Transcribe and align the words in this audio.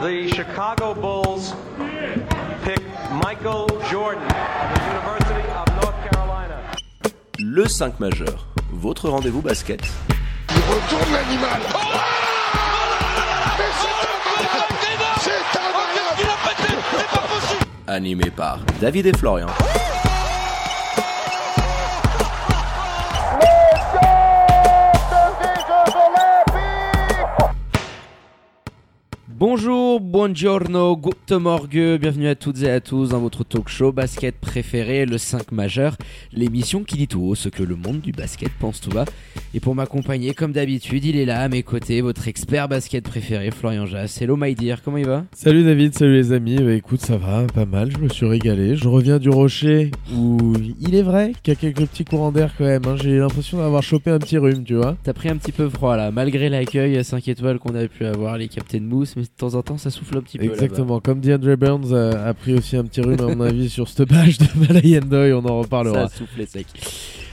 the 0.00 0.28
Chicago 0.28 0.94
Bulls 0.94 1.52
pick 2.64 2.80
Michael 3.22 3.66
Jordan 3.90 4.22
of 4.22 4.74
the 4.74 4.80
University 4.86 5.44
of 5.50 5.66
North 5.82 6.10
Carolina. 6.10 6.58
Le 7.38 7.68
5 7.68 8.00
majeur, 8.00 8.46
votre 8.72 9.10
rendez-vous 9.10 9.42
basket. 9.42 9.82
Il 10.48 10.56
retourne 10.56 11.12
l'animal. 11.12 11.60
Oh 11.74 11.78
Mais 13.58 13.64
c'est 13.80 13.88
incroyable 14.06 15.20
C'est 15.20 15.58
incroyable 15.58 16.30
Animé 17.86 18.30
par 18.30 18.60
David 18.80 19.06
et 19.06 19.12
Florian. 19.12 19.48
Bonjour, 29.40 30.02
buongiorno, 30.02 30.98
good 30.98 31.14
morgue, 31.40 31.96
bienvenue 31.98 32.28
à 32.28 32.34
toutes 32.34 32.62
et 32.62 32.68
à 32.70 32.78
tous 32.82 33.08
dans 33.08 33.20
votre 33.20 33.42
talk 33.42 33.70
show 33.70 33.90
basket 33.90 34.34
préféré, 34.38 35.06
le 35.06 35.16
5 35.16 35.50
majeur, 35.50 35.96
l'émission 36.34 36.84
qui 36.84 36.98
dit 36.98 37.08
tout 37.08 37.22
haut 37.22 37.34
ce 37.34 37.48
que 37.48 37.62
le 37.62 37.74
monde 37.74 38.02
du 38.02 38.12
basket 38.12 38.50
pense 38.60 38.82
tout 38.82 38.90
bas. 38.90 39.06
Et 39.54 39.60
pour 39.60 39.74
m'accompagner, 39.74 40.34
comme 40.34 40.52
d'habitude, 40.52 41.06
il 41.06 41.16
est 41.16 41.24
là 41.24 41.40
à 41.40 41.48
mes 41.48 41.62
côtés, 41.62 42.02
votre 42.02 42.28
expert 42.28 42.68
basket 42.68 43.02
préféré, 43.02 43.50
Florian 43.50 43.86
Jass. 43.86 44.20
Hello 44.20 44.36
my 44.36 44.54
dear, 44.54 44.82
comment 44.82 44.98
il 44.98 45.06
va? 45.06 45.24
Salut 45.32 45.64
David, 45.64 45.94
salut 45.94 46.16
les 46.16 46.32
amis. 46.32 46.56
Bah, 46.56 46.74
écoute, 46.74 47.00
ça 47.00 47.16
va, 47.16 47.46
pas 47.46 47.64
mal, 47.64 47.90
je 47.90 47.96
me 47.96 48.10
suis 48.10 48.26
régalé. 48.26 48.76
Je 48.76 48.88
reviens 48.88 49.18
du 49.18 49.30
rocher 49.30 49.90
où 50.14 50.52
il 50.78 50.94
est 50.94 51.02
vrai 51.02 51.32
qu'il 51.42 51.54
y 51.54 51.56
a 51.56 51.58
quelques 51.58 51.88
petits 51.88 52.04
courants 52.04 52.30
d'air 52.30 52.52
quand 52.58 52.64
même. 52.66 52.82
hein. 52.86 52.96
J'ai 53.02 53.16
l'impression 53.16 53.56
d'avoir 53.56 53.82
chopé 53.82 54.10
un 54.10 54.18
petit 54.18 54.36
rhume, 54.36 54.64
tu 54.64 54.74
vois. 54.74 54.98
T'as 55.02 55.14
pris 55.14 55.30
un 55.30 55.36
petit 55.38 55.52
peu 55.52 55.70
froid 55.70 55.96
là, 55.96 56.10
malgré 56.10 56.50
l'accueil 56.50 57.02
5 57.02 57.26
étoiles 57.26 57.58
qu'on 57.58 57.74
a 57.74 57.88
pu 57.88 58.04
avoir, 58.04 58.36
les 58.36 58.50
Mousse, 58.80 59.16
mais 59.16 59.22
de 59.22 59.29
temps 59.36 59.54
en 59.54 59.62
temps 59.62 59.78
ça 59.78 59.90
souffle 59.90 60.18
un 60.18 60.22
petit 60.22 60.38
peu. 60.38 60.44
Exactement, 60.44 61.00
comme 61.00 61.20
DeAndre 61.20 61.56
Burns 61.56 61.92
a, 61.94 62.26
a 62.26 62.34
pris 62.34 62.54
aussi 62.54 62.76
un 62.76 62.84
petit 62.84 63.00
rhume 63.00 63.20
à 63.20 63.34
mon 63.34 63.40
avis 63.40 63.70
sur 63.70 63.88
cette 63.88 64.08
badge 64.08 64.38
de 64.38 64.46
Malayendoy, 64.58 65.32
on 65.32 65.44
en 65.44 65.60
reparlera. 65.60 66.08
Ça 66.08 66.16
souffle 66.16 66.46
sec. 66.46 66.66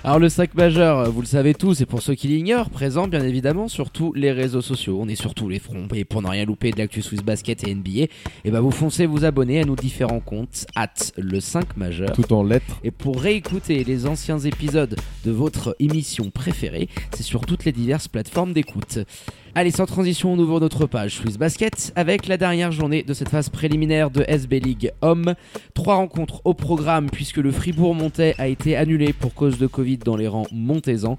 Alors 0.04 0.20
le 0.20 0.30
sac 0.30 0.54
majeur, 0.54 1.12
vous 1.12 1.22
le 1.22 1.28
savez 1.28 1.54
tous, 1.54 1.81
et 1.81 1.86
pour 1.86 2.02
ceux 2.02 2.14
qui 2.16 2.28
l'ignorent, 2.28 2.70
présent 2.70 3.08
bien 3.08 3.23
évidemment 3.23 3.67
sur 3.67 3.89
tous 3.89 4.14
les 4.14 4.31
réseaux 4.31 4.62
sociaux. 4.62 4.98
On 5.02 5.09
est 5.09 5.16
sur 5.16 5.34
tous 5.34 5.50
les 5.50 5.59
fronts, 5.59 5.88
et 5.94 6.06
pour 6.06 6.22
ne 6.22 6.28
rien 6.28 6.45
louper 6.45 6.72
de 6.72 6.78
l'actu 6.78 7.02
Swiss 7.02 7.23
Basket 7.23 7.67
et 7.67 7.73
NBA, 7.73 8.06
et 8.45 8.52
bah 8.52 8.61
vous 8.61 8.72
foncez 8.72 9.06
vous 9.06 9.26
abonner 9.26 9.59
à 9.59 9.66
nos 9.66 9.76
différents 9.76 10.20
comptes, 10.20 10.66
at 10.76 10.94
le 11.17 11.39
5 11.39 11.76
majeur. 11.78 12.14
Tout 12.14 12.32
en 12.32 12.44
lettres. 12.44 12.80
Et 12.84 12.92
pour 12.92 13.20
réécouter 13.20 13.84
les 13.84 14.06
anciens 14.06 14.39
épisodes 14.39 14.95
de 15.26 15.32
votre 15.32 15.76
émission 15.80 16.30
préférée, 16.30 16.88
c'est 17.14 17.23
sur 17.23 17.42
toutes 17.42 17.66
les 17.66 17.72
diverses 17.72 18.08
plateformes 18.08 18.54
d'écoute. 18.54 19.00
Allez, 19.59 19.72
sans 19.72 19.88
transition, 19.88 20.33
on 20.33 20.38
ouvre 20.38 20.59
notre 20.59 20.86
page 20.86 21.16
Swiss 21.16 21.39
Basket 21.39 21.91
avec 21.95 22.27
la 22.27 22.38
dernière 22.38 22.72
journée 22.72 23.02
de 23.02 23.11
cette 23.16 23.30
phase 23.30 23.50
préliminaire 23.50 24.11
de 24.11 24.23
SB 24.27 24.59
League 24.59 24.91
Homme. 25.02 25.33
Trois 25.73 25.95
rencontres 25.95 26.41
au 26.45 26.53
programme 26.53 27.09
puisque 27.09 27.38
le 27.38 27.52
Fribourg-Montais 27.52 28.36
a 28.38 28.49
été 28.49 28.75
annulé 28.75 29.14
pour 29.14 29.33
cause 29.33 29.58
de 29.58 29.66
Covid 29.66 29.97
dans 29.97 30.16
les 30.16 30.27
rangs 30.27 30.45
montésans. 30.52 31.17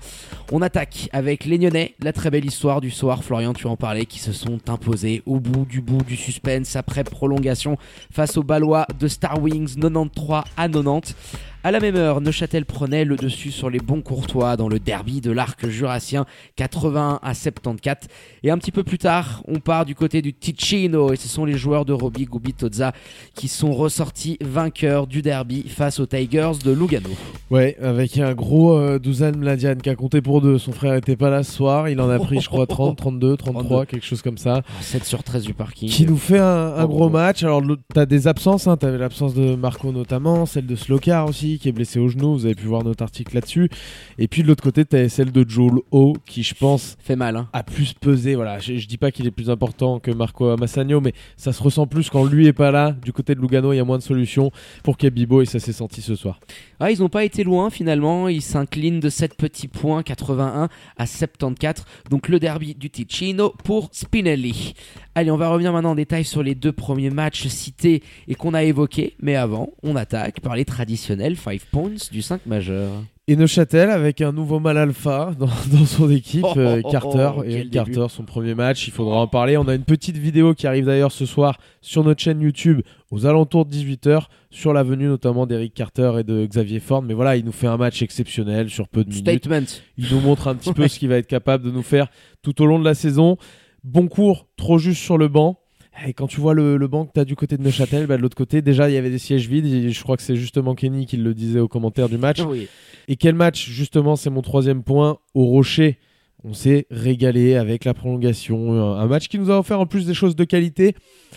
On 0.53 0.62
attaque 0.62 1.08
avec 1.12 1.47
les 1.47 1.58
Nyonnais, 1.58 1.97
la 2.00 2.12
très 2.12 2.30
belle 2.30 2.45
histoire 2.45 2.80
du 2.80 2.92
soir, 2.92 3.25
Florian, 3.25 3.55
tu 3.55 3.67
en 3.67 3.75
parlais, 3.75 4.06
qui 4.06 4.20
se 4.20 4.33
sont 4.33 4.61
imposés 4.69 5.25
au 5.27 5.41
bout 5.41 5.64
du 5.64 5.80
bout 5.80 6.05
du 6.05 6.14
suspense 6.14 6.77
après 6.77 7.02
prolongation 7.02 7.77
face 8.12 8.36
aux 8.36 8.45
Ballois 8.45 8.86
de 9.00 9.08
Star 9.08 9.42
Wings 9.42 9.75
93 9.75 10.45
à 10.56 10.69
90. 10.69 11.17
À 11.64 11.73
la 11.73 11.81
même 11.81 11.97
heure, 11.97 12.20
Neuchâtel 12.20 12.64
prenait 12.64 13.05
le 13.05 13.17
dessus 13.17 13.51
sur 13.51 13.69
les 13.69 13.81
bons 13.81 14.01
courtois 14.01 14.56
dans 14.56 14.69
le 14.69 14.78
derby 14.78 15.20
de 15.20 15.33
l'arc 15.33 15.67
jurassien 15.69 16.25
81 16.55 17.19
à 17.20 17.34
74. 17.34 18.09
Et 18.45 18.53
un 18.53 18.59
petit 18.59 18.70
peu 18.70 18.84
plus 18.84 18.98
tard, 18.98 19.42
on 19.48 19.59
part 19.59 19.84
du 19.84 19.97
côté 19.97 20.23
du 20.23 20.33
Ticino 20.33 21.12
et 21.12 21.17
ce 21.17 21.27
sont 21.27 21.45
les 21.45 21.59
joueurs 21.59 21.84
de 21.84 21.92
Roby 21.92 22.27
Gubitoza 22.27 22.92
qui 23.34 23.48
sont 23.48 23.73
ressortis 23.73 24.39
vainqueurs 24.41 25.09
du 25.09 25.20
derby 25.20 25.64
face 25.69 25.98
aux 25.98 26.06
Tigers 26.06 26.53
de 26.64 26.70
Lugano. 26.70 27.11
Ouais, 27.51 27.77
avec 27.83 28.19
un 28.19 28.34
gros 28.34 28.79
euh, 28.79 29.01
Douzan 29.01 29.33
Mladian 29.36 29.75
qui 29.83 29.90
a 29.90 29.96
compté 29.96 30.23
pour 30.23 30.40
deux. 30.40 30.58
Son 30.58 30.73
frère 30.73 30.95
était 30.95 31.17
pas 31.17 31.29
là 31.29 31.42
ce 31.42 31.52
soir, 31.52 31.89
il 31.89 32.01
en 32.01 32.08
a 32.08 32.20
pris 32.20 32.40
je 32.40 32.48
crois 32.48 32.69
30, 32.69 32.96
32, 32.96 33.36
33, 33.36 33.63
32. 33.64 33.85
quelque 33.86 34.07
chose 34.07 34.23
comme 34.23 34.39
ça. 34.39 34.63
7 34.80 35.05
sur 35.05 35.25
13 35.25 35.42
du 35.42 35.55
parking. 35.55 35.89
Qui 35.89 36.07
nous 36.07 36.19
fait 36.19 36.39
un, 36.39 36.75
un 36.77 36.85
Oh, 36.85 36.89
gros 36.89 37.07
oh. 37.07 37.11
match. 37.11 37.42
Alors, 37.42 37.63
t'as 37.92 38.07
des 38.07 38.29
absences, 38.29 38.69
hein. 38.69 38.77
t'avais 38.77 38.98
l'absence 38.98 39.35
de 39.35 39.57
Marco 39.57 39.90
notamment, 39.90 40.46
celle 40.46 40.67
de 40.67 40.77
Slokar 40.77 41.27
aussi, 41.29 41.48
qui 41.57 41.69
est 41.69 41.73
blessé 41.73 41.98
au 41.98 42.09
genou. 42.09 42.35
Vous 42.35 42.45
avez 42.45 42.55
pu 42.55 42.67
voir 42.67 42.85
notre 42.85 43.03
article 43.03 43.35
là-dessus. 43.35 43.70
Et 44.19 44.29
puis 44.29 44.42
de 44.42 44.48
l'autre 44.48 44.63
côté, 44.63 44.85
t'avais 44.85 45.09
celle 45.09 45.33
de 45.33 45.48
Joel 45.48 45.79
O, 45.91 46.14
qui 46.27 46.42
je 46.42 46.55
pense 46.55 46.97
Fait 47.01 47.17
mal, 47.17 47.36
hein. 47.36 47.48
a 47.53 47.63
plus 47.63 47.95
pesé. 47.95 48.35
Voilà, 48.35 48.59
je, 48.59 48.77
je 48.77 48.86
dis 48.86 48.98
pas 48.98 49.11
qu'il 49.11 49.27
est 49.27 49.31
plus 49.31 49.48
important 49.48 50.01
que 50.01 50.11
Marco 50.11 50.57
Massagno, 50.57 51.01
mais 51.01 51.14
ça 51.37 51.53
se 51.53 51.63
ressent 51.63 51.87
plus 51.87 52.11
quand 52.11 52.25
lui 52.25 52.47
est 52.47 52.53
pas 52.53 52.70
là. 52.70 52.92
Du 53.03 53.13
côté 53.13 53.35
de 53.35 53.41
Lugano, 53.41 53.73
il 53.73 53.77
y 53.77 53.81
a 53.81 53.85
moins 53.85 53.98
de 53.98 54.03
solutions 54.03 54.51
pour 54.83 54.97
Kebibo 54.98 55.41
et 55.42 55.47
ça 55.47 55.58
s'est 55.58 55.73
senti 55.73 56.03
ce 56.03 56.14
soir. 56.14 56.41
Ah, 56.81 56.91
ils 56.91 57.01
n'ont 57.01 57.08
pas 57.08 57.25
été 57.25 57.45
loin 57.45 57.70
finalement, 57.70 58.29
ils 58.29 58.42
s'inclinent 58.42 59.01
de 59.01 59.08
7 59.08 59.35
petits 59.37 59.69
points, 59.69 60.03
81 60.03 60.69
à 60.97 61.07
74. 61.07 61.85
Donc 62.11 62.29
le 62.29 62.39
derby 62.39 62.75
du 62.75 62.91
Ticino 62.91 63.55
pour 63.64 63.89
Spinelli. 63.92 64.75
Allez, 65.18 65.33
on 65.33 65.36
va 65.36 65.48
revenir 65.48 65.73
maintenant 65.73 65.90
en 65.90 65.95
détail 65.96 66.23
sur 66.23 66.45
les 66.45 66.55
deux 66.55 66.70
premiers 66.70 67.11
matchs 67.11 67.48
cités 67.48 68.05
et 68.29 68.36
qu'on 68.36 68.55
a 68.55 68.62
évoqués. 68.62 69.17
Mais 69.20 69.34
avant, 69.34 69.70
on 69.83 69.96
attaque 69.96 70.39
par 70.39 70.55
les 70.55 70.64
traditionnels 70.64 71.36
5 71.36 71.61
points 71.73 71.90
du 72.12 72.23
5 72.23 72.46
majeur. 72.46 72.92
Et 73.27 73.34
Neuchâtel 73.34 73.90
avec 73.90 74.20
un 74.20 74.30
nouveau 74.30 74.61
mal 74.61 74.78
alpha 74.78 75.33
dans, 75.36 75.46
dans 75.73 75.86
son 75.86 76.08
équipe, 76.08 76.45
Oh, 76.45 76.57
euh, 76.57 76.80
oh, 76.84 76.86
oh, 76.86 76.90
Carter, 76.92 77.30
oh, 77.39 77.42
et 77.42 77.64
début. 77.64 77.70
Carter, 77.70 78.07
son 78.11 78.23
premier 78.23 78.55
match, 78.55 78.86
il 78.86 78.92
faudra 78.92 79.17
en 79.17 79.27
parler. 79.27 79.57
On 79.57 79.67
a 79.67 79.74
une 79.74 79.83
petite 79.83 80.17
vidéo 80.17 80.55
qui 80.55 80.68
arrive 80.68 80.84
d'ailleurs 80.86 81.11
ce 81.11 81.27
soir 81.27 81.58
sur 81.80 82.05
notre 82.05 82.23
chaîne 82.23 82.40
YouTube 82.40 82.83
aux 83.11 83.27
alentours 83.27 83.67
de 83.67 83.74
18h 83.74 84.27
sur 84.51 84.73
la 84.73 84.84
venue 84.84 85.08
notamment 85.08 85.46
d'Eric 85.46 85.74
Carter 85.74 86.12
et 86.20 86.23
de 86.23 86.46
Xavier 86.46 86.78
Ford. 86.78 87.02
Mais 87.02 87.14
voilà, 87.14 87.34
il 87.34 87.45
nous 87.45 87.51
fait 87.51 87.67
un 87.67 87.77
match 87.77 88.02
exceptionnel 88.02 88.70
sur 88.70 88.86
peu 88.86 89.02
de 89.02 89.12
minutes. 89.12 89.83
Il 89.96 90.07
nous 90.12 90.20
montre 90.20 90.46
un 90.46 90.55
petit 90.55 90.73
peu 90.73 90.83
Ouais. 90.83 90.89
ce 90.89 91.01
qu'il 91.01 91.08
va 91.08 91.17
être 91.17 91.27
capable 91.27 91.64
de 91.64 91.73
nous 91.73 91.83
faire 91.83 92.07
tout 92.42 92.62
au 92.62 92.67
long 92.67 92.78
de 92.78 92.84
la 92.84 92.95
saison. 92.95 93.36
Bon 93.84 94.08
cours, 94.08 94.46
trop 94.56 94.78
juste 94.78 95.02
sur 95.02 95.18
le 95.18 95.28
banc. 95.28 95.58
Et 96.06 96.12
quand 96.12 96.28
tu 96.28 96.40
vois 96.40 96.55
le, 96.55 96.77
le 96.77 96.89
banc 96.89 97.06
que 97.06 97.12
tu 97.12 97.20
as 97.20 97.24
du 97.24 97.34
côté 97.34 97.56
de 97.56 97.62
Neuchâtel, 97.62 98.06
bah, 98.06 98.16
de 98.16 98.22
l'autre 98.22 98.36
côté, 98.36 98.62
déjà, 98.62 98.89
il 98.89 98.94
y 98.94 98.96
avait 98.96 99.11
des 99.11 99.18
sièges 99.18 99.48
vides. 99.48 99.66
Et 99.66 99.90
je 99.90 100.02
crois 100.02 100.16
que 100.16 100.22
c'est 100.22 100.36
justement 100.36 100.74
Kenny 100.74 101.06
qui 101.06 101.16
le 101.16 101.34
disait 101.34 101.61
au 101.61 101.68
commentaire 101.68 102.08
du 102.08 102.18
match. 102.18 102.40
Oui. 102.48 102.68
Et 103.08 103.16
quel 103.16 103.34
match, 103.34 103.68
justement, 103.68 104.16
c'est 104.16 104.30
mon 104.30 104.42
troisième 104.42 104.83
point. 104.83 105.18
Au 105.34 105.44
Rocher, 105.46 105.98
on 106.44 106.52
s'est 106.52 106.86
régalé 106.90 107.56
avec 107.56 107.84
la 107.84 107.94
prolongation. 107.94 108.72
Un 108.94 109.06
match 109.06 109.28
qui 109.28 109.39
nous 109.39 109.50
a 109.50 109.58
offert 109.58 109.80
en 109.80 109.86
plus 109.86 110.06
des 110.06 110.14
choses 110.14 110.36
de 110.36 110.45
qualité, 110.45 110.95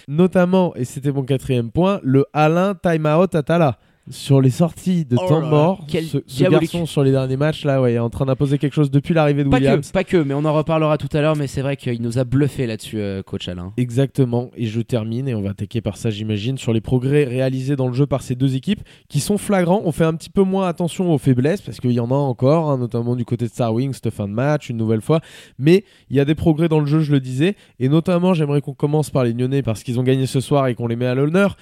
notamment, 0.07 0.75
et 0.75 0.85
c'était 0.85 1.11
mon 1.11 1.23
quatrième 1.23 1.71
point, 1.71 1.99
le 2.03 2.25
Alain 2.33 2.75
Timeout 2.75 3.33
Atala. 3.35 3.79
Sur 4.09 4.41
les 4.41 4.49
sorties 4.49 5.05
de 5.05 5.15
Oh 5.15 5.27
temps 5.27 5.41
mort, 5.41 5.85
quel 5.87 6.05
ce, 6.05 6.17
garçon 6.49 6.87
sur 6.87 7.03
les 7.03 7.11
derniers 7.11 7.37
matchs 7.37 7.65
là, 7.65 7.81
ouais, 7.81 7.93
est 7.93 7.99
en 7.99 8.09
train 8.09 8.25
d'imposer 8.25 8.57
quelque 8.57 8.73
chose 8.73 8.89
depuis 8.89 9.13
l'arrivée 9.13 9.43
de 9.43 9.49
Pas 9.49 9.57
Williams. 9.57 9.87
que, 9.87 9.93
pas 9.93 10.03
que, 10.03 10.17
mais 10.17 10.33
on 10.33 10.43
en 10.43 10.53
reparlera 10.53 10.97
tout 10.97 11.07
à 11.13 11.21
l'heure. 11.21 11.35
Mais 11.35 11.45
c'est 11.45 11.61
vrai 11.61 11.77
qu'il 11.77 12.01
nous 12.01 12.17
a 12.17 12.23
bluffé 12.23 12.65
là-dessus, 12.65 12.99
euh, 12.99 13.21
coach 13.21 13.47
Alain. 13.47 13.73
Exactement, 13.77 14.49
et 14.57 14.65
je 14.65 14.81
termine, 14.81 15.27
et 15.27 15.35
on 15.35 15.41
va 15.41 15.51
attaquer 15.51 15.81
par 15.81 15.97
ça 15.97 16.09
j'imagine, 16.09 16.57
sur 16.57 16.73
les 16.73 16.81
progrès 16.81 17.25
réalisés 17.25 17.75
dans 17.75 17.87
le 17.87 17.93
jeu 17.93 18.07
par 18.07 18.23
ces 18.23 18.33
deux 18.33 18.55
équipes, 18.55 18.81
qui 19.07 19.19
sont 19.19 19.37
flagrants. 19.37 19.81
On 19.85 19.91
fait 19.91 20.05
un 20.05 20.15
petit 20.15 20.31
peu 20.31 20.41
moins 20.41 20.67
attention 20.67 21.13
aux 21.13 21.19
faiblesses, 21.19 21.61
parce 21.61 21.79
qu'il 21.79 21.91
y 21.91 21.99
en 21.99 22.09
a 22.09 22.15
encore, 22.15 22.71
hein, 22.71 22.79
notamment 22.79 23.15
du 23.15 23.23
côté 23.23 23.45
de 23.45 23.51
Star 23.51 23.71
Wings, 23.71 23.93
cette 23.93 24.09
fin 24.09 24.27
de 24.27 24.33
match, 24.33 24.69
une 24.69 24.77
nouvelle 24.77 25.01
fois, 25.01 25.21
mais 25.59 25.85
il 26.09 26.17
y 26.17 26.19
a 26.19 26.25
des 26.25 26.35
progrès 26.35 26.67
dans 26.67 26.79
le 26.79 26.87
jeu, 26.87 27.01
je 27.01 27.11
le 27.11 27.19
disais, 27.19 27.55
et 27.79 27.87
notamment 27.87 28.33
j'aimerais 28.33 28.61
qu'on 28.61 28.73
commence 28.73 29.11
par 29.11 29.23
les 29.23 29.35
Nyonnais, 29.35 29.61
parce 29.61 29.83
qu'ils 29.83 29.99
ont 29.99 30.03
gagné 30.03 30.25
ce 30.25 30.39
soir 30.39 30.67
et 30.67 30.75
qu'on 30.75 30.87
les 30.87 30.95
met 30.95 31.05
à 31.05 31.13
l'honneur. 31.13 31.55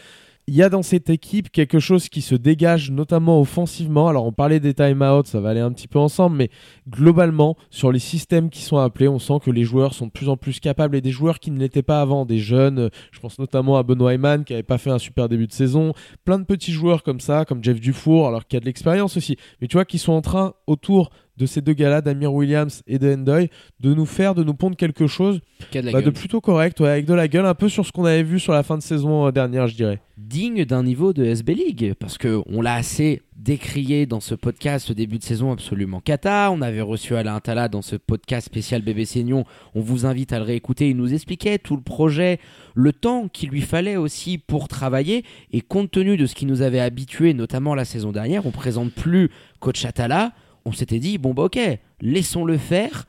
Il 0.51 0.55
y 0.55 0.63
a 0.63 0.69
dans 0.69 0.81
cette 0.81 1.11
équipe 1.11 1.51
quelque 1.51 1.77
chose 1.77 2.09
qui 2.09 2.21
se 2.21 2.33
dégage, 2.33 2.89
notamment 2.89 3.39
offensivement. 3.39 4.07
Alors, 4.07 4.25
on 4.25 4.31
parlait 4.31 4.59
des 4.59 4.73
timeouts, 4.73 5.25
ça 5.25 5.39
va 5.39 5.49
aller 5.49 5.59
un 5.59 5.71
petit 5.71 5.87
peu 5.87 5.99
ensemble, 5.99 6.37
mais 6.37 6.49
globalement, 6.89 7.55
sur 7.69 7.91
les 7.91 7.99
systèmes 7.99 8.49
qui 8.49 8.63
sont 8.63 8.77
appelés, 8.77 9.07
on 9.07 9.19
sent 9.19 9.41
que 9.43 9.51
les 9.51 9.63
joueurs 9.63 9.93
sont 9.93 10.07
de 10.07 10.11
plus 10.11 10.27
en 10.27 10.37
plus 10.37 10.59
capables 10.59 10.95
et 10.95 11.01
des 11.01 11.11
joueurs 11.11 11.37
qui 11.37 11.51
ne 11.51 11.59
l'étaient 11.59 11.83
pas 11.83 12.01
avant, 12.01 12.25
des 12.25 12.39
jeunes, 12.39 12.89
je 13.11 13.19
pense 13.19 13.37
notamment 13.37 13.77
à 13.77 13.83
Benoît 13.83 14.11
Eyman 14.15 14.43
qui 14.43 14.53
n'avait 14.53 14.63
pas 14.63 14.79
fait 14.79 14.89
un 14.89 14.97
super 14.97 15.29
début 15.29 15.45
de 15.45 15.53
saison, 15.53 15.93
plein 16.25 16.39
de 16.39 16.45
petits 16.45 16.71
joueurs 16.71 17.03
comme 17.03 17.19
ça, 17.19 17.45
comme 17.45 17.63
Jeff 17.63 17.79
Dufour, 17.79 18.27
alors 18.27 18.47
qu'il 18.47 18.57
a 18.57 18.59
de 18.59 18.65
l'expérience 18.65 19.17
aussi, 19.17 19.37
mais 19.61 19.67
tu 19.67 19.77
vois, 19.77 19.85
qui 19.85 19.99
sont 19.99 20.13
en 20.13 20.21
train, 20.21 20.55
autour 20.65 21.11
de 21.39 21.45
ces 21.45 21.61
deux 21.61 21.73
gars-là, 21.73 22.01
d'Amir 22.01 22.33
Williams 22.33 22.83
et 22.85 22.99
de 22.99 23.13
Endoy, 23.13 23.49
de 23.79 23.93
nous 23.93 24.05
faire, 24.05 24.35
de 24.35 24.43
nous 24.43 24.53
pondre 24.53 24.75
quelque 24.75 25.07
chose 25.07 25.39
de 25.73 25.91
bah, 25.91 26.01
de 26.01 26.09
plutôt 26.09 26.41
correct, 26.41 26.79
ouais, 26.81 26.89
avec 26.89 27.05
de 27.05 27.13
la 27.13 27.27
gueule, 27.27 27.45
un 27.45 27.55
peu 27.55 27.69
sur 27.69 27.85
ce 27.85 27.91
qu'on 27.91 28.05
avait 28.05 28.23
vu 28.23 28.39
sur 28.39 28.53
la 28.53 28.63
fin 28.63 28.77
de 28.77 28.83
saison 28.83 29.27
euh, 29.27 29.31
dernière, 29.31 29.67
je 29.67 29.75
dirais. 29.75 30.01
digne 30.17 30.65
d'un 30.65 30.83
niveau 30.83 31.13
de 31.13 31.23
SB 31.23 31.53
League 31.53 31.93
parce 31.97 32.17
que 32.17 32.41
on 32.47 32.61
l'a 32.61 32.75
assez 32.75 33.21
décrié 33.37 34.05
dans 34.05 34.19
ce 34.19 34.35
podcast 34.35 34.87
ce 34.87 34.93
début 34.93 35.17
de 35.17 35.23
saison 35.23 35.51
absolument 35.51 36.01
cata. 36.01 36.51
On 36.51 36.61
avait 36.61 36.81
reçu 36.81 37.15
Alain 37.15 37.35
Attala 37.35 37.69
dans 37.69 37.81
ce 37.81 37.95
podcast 37.95 38.45
spécial 38.45 38.81
BBC 38.81 39.23
Nyon. 39.23 39.45
On 39.75 39.81
vous 39.81 40.05
invite 40.05 40.33
à 40.33 40.39
le 40.39 40.45
réécouter. 40.45 40.89
Il 40.89 40.97
nous 40.97 41.13
expliquait 41.13 41.57
tout 41.57 41.77
le 41.77 41.81
projet, 41.81 42.39
le 42.75 42.91
temps 42.91 43.29
qu'il 43.29 43.49
lui 43.49 43.61
fallait 43.61 43.95
aussi 43.95 44.37
pour 44.37 44.67
travailler 44.67 45.23
et 45.53 45.61
compte 45.61 45.91
tenu 45.91 46.17
de 46.17 46.25
ce 46.25 46.35
qui 46.35 46.45
nous 46.45 46.61
avait 46.61 46.81
habitué 46.81 47.33
notamment 47.33 47.75
la 47.75 47.85
saison 47.85 48.11
dernière, 48.11 48.45
on 48.45 48.51
présente 48.51 48.91
plus 48.91 49.29
coach 49.59 49.85
Attala. 49.85 50.33
On 50.65 50.71
s'était 50.71 50.99
dit 50.99 51.17
bon 51.17 51.33
bah 51.33 51.43
ok, 51.43 51.59
laissons-le 52.01 52.57
faire. 52.57 53.05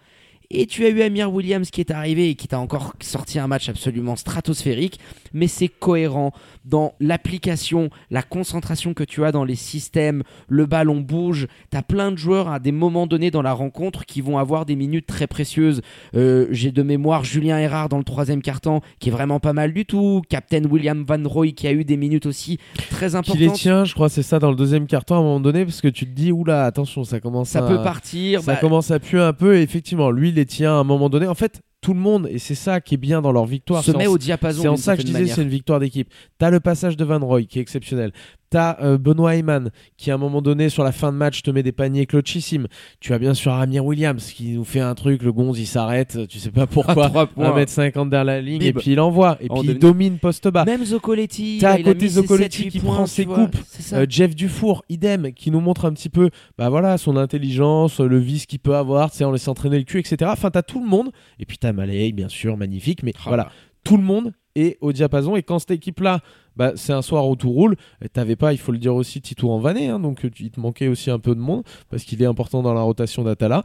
Et 0.52 0.66
tu 0.66 0.84
as 0.84 0.88
eu 0.88 1.00
Amir 1.02 1.32
Williams 1.32 1.70
qui 1.70 1.80
est 1.80 1.92
arrivé 1.92 2.30
et 2.30 2.34
qui 2.34 2.48
t'a 2.48 2.58
encore 2.58 2.94
sorti 3.00 3.38
un 3.38 3.46
match 3.46 3.68
absolument 3.68 4.16
stratosphérique, 4.16 4.98
mais 5.32 5.46
c'est 5.46 5.68
cohérent 5.68 6.32
dans 6.64 6.94
l'application, 7.00 7.90
la 8.10 8.22
concentration 8.22 8.94
que 8.94 9.04
tu 9.04 9.24
as 9.24 9.32
dans 9.32 9.44
les 9.44 9.54
systèmes, 9.54 10.22
le 10.48 10.66
ballon 10.66 11.00
bouge, 11.00 11.46
tu 11.70 11.76
as 11.76 11.82
plein 11.82 12.10
de 12.12 12.16
joueurs 12.16 12.48
à 12.48 12.58
des 12.58 12.72
moments 12.72 13.06
donnés 13.06 13.30
dans 13.30 13.42
la 13.42 13.52
rencontre 13.52 14.04
qui 14.04 14.20
vont 14.20 14.38
avoir 14.38 14.66
des 14.66 14.76
minutes 14.76 15.06
très 15.06 15.26
précieuses. 15.26 15.82
Euh, 16.14 16.46
J'ai 16.50 16.72
de 16.72 16.82
mémoire 16.82 17.24
Julien 17.24 17.58
Erard 17.58 17.88
dans 17.88 17.98
le 17.98 18.04
troisième 18.04 18.42
quart-temps 18.42 18.80
qui 18.98 19.08
est 19.08 19.12
vraiment 19.12 19.40
pas 19.40 19.52
mal 19.52 19.72
du 19.72 19.86
tout, 19.86 20.22
Captain 20.28 20.64
William 20.64 21.04
Van 21.06 21.22
Roy 21.28 21.48
qui 21.52 21.66
a 21.66 21.72
eu 21.72 21.84
des 21.84 21.96
minutes 21.96 22.26
aussi 22.26 22.58
très 22.90 23.10
Qui 23.10 23.16
importantes. 23.16 23.38
les 23.40 23.52
tient, 23.52 23.84
je 23.84 23.94
crois, 23.94 24.08
c'est 24.08 24.22
ça 24.22 24.38
dans 24.38 24.50
le 24.50 24.56
deuxième 24.56 24.86
carton 24.86 25.14
à 25.14 25.18
un 25.18 25.22
moment 25.22 25.40
donné, 25.40 25.64
parce 25.64 25.80
que 25.80 25.88
tu 25.88 26.06
te 26.06 26.10
dis, 26.12 26.32
oula, 26.32 26.64
attention, 26.64 27.04
ça 27.04 27.20
commence 27.20 27.48
Ça 27.50 27.64
à... 27.64 27.68
peut 27.68 27.82
partir. 27.82 28.42
Ça 28.42 28.54
bah, 28.54 28.58
commence 28.60 28.90
à 28.90 28.98
puer 28.98 29.20
un 29.20 29.32
peu, 29.32 29.56
et 29.56 29.62
effectivement, 29.62 30.10
lui, 30.10 30.28
il 30.30 30.34
les 30.34 30.46
tient 30.46 30.72
à 30.72 30.80
un 30.80 30.84
moment 30.84 31.08
donné. 31.08 31.26
En 31.26 31.34
fait, 31.34 31.60
tout 31.80 31.94
le 31.94 32.00
monde, 32.00 32.28
et 32.30 32.38
c'est 32.38 32.54
ça 32.54 32.80
qui 32.80 32.94
est 32.94 32.98
bien 32.98 33.22
dans 33.22 33.32
leur 33.32 33.46
victoire. 33.46 33.82
se 33.82 33.92
met 33.92 34.06
en- 34.06 34.12
au 34.12 34.18
diapason. 34.18 34.62
C'est 34.62 34.68
en 34.68 34.76
ça 34.76 34.96
que 34.96 35.02
je 35.02 35.06
disais, 35.06 35.18
c'est 35.34 35.42
une 35.42 35.48
victoire 35.48 35.80
d'équipe. 35.80 36.08
T'as 36.38 36.50
le 36.50 36.60
passage 36.60 36.96
de 36.96 37.04
Van 37.04 37.18
Roy 37.18 37.44
qui 37.44 37.58
est 37.58 37.62
exceptionnel. 37.62 38.12
T'as 38.50 38.76
euh, 38.82 38.98
Benoît 38.98 39.36
Heyman 39.36 39.70
qui, 39.96 40.10
à 40.10 40.14
un 40.14 40.18
moment 40.18 40.42
donné, 40.42 40.68
sur 40.68 40.82
la 40.82 40.90
fin 40.90 41.12
de 41.12 41.16
match, 41.16 41.42
te 41.42 41.50
met 41.52 41.62
des 41.62 41.70
paniers 41.70 42.06
clochissimes. 42.06 42.66
Tu 42.98 43.14
as 43.14 43.18
bien 43.20 43.32
sûr 43.32 43.52
Amir 43.52 43.84
Williams 43.84 44.32
qui 44.32 44.50
nous 44.52 44.64
fait 44.64 44.80
un 44.80 44.94
truc, 44.94 45.22
le 45.22 45.32
gonze 45.32 45.58
il 45.60 45.66
s'arrête, 45.66 46.18
tu 46.28 46.38
sais 46.38 46.50
pas 46.50 46.66
pourquoi. 46.66 46.94
Trois 47.10 47.26
points. 47.26 47.56
1m50 47.56 48.08
derrière 48.08 48.24
la 48.24 48.40
ligne, 48.40 48.62
et 48.62 48.72
puis 48.72 48.92
il 48.92 49.00
envoie. 49.00 49.38
Et 49.40 49.46
En 49.50 49.60
puis 49.60 49.68
il 49.68 49.78
domine 49.78 50.18
poste 50.18 50.48
bas. 50.48 50.64
Même 50.64 50.84
Zocoletti, 50.84 51.58
T'as 51.60 51.72
à 51.72 51.82
côté 51.82 52.08
7-8 52.08 52.70
qui 52.70 52.80
points, 52.80 52.94
prend 52.94 53.06
ses 53.06 53.24
vois, 53.24 53.36
coupes. 53.36 53.56
Euh, 53.92 54.06
Jeff 54.08 54.34
Dufour, 54.34 54.84
idem, 54.88 55.32
qui 55.32 55.50
nous 55.50 55.60
montre 55.60 55.84
un 55.84 55.92
petit 55.92 56.08
peu 56.08 56.30
bah 56.58 56.68
voilà, 56.70 56.98
son 56.98 57.16
intelligence, 57.16 58.00
le 58.00 58.18
vice 58.18 58.46
qu'il 58.46 58.58
peut 58.58 58.74
avoir, 58.74 59.10
tu 59.10 59.18
sais, 59.18 59.24
en 59.24 59.30
laissant 59.30 59.54
traîner 59.54 59.78
le 59.78 59.84
cul, 59.84 60.00
etc. 60.00 60.30
Enfin, 60.32 60.50
t'as 60.50 60.62
tout 60.62 60.80
le 60.80 60.88
monde. 60.88 61.10
Et 61.38 61.46
puis 61.46 61.56
t'as 61.56 61.72
Malay, 61.72 62.12
bien 62.12 62.28
sûr, 62.28 62.56
magnifique. 62.56 63.02
Mais 63.02 63.12
Oh 63.20 63.28
voilà, 63.28 63.44
là. 63.44 63.50
Tout 63.84 63.96
le 63.96 64.02
monde 64.02 64.32
est 64.54 64.78
au 64.80 64.92
diapason. 64.92 65.36
Et 65.36 65.42
quand 65.42 65.58
cette 65.58 65.70
équipe-là, 65.72 66.20
bah, 66.56 66.72
c'est 66.76 66.92
un 66.92 67.02
soir 67.02 67.28
où 67.28 67.36
tout 67.36 67.50
roule, 67.50 67.76
et 68.02 68.08
t'avais 68.08 68.36
pas, 68.36 68.52
il 68.52 68.58
faut 68.58 68.72
le 68.72 68.78
dire 68.78 68.94
aussi, 68.94 69.20
Tito 69.20 69.50
en 69.50 69.58
Vanet. 69.58 69.88
hein, 69.88 70.00
donc 70.00 70.24
euh, 70.24 70.30
il 70.38 70.50
te 70.50 70.60
manquait 70.60 70.88
aussi 70.88 71.10
un 71.10 71.18
peu 71.18 71.34
de 71.34 71.40
monde, 71.40 71.62
parce 71.88 72.04
qu'il 72.04 72.20
est 72.22 72.26
important 72.26 72.62
dans 72.62 72.74
la 72.74 72.82
rotation 72.82 73.22
d'Atala. 73.22 73.62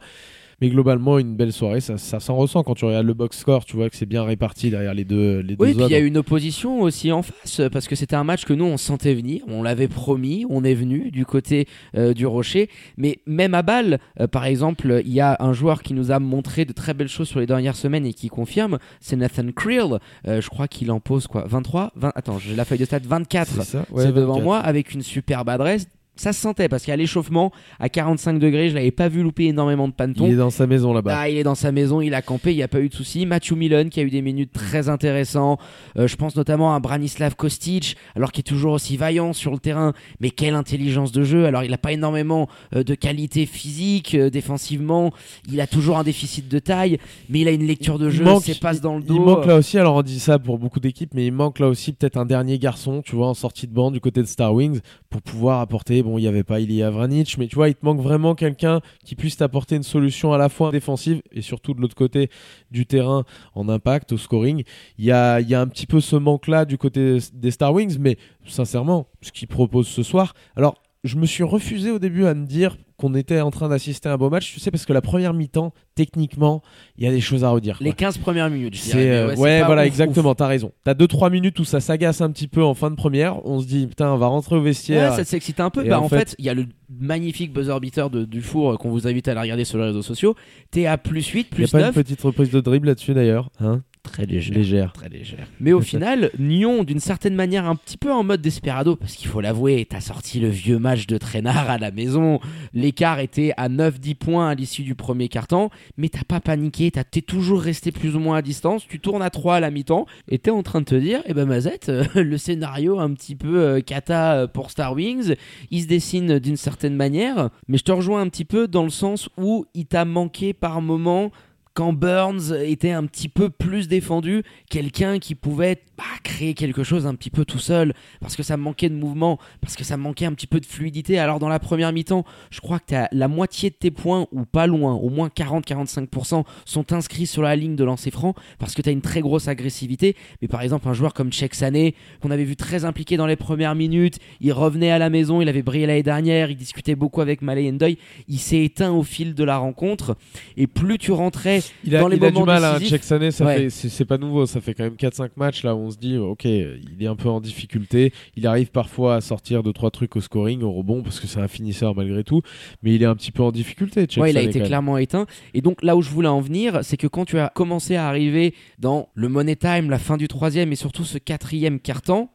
Mais 0.60 0.70
globalement, 0.70 1.18
une 1.18 1.36
belle 1.36 1.52
soirée, 1.52 1.80
ça, 1.80 1.98
ça 1.98 2.18
s'en 2.18 2.34
ressent 2.36 2.62
quand 2.62 2.74
tu 2.74 2.86
regardes 2.86 3.06
le 3.06 3.12
box 3.12 3.38
score, 3.38 3.64
tu 3.66 3.76
vois 3.76 3.90
que 3.90 3.96
c'est 3.96 4.06
bien 4.06 4.24
réparti 4.24 4.70
derrière 4.70 4.94
les 4.94 5.04
deux, 5.04 5.40
les 5.40 5.54
deux 5.54 5.64
Oui, 5.64 5.74
puis 5.74 5.84
il 5.84 5.90
y 5.90 5.94
a 5.94 5.98
une 5.98 6.16
opposition 6.16 6.80
aussi 6.80 7.12
en 7.12 7.20
face, 7.22 7.60
parce 7.70 7.86
que 7.88 7.94
c'était 7.94 8.16
un 8.16 8.24
match 8.24 8.46
que 8.46 8.54
nous 8.54 8.64
on 8.64 8.78
sentait 8.78 9.12
venir, 9.12 9.42
on 9.48 9.62
l'avait 9.62 9.88
promis, 9.88 10.46
on 10.48 10.64
est 10.64 10.74
venu 10.74 11.10
du 11.10 11.26
côté 11.26 11.66
euh, 11.94 12.14
du 12.14 12.26
Rocher, 12.26 12.70
mais 12.96 13.18
même 13.26 13.52
à 13.52 13.60
balle, 13.62 13.98
euh, 14.20 14.26
par 14.26 14.46
exemple, 14.46 15.02
il 15.04 15.12
y 15.12 15.20
a 15.20 15.36
un 15.40 15.52
joueur 15.52 15.82
qui 15.82 15.92
nous 15.92 16.10
a 16.10 16.18
montré 16.20 16.64
de 16.64 16.72
très 16.72 16.94
belles 16.94 17.08
choses 17.08 17.28
sur 17.28 17.40
les 17.40 17.46
dernières 17.46 17.76
semaines 17.76 18.06
et 18.06 18.14
qui 18.14 18.28
confirme, 18.28 18.78
c'est 19.00 19.16
Nathan 19.16 19.52
Creel, 19.54 19.98
Euh, 20.26 20.40
je 20.40 20.48
crois 20.48 20.68
qu'il 20.68 20.90
en 20.90 21.00
pose 21.00 21.26
quoi, 21.26 21.44
23 21.46 21.92
20... 21.96 22.12
Attends, 22.14 22.38
j'ai 22.38 22.54
la 22.54 22.64
feuille 22.64 22.78
de 22.78 22.84
stats, 22.86 23.00
24 23.00 23.50
C'est 23.50 23.62
ça, 23.62 23.84
ouais, 23.90 24.06
devant 24.06 24.34
24. 24.34 24.42
moi 24.44 24.58
avec 24.58 24.94
une 24.94 25.02
superbe 25.02 25.50
adresse. 25.50 25.86
Ça 26.16 26.32
se 26.32 26.40
sentait 26.40 26.68
parce 26.68 26.84
qu'à 26.84 26.96
l'échauffement, 26.96 27.52
à 27.78 27.88
45 27.88 28.38
degrés, 28.38 28.70
je 28.70 28.74
l'avais 28.74 28.90
pas 28.90 29.08
vu 29.08 29.22
louper 29.22 29.44
énormément 29.46 29.86
de 29.86 29.92
panetons. 29.92 30.26
Il 30.26 30.32
est 30.32 30.36
dans 30.36 30.50
sa 30.50 30.66
maison 30.66 30.92
là-bas. 30.92 31.14
Ah, 31.16 31.28
il 31.28 31.36
est 31.36 31.42
dans 31.42 31.54
sa 31.54 31.72
maison, 31.72 32.00
il 32.00 32.14
a 32.14 32.22
campé, 32.22 32.52
il 32.52 32.56
n'y 32.56 32.62
a 32.62 32.68
pas 32.68 32.80
eu 32.80 32.88
de 32.88 32.94
souci. 32.94 33.26
Matthew 33.26 33.52
Millen 33.52 33.90
qui 33.90 34.00
a 34.00 34.02
eu 34.02 34.10
des 34.10 34.22
minutes 34.22 34.52
très 34.52 34.88
intéressantes. 34.88 35.60
Euh, 35.98 36.06
je 36.08 36.16
pense 36.16 36.34
notamment 36.36 36.74
à 36.74 36.80
Branislav 36.80 37.36
Kostic, 37.36 37.96
alors 38.14 38.32
qu'il 38.32 38.40
est 38.40 38.44
toujours 38.44 38.72
aussi 38.72 38.96
vaillant 38.96 39.32
sur 39.32 39.52
le 39.52 39.58
terrain, 39.58 39.92
mais 40.20 40.30
quelle 40.30 40.54
intelligence 40.54 41.12
de 41.12 41.22
jeu. 41.22 41.44
Alors 41.46 41.64
il 41.64 41.70
n'a 41.70 41.78
pas 41.78 41.92
énormément 41.92 42.48
euh, 42.74 42.82
de 42.82 42.94
qualité 42.94 43.44
physique, 43.46 44.14
euh, 44.14 44.30
défensivement, 44.30 45.12
il 45.50 45.60
a 45.60 45.66
toujours 45.66 45.98
un 45.98 46.04
déficit 46.04 46.48
de 46.48 46.58
taille, 46.58 46.98
mais 47.28 47.40
il 47.40 47.48
a 47.48 47.50
une 47.50 47.66
lecture 47.66 47.98
de 47.98 48.06
Il 48.06 48.12
jeu, 48.12 48.24
manque- 48.24 48.42
ses 48.44 48.54
passes 48.54 48.80
dans 48.80 48.96
le 48.96 49.02
Il 49.02 49.08
dos. 49.08 49.20
manque 49.24 49.46
là 49.46 49.56
aussi, 49.56 49.78
alors 49.78 49.96
on 49.96 50.02
dit 50.02 50.18
ça 50.20 50.38
pour 50.38 50.58
beaucoup 50.58 50.80
d'équipes, 50.80 51.12
mais 51.14 51.26
il 51.26 51.32
manque 51.32 51.58
là 51.58 51.68
aussi 51.68 51.92
peut-être 51.92 52.16
un 52.16 52.24
dernier 52.26 52.58
garçon, 52.58 53.02
tu 53.04 53.16
vois, 53.16 53.28
en 53.28 53.34
sortie 53.34 53.66
de 53.66 53.72
banc 53.74 53.90
du 53.90 54.00
côté 54.00 54.20
de 54.22 54.26
Star 54.26 54.54
Wings, 54.54 54.80
pour 55.10 55.20
pouvoir 55.22 55.60
apporter, 55.60 56.02
bon, 56.06 56.18
il 56.18 56.22
n'y 56.22 56.28
avait 56.28 56.44
pas 56.44 56.60
Ilya 56.60 56.90
Vranic, 56.90 57.36
mais 57.36 57.48
tu 57.48 57.56
vois, 57.56 57.68
il 57.68 57.74
te 57.74 57.84
manque 57.84 58.00
vraiment 58.00 58.34
quelqu'un 58.34 58.80
qui 59.04 59.16
puisse 59.16 59.36
t'apporter 59.36 59.76
une 59.76 59.82
solution 59.82 60.32
à 60.32 60.38
la 60.38 60.48
fois 60.48 60.70
défensive 60.70 61.20
et 61.32 61.42
surtout 61.42 61.74
de 61.74 61.80
l'autre 61.80 61.96
côté 61.96 62.30
du 62.70 62.86
terrain 62.86 63.24
en 63.54 63.68
impact, 63.68 64.12
au 64.12 64.16
scoring. 64.16 64.62
Il 64.98 65.04
y 65.04 65.12
a, 65.12 65.40
y 65.40 65.54
a 65.54 65.60
un 65.60 65.66
petit 65.66 65.86
peu 65.86 66.00
ce 66.00 66.16
manque-là 66.16 66.64
du 66.64 66.78
côté 66.78 67.18
des 67.34 67.50
Star 67.50 67.74
Wings, 67.74 67.96
mais 67.98 68.18
sincèrement, 68.46 69.08
ce 69.20 69.32
qu'ils 69.32 69.48
proposent 69.48 69.88
ce 69.88 70.02
soir, 70.02 70.34
alors 70.54 70.80
je 71.02 71.16
me 71.16 71.26
suis 71.26 71.42
refusé 71.42 71.90
au 71.90 71.98
début 71.98 72.26
à 72.26 72.34
me 72.34 72.46
dire 72.46 72.76
qu'on 72.96 73.14
était 73.14 73.40
en 73.40 73.50
train 73.50 73.68
d'assister 73.68 74.08
à 74.08 74.12
un 74.14 74.16
beau 74.16 74.30
match, 74.30 74.52
tu 74.54 74.60
sais, 74.60 74.70
parce 74.70 74.86
que 74.86 74.92
la 74.92 75.02
première 75.02 75.34
mi-temps, 75.34 75.72
techniquement, 75.94 76.62
il 76.96 77.04
y 77.04 77.06
a 77.06 77.10
des 77.10 77.20
choses 77.20 77.44
à 77.44 77.50
redire. 77.50 77.76
Les 77.80 77.90
quoi. 77.90 77.96
15 77.96 78.18
premières 78.18 78.48
minutes, 78.50 78.74
je 78.76 78.82
dirais, 78.84 79.10
euh, 79.10 79.34
ouais, 79.36 79.62
voilà, 79.64 79.82
ouf, 79.82 79.86
exactement, 79.88 80.34
t'as 80.34 80.46
raison. 80.46 80.72
T'as 80.84 80.94
2-3 80.94 81.30
minutes 81.30 81.58
où 81.58 81.64
ça 81.64 81.80
s'agace 81.80 82.20
un 82.20 82.30
petit 82.30 82.48
peu 82.48 82.64
en 82.64 82.74
fin 82.74 82.90
de 82.90 82.96
première. 82.96 83.44
On 83.46 83.60
se 83.60 83.66
dit, 83.66 83.86
putain, 83.86 84.10
on 84.12 84.16
va 84.16 84.26
rentrer 84.28 84.56
au 84.56 84.62
vestiaire. 84.62 85.10
Ouais, 85.10 85.16
ça 85.16 85.24
s'excite 85.24 85.60
un 85.60 85.70
peu. 85.70 85.84
Et 85.84 85.88
Bah, 85.90 86.00
en 86.00 86.08
fait- 86.08 86.34
il 86.38 86.44
y 86.44 86.48
a 86.48 86.54
le 86.54 86.66
magnifique 86.88 87.52
buzzer 87.52 87.78
beater 87.80 88.08
de 88.10 88.24
Dufour 88.24 88.72
euh, 88.72 88.76
qu'on 88.76 88.90
vous 88.90 89.06
invite 89.06 89.28
à 89.28 89.34
la 89.34 89.42
regarder 89.42 89.64
sur 89.64 89.78
les 89.78 89.84
réseaux 89.84 90.02
sociaux. 90.02 90.34
T'es 90.70 90.86
à 90.86 90.96
plus 90.98 91.26
8, 91.26 91.48
Il 91.52 91.60
y 91.60 91.64
a 91.64 91.66
plus 91.66 91.72
pas 91.72 91.78
9. 91.80 91.96
une 91.96 92.02
petite 92.02 92.22
reprise 92.22 92.50
de 92.50 92.60
dribble 92.60 92.86
là-dessus 92.88 93.12
d'ailleurs, 93.14 93.50
hein 93.60 93.82
Très. 94.06 94.26
Légère. 94.26 94.92
Très 94.92 95.08
légère. 95.08 95.46
Mais 95.60 95.72
au 95.72 95.80
final, 95.80 96.30
Nyon, 96.38 96.84
d'une 96.84 97.00
certaine 97.00 97.34
manière, 97.34 97.66
un 97.66 97.76
petit 97.76 97.96
peu 97.96 98.12
en 98.12 98.24
mode 98.24 98.40
desperado, 98.40 98.96
parce 98.96 99.14
qu'il 99.14 99.28
faut 99.28 99.40
l'avouer, 99.40 99.86
t'as 99.88 100.00
sorti 100.00 100.40
le 100.40 100.48
vieux 100.48 100.78
match 100.78 101.06
de 101.06 101.18
traînard 101.18 101.68
à 101.68 101.78
la 101.78 101.90
maison. 101.90 102.40
L'écart 102.72 103.18
était 103.18 103.52
à 103.56 103.68
9-10 103.68 104.14
points 104.14 104.48
à 104.48 104.54
l'issue 104.54 104.82
du 104.82 104.94
premier 104.94 105.28
quart-temps, 105.28 105.70
mais 105.96 106.08
t'as 106.08 106.24
pas 106.26 106.40
paniqué, 106.40 106.90
t'es 106.90 107.20
toujours 107.20 107.60
resté 107.60 107.92
plus 107.92 108.16
ou 108.16 108.20
moins 108.20 108.38
à 108.38 108.42
distance. 108.42 108.86
Tu 108.88 109.00
tournes 109.00 109.22
à 109.22 109.30
3 109.30 109.56
à 109.56 109.60
la 109.60 109.70
mi-temps, 109.70 110.06
et 110.28 110.38
t'es 110.38 110.50
en 110.50 110.62
train 110.62 110.80
de 110.80 110.86
te 110.86 110.94
dire, 110.94 111.20
eh 111.26 111.34
ben 111.34 111.46
Mazette, 111.46 111.88
euh, 111.88 112.04
le 112.14 112.38
scénario 112.38 112.98
un 112.98 113.12
petit 113.12 113.34
peu 113.36 113.58
euh, 113.58 113.80
cata 113.80 114.34
euh, 114.34 114.46
pour 114.46 114.70
Star 114.70 114.94
Wings, 114.94 115.34
il 115.70 115.82
se 115.82 115.86
dessine 115.86 116.38
d'une 116.38 116.56
certaine 116.56 116.94
manière, 116.94 117.50
mais 117.68 117.78
je 117.78 117.84
te 117.84 117.92
rejoins 117.92 118.20
un 118.20 118.28
petit 118.28 118.44
peu 118.44 118.68
dans 118.68 118.84
le 118.84 118.90
sens 118.90 119.28
où 119.36 119.66
il 119.74 119.86
t'a 119.86 120.04
manqué 120.04 120.52
par 120.52 120.80
moment 120.80 121.30
quand 121.76 121.92
Burns 121.92 122.54
était 122.54 122.90
un 122.90 123.04
petit 123.04 123.28
peu 123.28 123.50
plus 123.50 123.86
défendu, 123.86 124.44
quelqu'un 124.70 125.18
qui 125.18 125.34
pouvait 125.34 125.82
bah, 125.96 126.04
créer 126.22 126.54
quelque 126.54 126.84
chose 126.84 127.06
un 127.06 127.14
petit 127.14 127.30
peu 127.30 127.44
tout 127.44 127.58
seul, 127.58 127.94
parce 128.20 128.36
que 128.36 128.42
ça 128.42 128.56
manquait 128.56 128.88
de 128.88 128.94
mouvement, 128.94 129.38
parce 129.60 129.76
que 129.76 129.84
ça 129.84 129.96
manquait 129.96 130.26
un 130.26 130.32
petit 130.34 130.46
peu 130.46 130.60
de 130.60 130.66
fluidité. 130.66 131.18
Alors 131.18 131.38
dans 131.38 131.48
la 131.48 131.58
première 131.58 131.92
mi-temps, 131.92 132.24
je 132.50 132.60
crois 132.60 132.78
que 132.80 132.94
as 132.94 133.08
la 133.12 133.28
moitié 133.28 133.70
de 133.70 133.74
tes 133.74 133.90
points, 133.90 134.26
ou 134.32 134.44
pas 134.44 134.66
loin, 134.66 134.94
au 134.94 135.08
moins 135.08 135.28
40-45% 135.28 136.44
sont 136.64 136.92
inscrits 136.92 137.26
sur 137.26 137.42
la 137.42 137.56
ligne 137.56 137.76
de 137.76 137.84
lancer 137.84 138.10
franc, 138.10 138.34
parce 138.58 138.74
que 138.74 138.82
tu 138.82 138.88
as 138.88 138.92
une 138.92 139.00
très 139.00 139.20
grosse 139.20 139.48
agressivité. 139.48 140.16
Mais 140.42 140.48
par 140.48 140.62
exemple, 140.62 140.88
un 140.88 140.92
joueur 140.92 141.14
comme 141.14 141.32
Cheikh 141.32 141.54
Sané, 141.54 141.94
qu'on 142.20 142.30
avait 142.30 142.44
vu 142.44 142.56
très 142.56 142.84
impliqué 142.84 143.16
dans 143.16 143.26
les 143.26 143.36
premières 143.36 143.74
minutes, 143.74 144.18
il 144.40 144.52
revenait 144.52 144.90
à 144.90 144.98
la 144.98 145.10
maison, 145.10 145.40
il 145.40 145.48
avait 145.48 145.62
brillé 145.62 145.86
l'année 145.86 146.02
dernière, 146.02 146.50
il 146.50 146.56
discutait 146.56 146.94
beaucoup 146.94 147.20
avec 147.20 147.42
Malay 147.42 147.70
Ndoye, 147.70 147.96
il 148.28 148.38
s'est 148.38 148.62
éteint 148.64 148.90
au 148.92 149.02
fil 149.02 149.34
de 149.34 149.44
la 149.44 149.56
rencontre, 149.58 150.16
et 150.56 150.66
plus 150.66 150.98
tu 150.98 151.12
rentrais 151.12 151.62
Il 151.84 151.94
a, 151.96 152.00
Dans 152.00 152.08
les 152.08 152.16
il 152.16 152.24
a 152.24 152.28
du 152.30 152.34
moments 152.34 152.46
mal 152.46 152.64
à 152.64 152.72
décisifs. 152.74 152.90
check 152.90 153.04
Sané, 153.04 153.30
ça 153.30 153.44
Ouais. 153.46 153.70
c'est 153.70 154.04
pas 154.04 154.18
nouveau, 154.18 154.46
ça 154.46 154.60
fait 154.60 154.74
quand 154.74 154.84
même 154.84 154.94
4-5 154.96 155.30
matchs 155.36 155.62
là 155.62 155.74
où 155.74 155.85
on 155.86 155.90
se 155.90 155.98
dit, 155.98 156.16
ok, 156.16 156.44
il 156.44 156.96
est 157.00 157.06
un 157.06 157.16
peu 157.16 157.28
en 157.28 157.40
difficulté, 157.40 158.12
il 158.36 158.46
arrive 158.46 158.70
parfois 158.70 159.16
à 159.16 159.20
sortir 159.20 159.62
2-3 159.62 159.90
trucs 159.90 160.16
au 160.16 160.20
scoring, 160.20 160.62
au 160.62 160.72
rebond, 160.72 161.02
parce 161.02 161.20
que 161.20 161.26
c'est 161.26 161.40
un 161.40 161.48
finisseur 161.48 161.94
malgré 161.94 162.24
tout, 162.24 162.42
mais 162.82 162.94
il 162.94 163.02
est 163.02 163.06
un 163.06 163.14
petit 163.14 163.32
peu 163.32 163.42
en 163.42 163.52
difficulté. 163.52 164.06
Ouais, 164.18 164.30
il 164.30 164.38
a 164.38 164.42
été 164.42 164.60
clairement 164.60 164.98
éteint. 164.98 165.26
Et 165.54 165.60
donc 165.60 165.82
là 165.82 165.96
où 165.96 166.02
je 166.02 166.10
voulais 166.10 166.28
en 166.28 166.40
venir, 166.40 166.80
c'est 166.82 166.96
que 166.96 167.06
quand 167.06 167.24
tu 167.24 167.38
as 167.38 167.50
commencé 167.54 167.96
à 167.96 168.08
arriver 168.08 168.54
dans 168.78 169.08
le 169.14 169.28
Money 169.28 169.56
Time, 169.56 169.90
la 169.90 169.98
fin 169.98 170.16
du 170.16 170.28
troisième 170.28 170.72
et 170.72 170.76
surtout 170.76 171.04
ce 171.04 171.18
quatrième 171.18 171.80
quart-temps, 171.80 172.30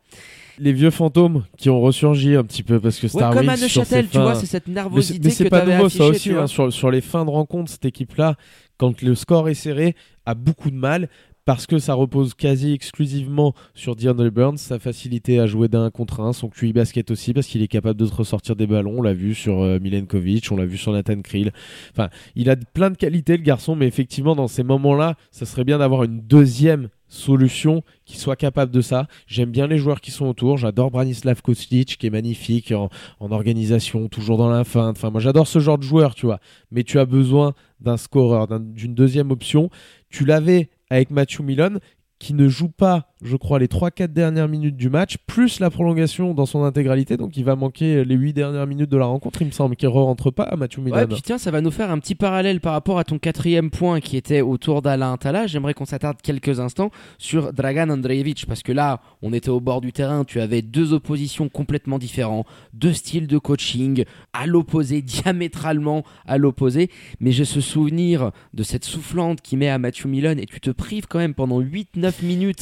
Les 0.60 0.74
vieux 0.74 0.92
fantômes 0.92 1.46
qui 1.58 1.70
ont 1.70 1.82
ressurgi 1.82 2.36
un 2.36 2.44
petit 2.44 2.64
peu 2.64 2.80
parce 2.80 3.00
que 3.00 3.08
ouais, 3.08 3.10
Star 3.10 3.34
comme 3.34 3.50
à 3.50 3.54
Wings, 3.54 3.68
sur 3.68 3.82
Neuchâtel, 3.82 4.06
ses 4.06 4.12
tu 4.12 4.18
vois, 4.20 4.36
c'est 4.36 4.46
cette 4.46 4.68
nervosité 4.68 5.20
mais 5.24 5.30
c'est 5.30 5.44
que 5.46 5.50
pas 5.50 5.66
nouveau 5.66 5.90
ça 5.90 6.06
aussi, 6.06 6.32
hein, 6.32 6.48
sur, 6.48 6.72
sur 6.72 6.92
les 6.92 7.02
fins 7.02 7.26
de 7.26 7.30
rencontre, 7.30 7.72
cette 7.72 7.86
équipe-là, 7.86 8.36
quand 8.78 9.02
le 9.02 9.16
score 9.16 9.50
est 9.50 9.54
serré, 9.54 9.96
a 10.26 10.36
beaucoup 10.36 10.70
de 10.70 10.76
mal 10.76 11.10
parce 11.52 11.68
que 11.68 11.80
ça 11.80 11.96
repose 11.96 12.34
quasi 12.34 12.72
exclusivement 12.72 13.54
sur 13.76 13.98
Dion 13.98 14.14
Burns, 14.14 14.56
sa 14.56 14.80
facilité 14.80 15.38
à 15.38 15.48
jouer 15.48 15.68
d'un 15.68 15.90
contre 15.90 16.22
un, 16.22 16.32
son 16.32 16.48
QI 16.48 16.72
basket 16.72 17.12
aussi, 17.12 17.34
parce 17.34 17.46
qu'il 17.46 17.62
est 17.62 17.68
capable 17.68 18.00
de 18.00 18.06
ressortir 18.06 18.56
des 18.56 18.68
ballons. 18.68 19.00
On 19.00 19.02
l'a 19.02 19.12
vu 19.12 19.36
sur 19.36 19.62
euh, 19.62 19.78
Milenkovic, 19.78 20.50
on 20.50 20.56
l'a 20.56 20.66
vu 20.66 20.78
sur 20.78 20.94
Nathan 20.94 21.22
Krill. 21.22 21.52
Enfin, 21.92 22.08
il 22.38 22.50
a 22.50 22.56
plein 22.56 22.90
de 22.90 22.96
qualités, 22.96 23.36
le 23.36 23.44
garçon, 23.44 23.76
mais 23.76 23.86
effectivement, 23.86 24.34
dans 24.34 24.48
ces 24.48 24.64
moments-là, 24.64 25.18
ça 25.30 25.46
serait 25.46 25.66
bien 25.66 25.80
d'avoir 25.80 26.06
une 26.06 26.22
deuxième 26.22 26.88
solution 27.10 27.84
qui 28.06 28.18
soit 28.18 28.38
capable 28.38 28.72
de 28.72 28.80
ça. 28.80 29.08
J'aime 29.28 29.52
bien 29.52 29.68
les 29.68 29.78
joueurs 29.78 30.00
qui 30.00 30.12
sont 30.12 30.28
autour. 30.28 30.58
J'adore 30.58 30.90
Branislav 30.90 31.42
Kostic 31.42 31.98
qui 31.98 32.08
est 32.08 32.12
magnifique 32.12 32.72
en, 32.72 32.90
organisation, 33.20 34.08
toujours 34.08 34.38
dans 34.38 34.50
la 34.50 34.64
feinte. 34.64 34.96
Enfin, 34.96 35.10
moi, 35.10 35.20
j'adore 35.20 35.48
ce 35.48 35.60
genre 35.60 35.78
de 35.78 35.84
joueur, 35.84 36.16
tu 36.16 36.28
vois. 36.28 36.40
Mais 36.72 36.86
tu 36.86 36.98
as 36.98 37.06
besoin 37.06 37.54
d'un 37.82 37.98
scoreur, 37.98 38.48
d'un- 38.48 38.62
d'une 38.62 38.96
deuxième 38.96 39.32
option. 39.32 39.70
Tu 40.10 40.24
l'avais 40.24 40.70
avec 40.92 41.10
Matthew 41.10 41.40
Milon 41.40 41.80
qui 42.20 42.34
ne 42.34 42.48
joue 42.48 42.70
pas 42.70 43.11
je 43.22 43.36
crois, 43.36 43.60
les 43.60 43.68
3-4 43.68 44.08
dernières 44.08 44.48
minutes 44.48 44.76
du 44.76 44.90
match, 44.90 45.18
plus 45.28 45.60
la 45.60 45.70
prolongation 45.70 46.34
dans 46.34 46.46
son 46.46 46.64
intégralité. 46.64 47.18
Donc 47.18 47.38
il 47.38 47.46
va 47.46 47.56
manquer 47.56 48.04
les 48.04 48.16
8 48.16 48.34
dernières 48.34 48.68
minutes 48.68 48.90
de 48.90 48.98
la 48.98 49.06
rencontre. 49.06 49.42
Il 49.42 49.48
me 49.48 49.52
semble 49.52 49.76
qu'il 49.76 49.90
ne 49.90 49.94
rentre 49.94 50.32
pas 50.32 50.44
à 50.44 50.56
Mathieu 50.56 50.82
Milan. 50.82 50.98
Ouais, 50.98 51.08
puis 51.08 51.22
tiens, 51.22 51.38
ça 51.38 51.52
va 51.52 51.62
nous 51.62 51.72
faire 51.72 51.92
un 51.92 52.00
petit 52.00 52.16
parallèle 52.16 52.60
par 52.60 52.74
rapport 52.74 52.98
à 52.98 53.04
ton 53.04 53.20
quatrième 53.20 53.70
point 53.70 54.00
qui 54.00 54.18
était 54.18 54.42
autour 54.42 54.82
d'Alain 54.82 55.18
Tala. 55.18 55.48
J'aimerais 55.48 55.74
qu'on 55.74 55.86
s'attarde 55.86 56.18
quelques 56.22 56.60
instants 56.60 56.90
sur 57.18 57.54
Dragan 57.54 57.90
Andreevich 57.90 58.46
parce 58.46 58.64
que 58.64 58.72
là, 58.72 59.02
on 59.22 59.34
était 59.34 59.50
au 59.50 59.60
bord 59.60 59.82
du 59.82 59.94
terrain. 59.94 60.24
Tu 60.24 60.42
avais 60.42 60.62
deux 60.62 60.94
oppositions 60.94 61.50
complètement 61.50 62.00
différentes, 62.00 62.48
deux 62.74 62.94
styles 62.94 63.28
de 63.28 63.38
coaching 63.38 64.04
à 64.34 64.48
l'opposé, 64.48 65.02
diamétralement 65.04 66.04
à 66.26 66.38
l'opposé. 66.38 66.90
Mais 67.20 67.32
j'ai 67.32 67.46
ce 67.46 67.62
souvenir 67.62 68.32
de 68.54 68.64
cette 68.64 68.86
soufflante 68.86 69.42
qui 69.42 69.58
met 69.58 69.70
à 69.70 69.78
Matthew 69.78 70.06
Milon 70.06 70.38
et 70.38 70.46
tu 70.46 70.60
te 70.60 70.72
prives 70.72 71.06
quand 71.08 71.20
même 71.20 71.36
pendant 71.36 71.62
8-9 71.62 72.26
minutes. 72.26 72.62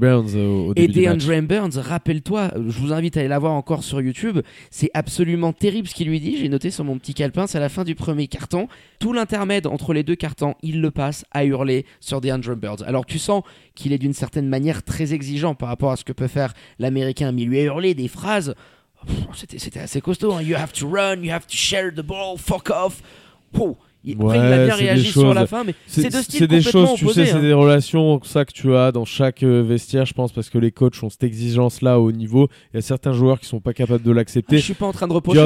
Burns 0.00 0.34
au, 0.34 0.68
au 0.68 0.72
Et 0.74 0.86
début 0.88 0.92
du 1.00 1.06
match. 1.06 1.24
DeAndre 1.26 1.46
Burns, 1.46 1.78
rappelle-toi, 1.78 2.50
je 2.56 2.78
vous 2.80 2.92
invite 2.92 3.16
à 3.16 3.20
aller 3.20 3.28
la 3.28 3.38
voir 3.38 3.52
encore 3.52 3.84
sur 3.84 4.00
YouTube. 4.00 4.40
C'est 4.70 4.90
absolument 4.94 5.52
terrible 5.52 5.86
ce 5.86 5.94
qu'il 5.94 6.08
lui 6.08 6.18
dit. 6.18 6.38
J'ai 6.38 6.48
noté 6.48 6.70
sur 6.70 6.84
mon 6.84 6.98
petit 6.98 7.14
calepin, 7.14 7.46
c'est 7.46 7.58
à 7.58 7.60
la 7.60 7.68
fin 7.68 7.84
du 7.84 7.94
premier 7.94 8.26
carton. 8.26 8.66
Tout 8.98 9.12
l'intermède 9.12 9.66
entre 9.66 9.92
les 9.92 10.02
deux 10.02 10.16
cartons, 10.16 10.54
il 10.62 10.80
le 10.80 10.90
passe 10.90 11.24
à 11.30 11.44
hurler 11.44 11.84
sur 12.00 12.20
DeAndre 12.20 12.56
Burns. 12.56 12.82
Alors 12.86 13.04
tu 13.06 13.18
sens 13.18 13.42
qu'il 13.74 13.92
est 13.92 13.98
d'une 13.98 14.14
certaine 14.14 14.48
manière 14.48 14.82
très 14.82 15.12
exigeant 15.12 15.54
par 15.54 15.68
rapport 15.68 15.92
à 15.92 15.96
ce 15.96 16.04
que 16.04 16.12
peut 16.12 16.26
faire 16.28 16.54
l'américain, 16.78 17.30
mais 17.32 17.42
il 17.42 17.48
lui 17.48 17.58
a 17.60 17.64
hurlé 17.64 17.94
des 17.94 18.08
phrases. 18.08 18.54
C'était, 19.34 19.58
c'était 19.58 19.80
assez 19.80 20.00
costaud. 20.00 20.32
hein. 20.34 20.42
You 20.42 20.56
have 20.56 20.72
to 20.72 20.88
run, 20.88 21.22
you 21.22 21.30
have 21.30 21.46
to 21.46 21.56
share 21.56 21.90
the 21.94 22.02
ball, 22.02 22.36
fuck 22.38 22.70
off. 22.70 23.02
Pouh. 23.52 23.76
Il, 24.02 24.14
après, 24.20 24.38
il 24.38 24.40
a 24.40 24.48
Ouais, 24.56 24.64
bien 24.66 24.74
réagi 24.74 25.04
sur 25.12 25.22
choses- 25.22 25.34
la 25.34 25.46
fin, 25.46 25.62
mais 25.62 25.74
c'est, 25.86 26.10
deux 26.10 26.22
styles 26.22 26.38
c'est 26.40 26.46
des 26.46 26.56
complètement 26.58 26.86
choses, 26.86 26.98
tu 26.98 27.08
sais, 27.08 27.26
c'est 27.26 27.32
hein. 27.32 27.40
des 27.40 27.52
relations 27.52 28.18
ça 28.24 28.46
que 28.46 28.52
tu 28.52 28.74
as 28.74 28.92
dans 28.92 29.04
chaque 29.04 29.42
euh, 29.42 29.62
vestiaire, 29.62 30.06
je 30.06 30.14
pense, 30.14 30.32
parce 30.32 30.48
que 30.48 30.56
les 30.56 30.70
coachs 30.70 31.02
ont 31.02 31.10
cette 31.10 31.22
exigence-là 31.24 32.00
au 32.00 32.10
niveau. 32.10 32.48
Il 32.72 32.76
y 32.76 32.78
a 32.78 32.82
certains 32.82 33.12
joueurs 33.12 33.38
qui 33.40 33.46
sont 33.46 33.60
pas 33.60 33.74
capables 33.74 34.02
de 34.02 34.10
Ah, 34.10 34.14
l'accepter. 34.14 34.56
je 34.56 34.62
suis 34.62 34.74
pas 34.74 34.86
en 34.86 34.92
train 34.92 35.06
de 35.06 35.12
reprocher. 35.12 35.40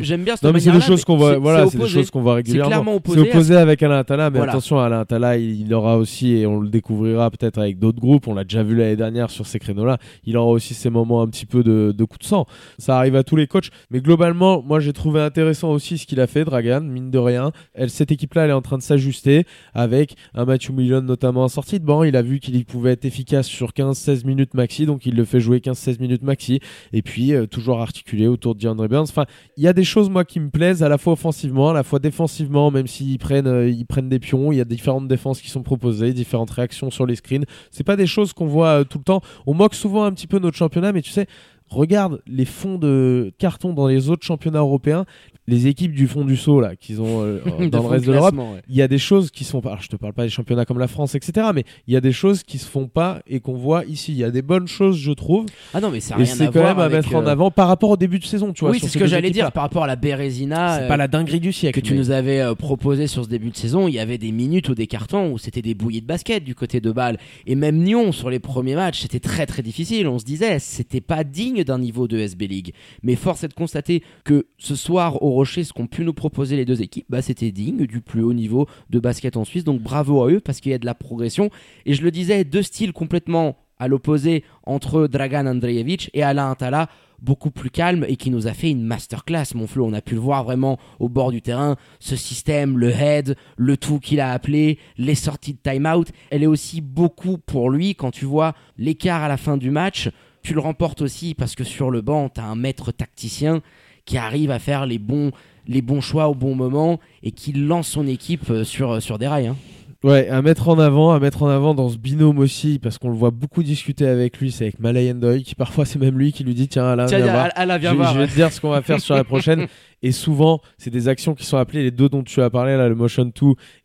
J'aime, 0.00 0.24
bien 0.24 0.34
cette 0.34 0.42
Non 0.44 0.52
mais 0.52 0.58
c'est 0.60 0.72
des 0.72 0.80
choses 0.80 1.04
qu'on 1.04 1.16
c'est- 1.18 1.36
voilà, 1.36 1.66
c'est 1.66 1.76
des 1.76 1.76
opposé. 1.84 1.94
choses 2.00 2.10
qu'on 2.10 2.22
voit 2.22 2.34
régulièrement. 2.34 2.68
clairement 2.70 2.90
C'est 2.92 2.96
opposé 2.96 3.20
à 3.20 3.22
opposé 3.30 3.56
avec 3.56 3.82
Alain 3.84 4.02
Tala, 4.04 4.30
mais 4.30 4.38
Voilà. 4.38 4.52
attention, 4.52 4.80
Alain 4.80 5.04
Tala, 5.04 5.38
il, 5.38 5.60
il 5.60 5.72
aura 5.74 5.96
aussi, 5.96 6.32
et 6.32 6.46
on 6.46 6.58
le 6.60 6.68
découvrira 6.68 7.30
peut-être 7.30 7.58
avec 7.58 7.78
d'autres 7.78 8.00
groupes, 8.00 8.26
on 8.26 8.34
l'a 8.34 8.42
déjà 8.44 8.62
vu 8.64 8.74
l'année 8.76 8.96
dernière 8.96 9.30
sur 9.30 9.46
ces 9.46 9.58
créneaux-là, 9.60 9.98
il 10.24 10.36
aura 10.36 10.50
aussi 10.50 10.74
ces 10.74 10.90
moments 10.90 11.22
un 11.22 11.28
petit 11.28 11.46
peu 11.46 11.62
de, 11.62 11.94
de 11.96 12.04
coup 12.04 12.18
de 12.18 12.24
sang. 12.24 12.46
Ça 12.78 12.98
arrive 12.98 13.14
à 13.14 13.22
tous 13.22 13.36
les 13.36 13.46
coachs, 13.46 13.68
mais 13.90 14.00
globalement, 14.00 14.60
moi 14.66 14.80
j'ai 14.80 14.92
trouvé 14.92 15.20
intéressant 15.20 15.70
aussi 15.70 15.98
ce 15.98 16.06
qu'il 16.06 16.18
a 16.20 16.26
fait, 16.26 16.44
Dragan, 16.44 16.80
mine 16.80 17.10
de 17.12 17.18
rien. 17.18 17.52
Elle, 17.74 17.90
cette 17.92 18.10
équipe-là, 18.10 18.44
elle 18.44 18.50
est 18.50 18.54
en 18.54 18.62
train 18.62 18.78
de 18.78 18.82
s'ajuster 18.82 19.44
avec 19.74 20.16
un 20.34 20.44
Matthew 20.44 20.70
Milon 20.70 21.02
notamment 21.02 21.44
en 21.44 21.48
sortie 21.48 21.78
de 21.78 21.84
banc. 21.84 22.02
Il 22.02 22.16
a 22.16 22.22
vu 22.22 22.40
qu'il 22.40 22.64
pouvait 22.64 22.92
être 22.92 23.04
efficace 23.04 23.46
sur 23.46 23.70
15-16 23.70 24.26
minutes 24.26 24.54
maxi, 24.54 24.86
donc 24.86 25.06
il 25.06 25.14
le 25.14 25.24
fait 25.24 25.40
jouer 25.40 25.58
15-16 25.58 26.00
minutes 26.00 26.22
maxi. 26.22 26.60
Et 26.92 27.02
puis, 27.02 27.34
euh, 27.34 27.46
toujours 27.46 27.80
articulé 27.80 28.26
autour 28.26 28.54
de 28.54 28.60
DeAndre 28.60 28.88
Burns. 28.88 29.06
Enfin, 29.08 29.26
il 29.56 29.62
y 29.62 29.68
a 29.68 29.72
des 29.72 29.84
choses, 29.84 30.10
moi, 30.10 30.24
qui 30.24 30.40
me 30.40 30.50
plaisent 30.50 30.82
à 30.82 30.88
la 30.88 30.98
fois 30.98 31.12
offensivement, 31.12 31.70
à 31.70 31.74
la 31.74 31.82
fois 31.82 31.98
défensivement, 31.98 32.70
même 32.70 32.86
s'ils 32.86 33.18
prennent, 33.18 33.46
euh, 33.46 33.68
ils 33.68 33.86
prennent 33.86 34.08
des 34.08 34.18
pions. 34.18 34.52
Il 34.52 34.56
y 34.56 34.60
a 34.60 34.64
différentes 34.64 35.08
défenses 35.08 35.40
qui 35.40 35.50
sont 35.50 35.62
proposées, 35.62 36.12
différentes 36.12 36.50
réactions 36.50 36.90
sur 36.90 37.06
les 37.06 37.16
screens. 37.16 37.44
C'est 37.70 37.84
pas 37.84 37.96
des 37.96 38.06
choses 38.06 38.32
qu'on 38.32 38.46
voit 38.46 38.80
euh, 38.80 38.84
tout 38.84 38.98
le 38.98 39.04
temps. 39.04 39.20
On 39.46 39.54
moque 39.54 39.74
souvent 39.74 40.04
un 40.04 40.12
petit 40.12 40.26
peu 40.26 40.38
notre 40.38 40.56
championnat, 40.56 40.92
mais 40.92 41.02
tu 41.02 41.10
sais, 41.10 41.26
regarde 41.72 42.20
les 42.26 42.44
fonds 42.44 42.78
de 42.78 43.32
carton 43.38 43.72
dans 43.72 43.86
les 43.86 44.10
autres 44.10 44.24
championnats 44.24 44.60
européens, 44.60 45.04
les 45.48 45.66
équipes 45.66 45.92
du 45.92 46.06
fond 46.06 46.24
du 46.24 46.36
saut, 46.36 46.60
là, 46.60 46.76
qu'ils 46.76 47.00
ont 47.00 47.22
euh, 47.22 47.40
De 47.58 47.66
dans 47.66 47.82
le 47.82 47.88
reste 47.88 48.06
de 48.06 48.12
l'Europe 48.12 48.34
ouais. 48.36 48.62
il 48.68 48.76
y 48.76 48.82
a 48.82 48.88
des 48.88 48.98
choses 48.98 49.30
qui 49.30 49.44
sont 49.44 49.60
pas. 49.60 49.70
Alors, 49.70 49.82
je 49.82 49.88
te 49.88 49.96
parle 49.96 50.12
pas 50.12 50.22
des 50.22 50.30
championnats 50.30 50.64
comme 50.64 50.78
la 50.78 50.86
France, 50.86 51.14
etc. 51.14 51.48
Mais 51.54 51.64
il 51.86 51.94
y 51.94 51.96
a 51.96 52.00
des 52.00 52.12
choses 52.12 52.42
qui 52.42 52.58
se 52.58 52.66
font 52.66 52.86
pas 52.86 53.22
et 53.26 53.40
qu'on 53.40 53.54
voit 53.54 53.84
ici. 53.86 54.12
Il 54.12 54.18
y 54.18 54.24
a 54.24 54.30
des 54.30 54.42
bonnes 54.42 54.68
choses, 54.68 54.96
je 54.98 55.10
trouve. 55.12 55.46
Ah 55.74 55.80
non, 55.80 55.90
mais 55.90 56.00
ça 56.00 56.14
rien 56.16 56.24
c'est 56.24 56.44
à 56.44 56.46
quand 56.46 56.60
voir 56.60 56.76
même 56.76 56.86
à 56.86 56.88
mettre 56.88 57.14
en 57.14 57.26
euh, 57.26 57.30
avant 57.30 57.50
par 57.50 57.66
rapport 57.68 57.90
au 57.90 57.96
début 57.96 58.18
de 58.20 58.24
saison, 58.24 58.52
tu 58.52 58.60
vois. 58.60 58.70
oui, 58.70 58.78
c'est 58.80 58.88
ce 58.88 58.98
que 58.98 59.06
j'allais 59.06 59.30
dire 59.30 59.50
par 59.50 59.64
rapport 59.64 59.84
à 59.84 59.86
la 59.86 59.96
Bérésina. 59.96 60.76
C'est 60.76 60.84
euh, 60.84 60.88
pas 60.88 60.96
la 60.96 61.08
dinguerie 61.08 61.40
du 61.40 61.52
siècle. 61.52 61.80
que 61.80 61.84
tu 61.84 61.94
mais- 61.94 61.98
nous 61.98 62.10
avais 62.12 62.40
euh, 62.40 62.54
proposé 62.54 63.06
sur 63.08 63.24
ce 63.24 63.28
début 63.28 63.50
de 63.50 63.56
saison, 63.56 63.88
il 63.88 63.94
y 63.94 63.98
avait 63.98 64.18
des 64.18 64.32
minutes 64.32 64.68
ou 64.68 64.74
des 64.74 64.86
cartons 64.86 65.32
où 65.32 65.38
c'était 65.38 65.62
des 65.62 65.74
bouillies 65.74 66.02
de 66.02 66.06
basket 66.06 66.44
du 66.44 66.54
côté 66.54 66.80
de 66.80 66.92
Bâle. 66.92 67.18
Et 67.46 67.56
même 67.56 67.82
Nyon, 67.82 68.12
sur 68.12 68.30
les 68.30 68.38
premiers 68.38 68.76
matchs, 68.76 69.00
c'était 69.00 69.20
très 69.20 69.46
très 69.46 69.62
difficile. 69.62 70.06
On 70.06 70.18
se 70.18 70.24
disait, 70.24 70.58
c'était 70.60 71.00
pas 71.00 71.24
digne 71.24 71.64
d'un 71.64 71.78
niveau 71.78 72.06
de 72.06 72.18
SB 72.18 72.46
League. 72.46 72.74
Mais 73.02 73.16
force 73.16 73.42
est 73.42 73.48
de 73.48 73.54
constater 73.54 74.02
que 74.24 74.46
ce 74.58 74.76
soir 74.76 75.22
au 75.22 75.31
Rocher, 75.32 75.64
ce 75.64 75.72
qu'ont 75.72 75.86
pu 75.86 76.04
nous 76.04 76.12
proposer 76.12 76.56
les 76.56 76.64
deux 76.64 76.82
équipes, 76.82 77.06
bah, 77.08 77.22
c'était 77.22 77.50
digne 77.50 77.86
du 77.86 78.00
plus 78.00 78.22
haut 78.22 78.32
niveau 78.32 78.66
de 78.90 78.98
basket 78.98 79.36
en 79.36 79.44
Suisse. 79.44 79.64
Donc 79.64 79.80
bravo 79.80 80.22
à 80.22 80.30
eux 80.30 80.40
parce 80.40 80.60
qu'il 80.60 80.72
y 80.72 80.74
a 80.74 80.78
de 80.78 80.86
la 80.86 80.94
progression. 80.94 81.50
Et 81.86 81.94
je 81.94 82.02
le 82.02 82.10
disais, 82.10 82.44
deux 82.44 82.62
styles 82.62 82.92
complètement 82.92 83.56
à 83.78 83.88
l'opposé 83.88 84.44
entre 84.64 85.08
Dragan 85.08 85.46
Andreevich 85.46 86.10
et 86.14 86.22
Alain 86.22 86.52
Atala 86.52 86.88
beaucoup 87.22 87.50
plus 87.50 87.70
calme 87.70 88.04
et 88.08 88.16
qui 88.16 88.30
nous 88.30 88.48
a 88.48 88.52
fait 88.52 88.70
une 88.70 88.82
masterclass, 88.82 89.54
mon 89.54 89.66
Flo. 89.66 89.86
On 89.86 89.92
a 89.92 90.02
pu 90.02 90.14
le 90.14 90.20
voir 90.20 90.44
vraiment 90.44 90.78
au 90.98 91.08
bord 91.08 91.30
du 91.30 91.40
terrain. 91.40 91.76
Ce 92.00 92.16
système, 92.16 92.76
le 92.78 92.90
head, 92.90 93.36
le 93.56 93.76
tout 93.76 94.00
qu'il 94.00 94.20
a 94.20 94.32
appelé, 94.32 94.78
les 94.98 95.14
sorties 95.14 95.54
de 95.54 95.58
time-out, 95.58 96.08
elle 96.30 96.42
est 96.42 96.48
aussi 96.48 96.80
beaucoup 96.80 97.38
pour 97.38 97.70
lui. 97.70 97.94
Quand 97.94 98.10
tu 98.10 98.24
vois 98.24 98.54
l'écart 98.76 99.22
à 99.22 99.28
la 99.28 99.36
fin 99.36 99.56
du 99.56 99.70
match, 99.70 100.10
tu 100.42 100.54
le 100.54 100.60
remportes 100.60 101.02
aussi 101.02 101.34
parce 101.34 101.54
que 101.54 101.64
sur 101.64 101.90
le 101.90 102.00
banc, 102.00 102.28
tu 102.28 102.40
as 102.40 102.44
un 102.44 102.56
maître 102.56 102.90
tacticien 102.90 103.62
qui 104.04 104.18
arrive 104.18 104.50
à 104.50 104.58
faire 104.58 104.86
les 104.86 104.98
bons, 104.98 105.30
les 105.66 105.82
bons 105.82 106.00
choix 106.00 106.28
au 106.28 106.34
bon 106.34 106.54
moment 106.54 106.98
et 107.22 107.30
qui 107.30 107.52
lance 107.52 107.88
son 107.88 108.06
équipe 108.06 108.50
euh, 108.50 108.64
sur, 108.64 109.00
sur 109.02 109.18
des 109.18 109.28
rails. 109.28 109.46
hein. 109.48 109.56
Ouais, 110.04 110.28
à 110.28 110.42
mettre 110.42 110.68
en 110.68 110.80
avant, 110.80 111.12
à 111.12 111.20
mettre 111.20 111.44
en 111.44 111.48
avant 111.48 111.74
dans 111.76 111.88
ce 111.88 111.96
binôme 111.96 112.40
aussi, 112.40 112.80
parce 112.80 112.98
qu'on 112.98 113.10
le 113.10 113.14
voit 113.16 113.30
beaucoup 113.30 113.62
discuter 113.62 114.04
avec 114.04 114.38
lui, 114.38 114.50
c'est 114.50 114.64
avec 114.64 114.80
Malay 114.80 115.12
Endoy, 115.12 115.44
qui 115.44 115.54
parfois 115.54 115.84
c'est 115.84 116.00
même 116.00 116.18
lui 116.18 116.32
qui 116.32 116.42
lui 116.42 116.54
dit 116.54 116.66
tiens 116.66 116.86
Alain, 116.86 117.06
viens 117.18 117.26
voir. 117.32 117.48
Alain, 117.54 117.78
je, 117.78 117.96
je 118.14 118.18
vais 118.18 118.26
te 118.26 118.34
dire 118.34 118.52
ce 118.52 118.60
qu'on 118.60 118.70
va 118.70 118.82
faire 118.82 118.98
sur 119.00 119.14
la 119.14 119.22
prochaine. 119.22 119.68
Et 120.02 120.10
souvent, 120.12 120.60
c'est 120.78 120.90
des 120.90 121.08
actions 121.08 121.34
qui 121.34 121.44
sont 121.44 121.56
appelées, 121.56 121.84
les 121.84 121.90
deux 121.90 122.08
dont 122.08 122.22
tu 122.22 122.42
as 122.42 122.50
parlé, 122.50 122.76
là, 122.76 122.88
le 122.88 122.94
Motion 122.94 123.24
2 123.24 123.32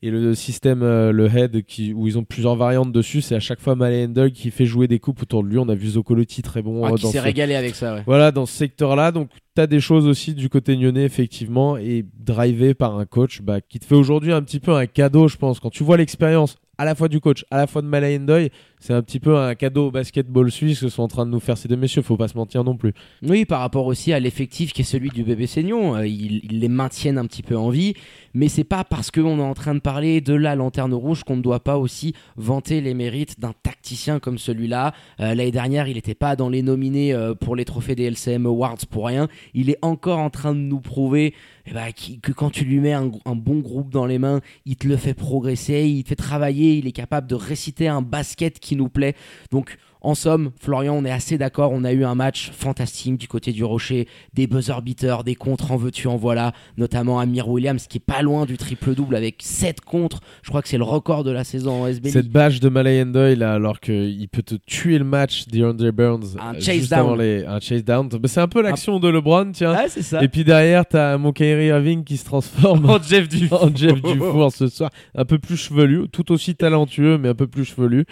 et 0.02 0.10
le 0.10 0.34
système, 0.34 0.82
euh, 0.82 1.12
le 1.12 1.28
Head, 1.28 1.64
qui, 1.64 1.94
où 1.94 2.08
ils 2.08 2.18
ont 2.18 2.24
plusieurs 2.24 2.56
variantes 2.56 2.92
dessus. 2.92 3.22
C'est 3.22 3.36
à 3.36 3.40
chaque 3.40 3.60
fois 3.60 3.76
Malay 3.76 4.06
Endoy 4.06 4.32
qui 4.32 4.50
fait 4.50 4.66
jouer 4.66 4.88
des 4.88 5.00
coupes 5.00 5.22
autour 5.22 5.44
de 5.44 5.50
lui. 5.50 5.60
On 5.60 5.70
a 5.70 5.76
vu 5.76 5.90
Zocolotti 5.90 6.42
très 6.42 6.62
bon 6.62 6.84
Ah, 6.84 6.90
euh, 6.90 6.96
qui 6.96 7.08
s'est 7.08 7.20
ce, 7.20 7.24
régalé 7.24 7.56
avec 7.56 7.76
ça, 7.76 7.96
ouais. 7.96 8.04
voilà, 8.06 8.32
dans 8.32 8.46
ce 8.46 8.58
secteur-là. 8.58 9.12
Donc, 9.12 9.30
tu 9.56 9.62
as 9.62 9.68
des 9.68 9.80
choses 9.80 10.08
aussi 10.08 10.34
du 10.34 10.50
côté 10.50 10.76
nyonnais, 10.76 11.04
effectivement, 11.04 11.78
et 11.78 12.04
drivé 12.20 12.74
par 12.74 12.98
un 12.98 13.06
coach 13.06 13.42
bah, 13.42 13.62
qui 13.62 13.80
te 13.80 13.86
fait 13.86 13.96
aujourd'hui 13.96 14.34
un 14.34 14.42
petit 14.42 14.60
peu 14.60 14.74
un 14.74 14.88
cadeau, 14.88 15.28
je 15.28 15.38
pense. 15.38 15.60
Quand 15.60 15.70
tu 15.70 15.84
vois 15.84 15.98
l'expérience 15.98 16.58
à 16.78 16.86
la 16.86 16.96
fois 16.96 17.08
du 17.08 17.20
coach, 17.20 17.46
à 17.52 17.58
la 17.58 17.68
fois 17.68 17.82
de 17.82 17.88
Malay 17.88 18.18
Endoy, 18.18 18.52
c'est 18.80 18.94
un 18.94 19.02
petit 19.02 19.20
peu 19.20 19.38
un 19.38 19.56
cadeau 19.56 19.88
au 19.88 19.92
basketball 19.92 20.52
suisse 20.52 20.82
que 20.82 20.90
sont 20.90 21.02
en 21.02 21.08
train 21.08 21.26
de 21.26 21.32
nous 21.32 21.40
faire 21.40 21.58
ces 21.58 21.68
deux 21.68 21.76
messieurs. 21.76 22.04
Faut 22.04 22.16
pas 22.16 22.28
se 22.28 22.38
mentir 22.38 22.64
non 22.64 22.78
plus. 22.78 22.94
Oui, 23.24 23.44
par 23.44 23.62
rapport 23.62 23.88
aussi 23.88 24.14
à 24.14 24.20
l'effectif 24.20 24.72
qui 24.72 24.82
est 24.82 24.86
celui 24.86 25.10
du 25.10 25.24
bébé 25.24 25.48
Seignon, 25.48 25.96
euh, 25.96 26.06
ils, 26.06 26.42
les 26.48 26.68
maintiennent 26.68 27.18
un 27.18 27.26
petit 27.26 27.42
peu 27.42 27.58
en 27.58 27.70
vie, 27.70 27.96
mais 28.36 28.48
c'est 28.50 28.64
pas 28.64 28.84
parce 28.84 29.10
qu'on 29.10 29.40
est 29.40 29.44
en 29.44 29.56
train 29.56 29.74
de 29.74 29.80
parler 29.80 30.22
de 30.22 30.36
la 30.36 30.56
lanterne 30.56 30.94
rouge 30.94 31.24
qu'on 31.24 31.38
ne 31.38 31.42
doit 31.42 31.64
pas 31.64 31.78
aussi 31.78 32.14
vanter 32.36 32.82
les 32.82 32.94
mérites 32.94 33.40
d'un 33.40 33.54
tacticien 33.64 34.20
comme 34.20 34.38
celui-là. 34.38 34.94
Euh, 35.20 35.34
L'année 35.34 35.52
dernière, 35.52 35.88
il 35.88 35.96
n'était 35.96 36.16
pas 36.16 36.36
dans 36.36 36.50
les 36.50 36.62
nominés 36.62 37.14
euh, 37.14 37.34
pour 37.34 37.56
les 37.56 37.66
trophées 37.66 37.96
des 37.96 38.04
LCM 38.04 38.46
Awards 38.46 38.86
pour 38.90 39.08
rien. 39.08 39.28
Il 39.56 39.72
est 39.72 39.80
encore 39.82 40.20
en 40.20 40.30
train 40.30 40.54
de 40.54 40.60
nous 40.60 40.82
prouver 40.82 41.34
eh 41.66 41.74
ben, 41.74 41.88
que 42.22 42.32
quand 42.32 42.52
tu 42.52 42.64
lui 42.64 42.80
mets 42.80 42.94
un, 42.94 43.12
un 43.26 43.36
bon 43.36 43.60
groupe 43.60 43.90
dans 43.90 44.06
les 44.06 44.20
mains, 44.20 44.40
il 44.66 44.76
te 44.76 44.88
le 44.88 44.98
fait 44.98 45.16
progresser, 45.16 45.86
il 45.88 46.04
te 46.04 46.10
fait 46.10 46.16
travailler, 46.16 46.78
il 46.78 46.88
est 46.88 46.92
capable 46.92 47.28
de 47.28 47.36
réciter 47.36 47.88
un 47.88 48.02
basket 48.02 48.60
qui 48.60 48.67
nous 48.76 48.90
plaît. 48.90 49.16
Donc, 49.52 49.78
en 50.02 50.16
somme, 50.16 50.52
Florian, 50.60 50.96
on 50.96 51.06
est 51.06 51.12
assez 51.12 51.38
d'accord. 51.38 51.72
On 51.74 51.84
a 51.84 51.92
eu 51.92 52.04
un 52.04 52.16
match 52.16 52.52
fantastique 52.52 53.18
du 53.18 53.28
côté 53.28 53.52
du 53.52 53.64
Rocher, 53.64 54.08
des 54.34 54.48
buzzer 54.48 54.82
beaters, 54.84 55.24
des 55.24 55.36
contres 55.36 55.72
en 55.72 55.78
veux-tu, 55.78 56.08
en 56.08 56.18
voilà, 56.18 56.54
notamment 56.78 57.20
Amir 57.20 57.48
Williams 57.50 57.88
qui 57.88 57.98
est 57.98 58.06
pas 58.06 58.22
loin 58.22 58.46
du 58.46 58.58
triple-double 58.58 59.16
avec 59.16 59.38
7 59.42 59.82
contres. 59.82 60.20
Je 60.44 60.50
crois 60.50 60.62
que 60.62 60.68
c'est 60.68 60.78
le 60.78 60.84
record 60.84 61.24
de 61.24 61.32
la 61.32 61.44
saison 61.44 61.84
en 61.84 61.88
SB. 61.88 62.10
Cette 62.10 62.30
bâche 62.30 62.60
de 62.60 62.70
Malay 62.70 63.02
Endoy, 63.02 63.36
là, 63.36 63.54
alors 63.54 63.80
qu'il 63.80 64.28
peut 64.30 64.44
te 64.44 64.56
tuer 64.66 64.98
le 64.98 65.06
match 65.06 65.48
DeAndre 65.48 65.92
Burns. 65.92 66.38
Un 66.40 66.56
euh, 66.56 66.60
chase 66.60 66.76
juste 66.76 66.90
down. 66.92 67.18
les- 67.20 67.46
un 67.46 67.60
chase 67.60 67.84
down. 67.84 68.08
Bah, 68.10 68.28
c'est 68.28 68.42
un 68.42 68.48
peu 68.48 68.62
l'action 68.62 69.00
de 69.00 69.10
LeBron, 69.10 69.52
tiens. 69.52 69.76
C'est 69.90 70.02
ça. 70.02 70.24
Et 70.24 70.28
puis 70.28 70.44
derrière, 70.44 70.86
t'as 70.86 71.18
mon 71.18 71.32
Kyrie 71.32 71.68
Irving 71.68 72.04
qui 72.04 72.18
se 72.18 72.26
transforme 72.26 72.86
Jeff 73.08 73.28
en 73.52 73.74
Jeff 73.76 74.02
Dufour 74.02 74.52
ce 74.52 74.68
soir, 74.68 74.90
un 75.16 75.26
peu 75.26 75.40
plus 75.40 75.58
chevelu, 75.58 76.08
tout 76.10 76.32
aussi 76.32 76.56
talentueux, 76.56 77.18
mais 77.18 77.30
un 77.30 77.36
peu 77.36 77.48
plus 77.48 77.66
chevelu. 77.66 78.06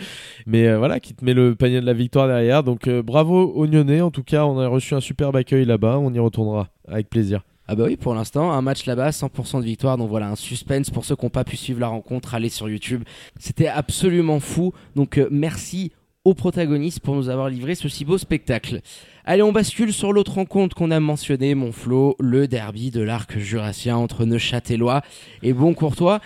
Mais 0.45 0.67
euh, 0.67 0.77
voilà, 0.77 0.99
qui 0.99 1.13
te 1.13 1.23
met 1.23 1.33
le 1.33 1.55
panier 1.55 1.74
de 1.81 1.85
la 1.85 1.93
victoire 1.93 2.27
derrière. 2.27 2.63
Donc 2.63 2.87
euh, 2.87 3.01
bravo 3.01 3.65
Nyonnais. 3.67 4.01
En 4.01 4.11
tout 4.11 4.23
cas, 4.23 4.45
on 4.45 4.59
a 4.59 4.67
reçu 4.67 4.93
un 4.93 5.01
superbe 5.01 5.35
accueil 5.35 5.65
là-bas. 5.65 5.97
On 5.99 6.13
y 6.13 6.19
retournera 6.19 6.69
avec 6.87 7.09
plaisir. 7.09 7.43
Ah 7.67 7.75
bah 7.75 7.85
oui, 7.87 7.97
pour 7.97 8.13
l'instant, 8.13 8.51
un 8.51 8.61
match 8.61 8.85
là-bas, 8.85 9.09
100% 9.09 9.59
de 9.59 9.65
victoire. 9.65 9.97
Donc 9.97 10.09
voilà, 10.09 10.29
un 10.29 10.35
suspense 10.35 10.91
pour 10.91 11.03
ceux 11.03 11.15
qui 11.15 11.25
n'ont 11.25 11.31
pas 11.31 11.43
pu 11.43 11.57
suivre 11.57 11.79
la 11.79 11.87
rencontre, 11.87 12.35
allez 12.35 12.49
sur 12.49 12.69
YouTube. 12.69 13.03
C'était 13.39 13.67
absolument 13.67 14.39
fou. 14.39 14.73
Donc 14.95 15.17
euh, 15.17 15.27
merci 15.31 15.91
aux 16.25 16.33
protagonistes 16.33 16.99
pour 16.99 17.15
nous 17.15 17.29
avoir 17.29 17.49
livré 17.49 17.75
ce 17.75 17.87
si 17.89 18.05
beau 18.05 18.17
spectacle. 18.17 18.81
Allez, 19.25 19.41
on 19.41 19.51
bascule 19.51 19.93
sur 19.93 20.13
l'autre 20.13 20.33
rencontre 20.33 20.75
qu'on 20.75 20.91
a 20.91 20.99
mentionné, 20.99 21.55
mon 21.55 21.71
Flo, 21.71 22.15
le 22.19 22.47
derby 22.47 22.91
de 22.91 23.01
l'arc 23.01 23.37
jurassien 23.37 23.97
entre 23.97 24.25
Neuchâtelois 24.25 25.01
et 25.41 25.53
Boncourtois. 25.53 26.19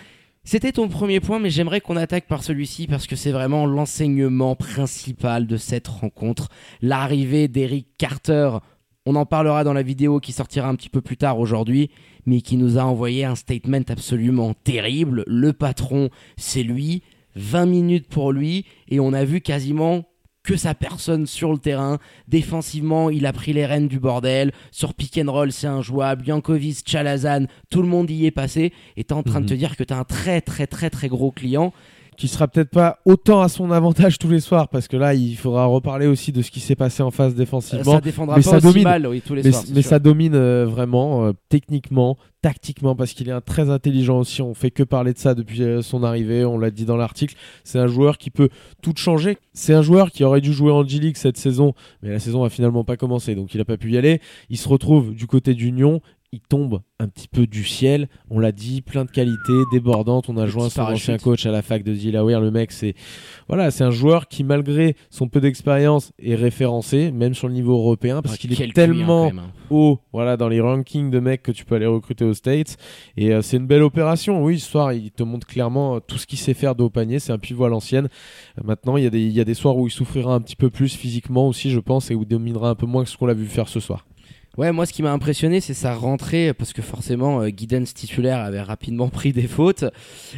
C'était 0.51 0.71
ton 0.71 0.87
premier 0.87 1.19
point, 1.19 1.37
mais 1.37 1.51
j'aimerais 1.51 1.79
qu'on 1.79 1.95
attaque 1.95 2.25
par 2.25 2.41
celui-ci 2.41 2.87
parce 2.87 3.05
que 3.05 3.15
c'est 3.15 3.31
vraiment 3.31 3.67
l'enseignement 3.67 4.55
principal 4.55 5.45
de 5.45 5.57
cette 5.57 5.87
rencontre. 5.87 6.49
L'arrivée 6.81 7.47
d'Eric 7.47 7.85
Carter. 7.99 8.57
On 9.05 9.15
en 9.15 9.27
parlera 9.27 9.63
dans 9.63 9.73
la 9.73 9.83
vidéo 9.83 10.19
qui 10.19 10.31
sortira 10.31 10.67
un 10.67 10.73
petit 10.73 10.89
peu 10.89 11.01
plus 11.01 11.17
tard 11.17 11.37
aujourd'hui, 11.37 11.91
mais 12.25 12.41
qui 12.41 12.57
nous 12.57 12.79
a 12.79 12.81
envoyé 12.81 13.25
un 13.25 13.35
statement 13.35 13.83
absolument 13.89 14.55
terrible. 14.55 15.23
Le 15.27 15.53
patron, 15.53 16.09
c'est 16.35 16.63
lui. 16.63 17.03
20 17.35 17.67
minutes 17.67 18.07
pour 18.07 18.31
lui, 18.31 18.65
et 18.87 18.99
on 18.99 19.13
a 19.13 19.25
vu 19.25 19.41
quasiment 19.41 20.08
que 20.49 20.57
sa 20.57 20.73
personne 20.73 21.27
sur 21.27 21.51
le 21.51 21.59
terrain. 21.59 21.99
Défensivement, 22.27 23.11
il 23.11 23.27
a 23.27 23.33
pris 23.33 23.53
les 23.53 23.67
rênes 23.67 23.87
du 23.87 23.99
bordel. 23.99 24.51
Sur 24.71 24.95
pick 24.95 25.19
and 25.23 25.31
roll, 25.31 25.51
c'est 25.51 25.67
injouable. 25.67 26.25
Jankovic, 26.25 26.79
Chalazan, 26.87 27.45
tout 27.69 27.83
le 27.83 27.87
monde 27.87 28.09
y 28.09 28.25
est 28.25 28.31
passé. 28.31 28.73
Et 28.97 29.03
t'es 29.03 29.13
en 29.13 29.21
train 29.21 29.41
de 29.41 29.45
te 29.45 29.53
Mhm. 29.53 29.59
dire 29.59 29.75
que 29.77 29.83
t'as 29.83 29.97
un 29.97 30.05
très 30.05 30.41
très 30.41 30.65
très 30.65 30.89
très 30.89 31.07
gros 31.07 31.31
client. 31.31 31.71
Qui 32.19 32.27
sera 32.27 32.49
peut-être 32.49 32.69
pas 32.69 32.99
autant 33.05 33.41
à 33.41 33.47
son 33.47 33.71
avantage 33.71 34.17
tous 34.19 34.27
les 34.27 34.41
soirs 34.41 34.67
parce 34.67 34.89
que 34.89 34.97
là 34.97 35.13
il 35.13 35.37
faudra 35.37 35.65
reparler 35.65 36.05
aussi 36.05 36.33
de 36.33 36.41
ce 36.41 36.51
qui 36.51 36.59
s'est 36.59 36.75
passé 36.75 37.01
en 37.01 37.11
face 37.11 37.31
Euh, 37.31 37.35
défensivement 37.35 37.93
ça 37.93 38.01
défendra 38.01 38.35
mais 38.35 38.43
pas 38.43 38.49
ça 38.49 38.57
aussi 38.57 38.67
domine. 38.67 38.83
mal 38.83 39.07
oui, 39.07 39.21
tous 39.25 39.35
les 39.35 39.43
mais, 39.43 39.51
soirs. 39.51 39.63
mais 39.73 39.81
sûr. 39.81 39.89
ça 39.89 39.99
domine 39.99 40.35
euh, 40.35 40.65
vraiment 40.65 41.25
euh, 41.25 41.31
techniquement 41.47 42.17
tactiquement 42.41 42.95
parce 42.95 43.13
qu'il 43.13 43.29
est 43.29 43.31
un 43.33 43.39
très 43.41 43.69
intelligent 43.69 44.19
aussi 44.19 44.41
on 44.41 44.53
fait 44.53 44.69
que 44.69 44.83
parler 44.83 45.13
de 45.13 45.17
ça 45.17 45.33
depuis 45.33 45.63
euh, 45.63 45.81
son 45.81 46.03
arrivée 46.03 46.43
on 46.43 46.57
l'a 46.57 46.71
dit 46.71 46.83
dans 46.85 46.97
l'article 46.97 47.35
c'est 47.63 47.79
un 47.79 47.87
joueur 47.87 48.17
qui 48.17 48.31
peut 48.31 48.49
tout 48.81 48.93
changer 48.97 49.37
c'est 49.53 49.73
un 49.73 49.81
joueur 49.81 50.11
qui 50.11 50.25
aurait 50.25 50.41
dû 50.41 50.51
jouer 50.51 50.71
en 50.73 50.85
G-League 50.85 51.15
cette 51.17 51.37
saison 51.37 51.73
mais 52.03 52.09
la 52.09 52.19
saison 52.19 52.43
a 52.43 52.49
finalement 52.49 52.83
pas 52.83 52.97
commencé 52.97 53.33
donc 53.33 53.55
il 53.55 53.61
a 53.61 53.65
pas 53.65 53.77
pu 53.77 53.91
y 53.91 53.97
aller 53.97 54.19
il 54.49 54.57
se 54.57 54.67
retrouve 54.67 55.13
du 55.15 55.25
côté 55.25 55.53
d'Union 55.53 56.01
il 56.31 56.41
tombe 56.41 56.81
un 56.99 57.07
petit 57.07 57.27
peu 57.27 57.47
du 57.47 57.63
ciel. 57.63 58.07
On 58.29 58.39
l'a 58.39 58.51
dit, 58.51 58.81
plein 58.81 59.05
de 59.05 59.09
qualités, 59.09 59.63
débordante. 59.71 60.29
On 60.29 60.37
a 60.37 60.45
joint 60.45 60.69
son 60.69 60.81
ancien 60.81 61.17
coach 61.17 61.45
à 61.45 61.51
la 61.51 61.61
fac 61.61 61.83
de 61.83 61.93
Delaware. 61.93 62.41
Le 62.41 62.51
mec, 62.51 62.71
c'est 62.71 62.93
voilà, 63.47 63.71
c'est 63.71 63.83
un 63.83 63.91
joueur 63.91 64.27
qui, 64.27 64.43
malgré 64.43 64.95
son 65.09 65.27
peu 65.27 65.41
d'expérience, 65.41 66.11
est 66.19 66.35
référencé, 66.35 67.11
même 67.11 67.33
sur 67.33 67.47
le 67.47 67.53
niveau 67.53 67.73
européen, 67.73 68.21
parce 68.21 68.37
qu'il 68.37 68.51
est 68.51 68.55
client, 68.55 68.71
tellement 68.73 69.25
même, 69.25 69.39
hein. 69.39 69.51
haut, 69.69 69.99
voilà, 70.13 70.37
dans 70.37 70.49
les 70.49 70.61
rankings 70.61 71.09
de 71.09 71.19
mecs 71.19 71.41
que 71.41 71.51
tu 71.51 71.65
peux 71.65 71.75
aller 71.75 71.87
recruter 71.87 72.25
aux 72.25 72.33
States. 72.33 72.77
Et 73.17 73.33
euh, 73.33 73.41
c'est 73.41 73.57
une 73.57 73.67
belle 73.67 73.83
opération. 73.83 74.43
Oui, 74.43 74.59
ce 74.59 74.69
soir, 74.69 74.93
il 74.93 75.11
te 75.11 75.23
montre 75.23 75.47
clairement 75.47 75.95
euh, 75.95 75.99
tout 75.99 76.17
ce 76.17 76.27
qu'il 76.27 76.37
sait 76.39 76.53
faire 76.53 76.75
de 76.75 76.83
haut 76.83 76.89
panier. 76.89 77.19
C'est 77.19 77.31
un 77.31 77.39
pivot 77.39 77.65
à 77.65 77.69
l'ancienne. 77.69 78.07
Euh, 78.59 78.61
maintenant, 78.63 78.97
il 78.97 79.03
y, 79.03 79.07
a 79.07 79.09
des, 79.09 79.21
il 79.21 79.31
y 79.31 79.41
a 79.41 79.45
des 79.45 79.55
soirs 79.55 79.77
où 79.77 79.87
il 79.87 79.91
souffrira 79.91 80.35
un 80.35 80.41
petit 80.41 80.55
peu 80.55 80.69
plus 80.69 80.93
physiquement 80.95 81.47
aussi, 81.47 81.71
je 81.71 81.79
pense, 81.79 82.11
et 82.11 82.15
où 82.15 82.21
il 82.21 82.27
dominera 82.27 82.69
un 82.69 82.75
peu 82.75 82.85
moins 82.85 83.03
que 83.03 83.09
ce 83.09 83.17
qu'on 83.17 83.25
l'a 83.25 83.33
vu 83.33 83.45
faire 83.45 83.67
ce 83.67 83.79
soir. 83.79 84.05
Ouais, 84.59 84.73
moi 84.73 84.85
ce 84.85 84.91
qui 84.91 85.03
m'a 85.03 85.13
impressionné, 85.13 85.61
c'est 85.61 85.73
sa 85.73 85.93
rentrée, 85.93 86.53
parce 86.53 86.73
que 86.73 86.81
forcément, 86.81 87.39
euh, 87.39 87.47
Giddens 87.47 87.93
titulaire 87.95 88.39
avait 88.39 88.59
rapidement 88.59 89.07
pris 89.19 89.31
des 89.31 89.47
fautes. 89.47 89.85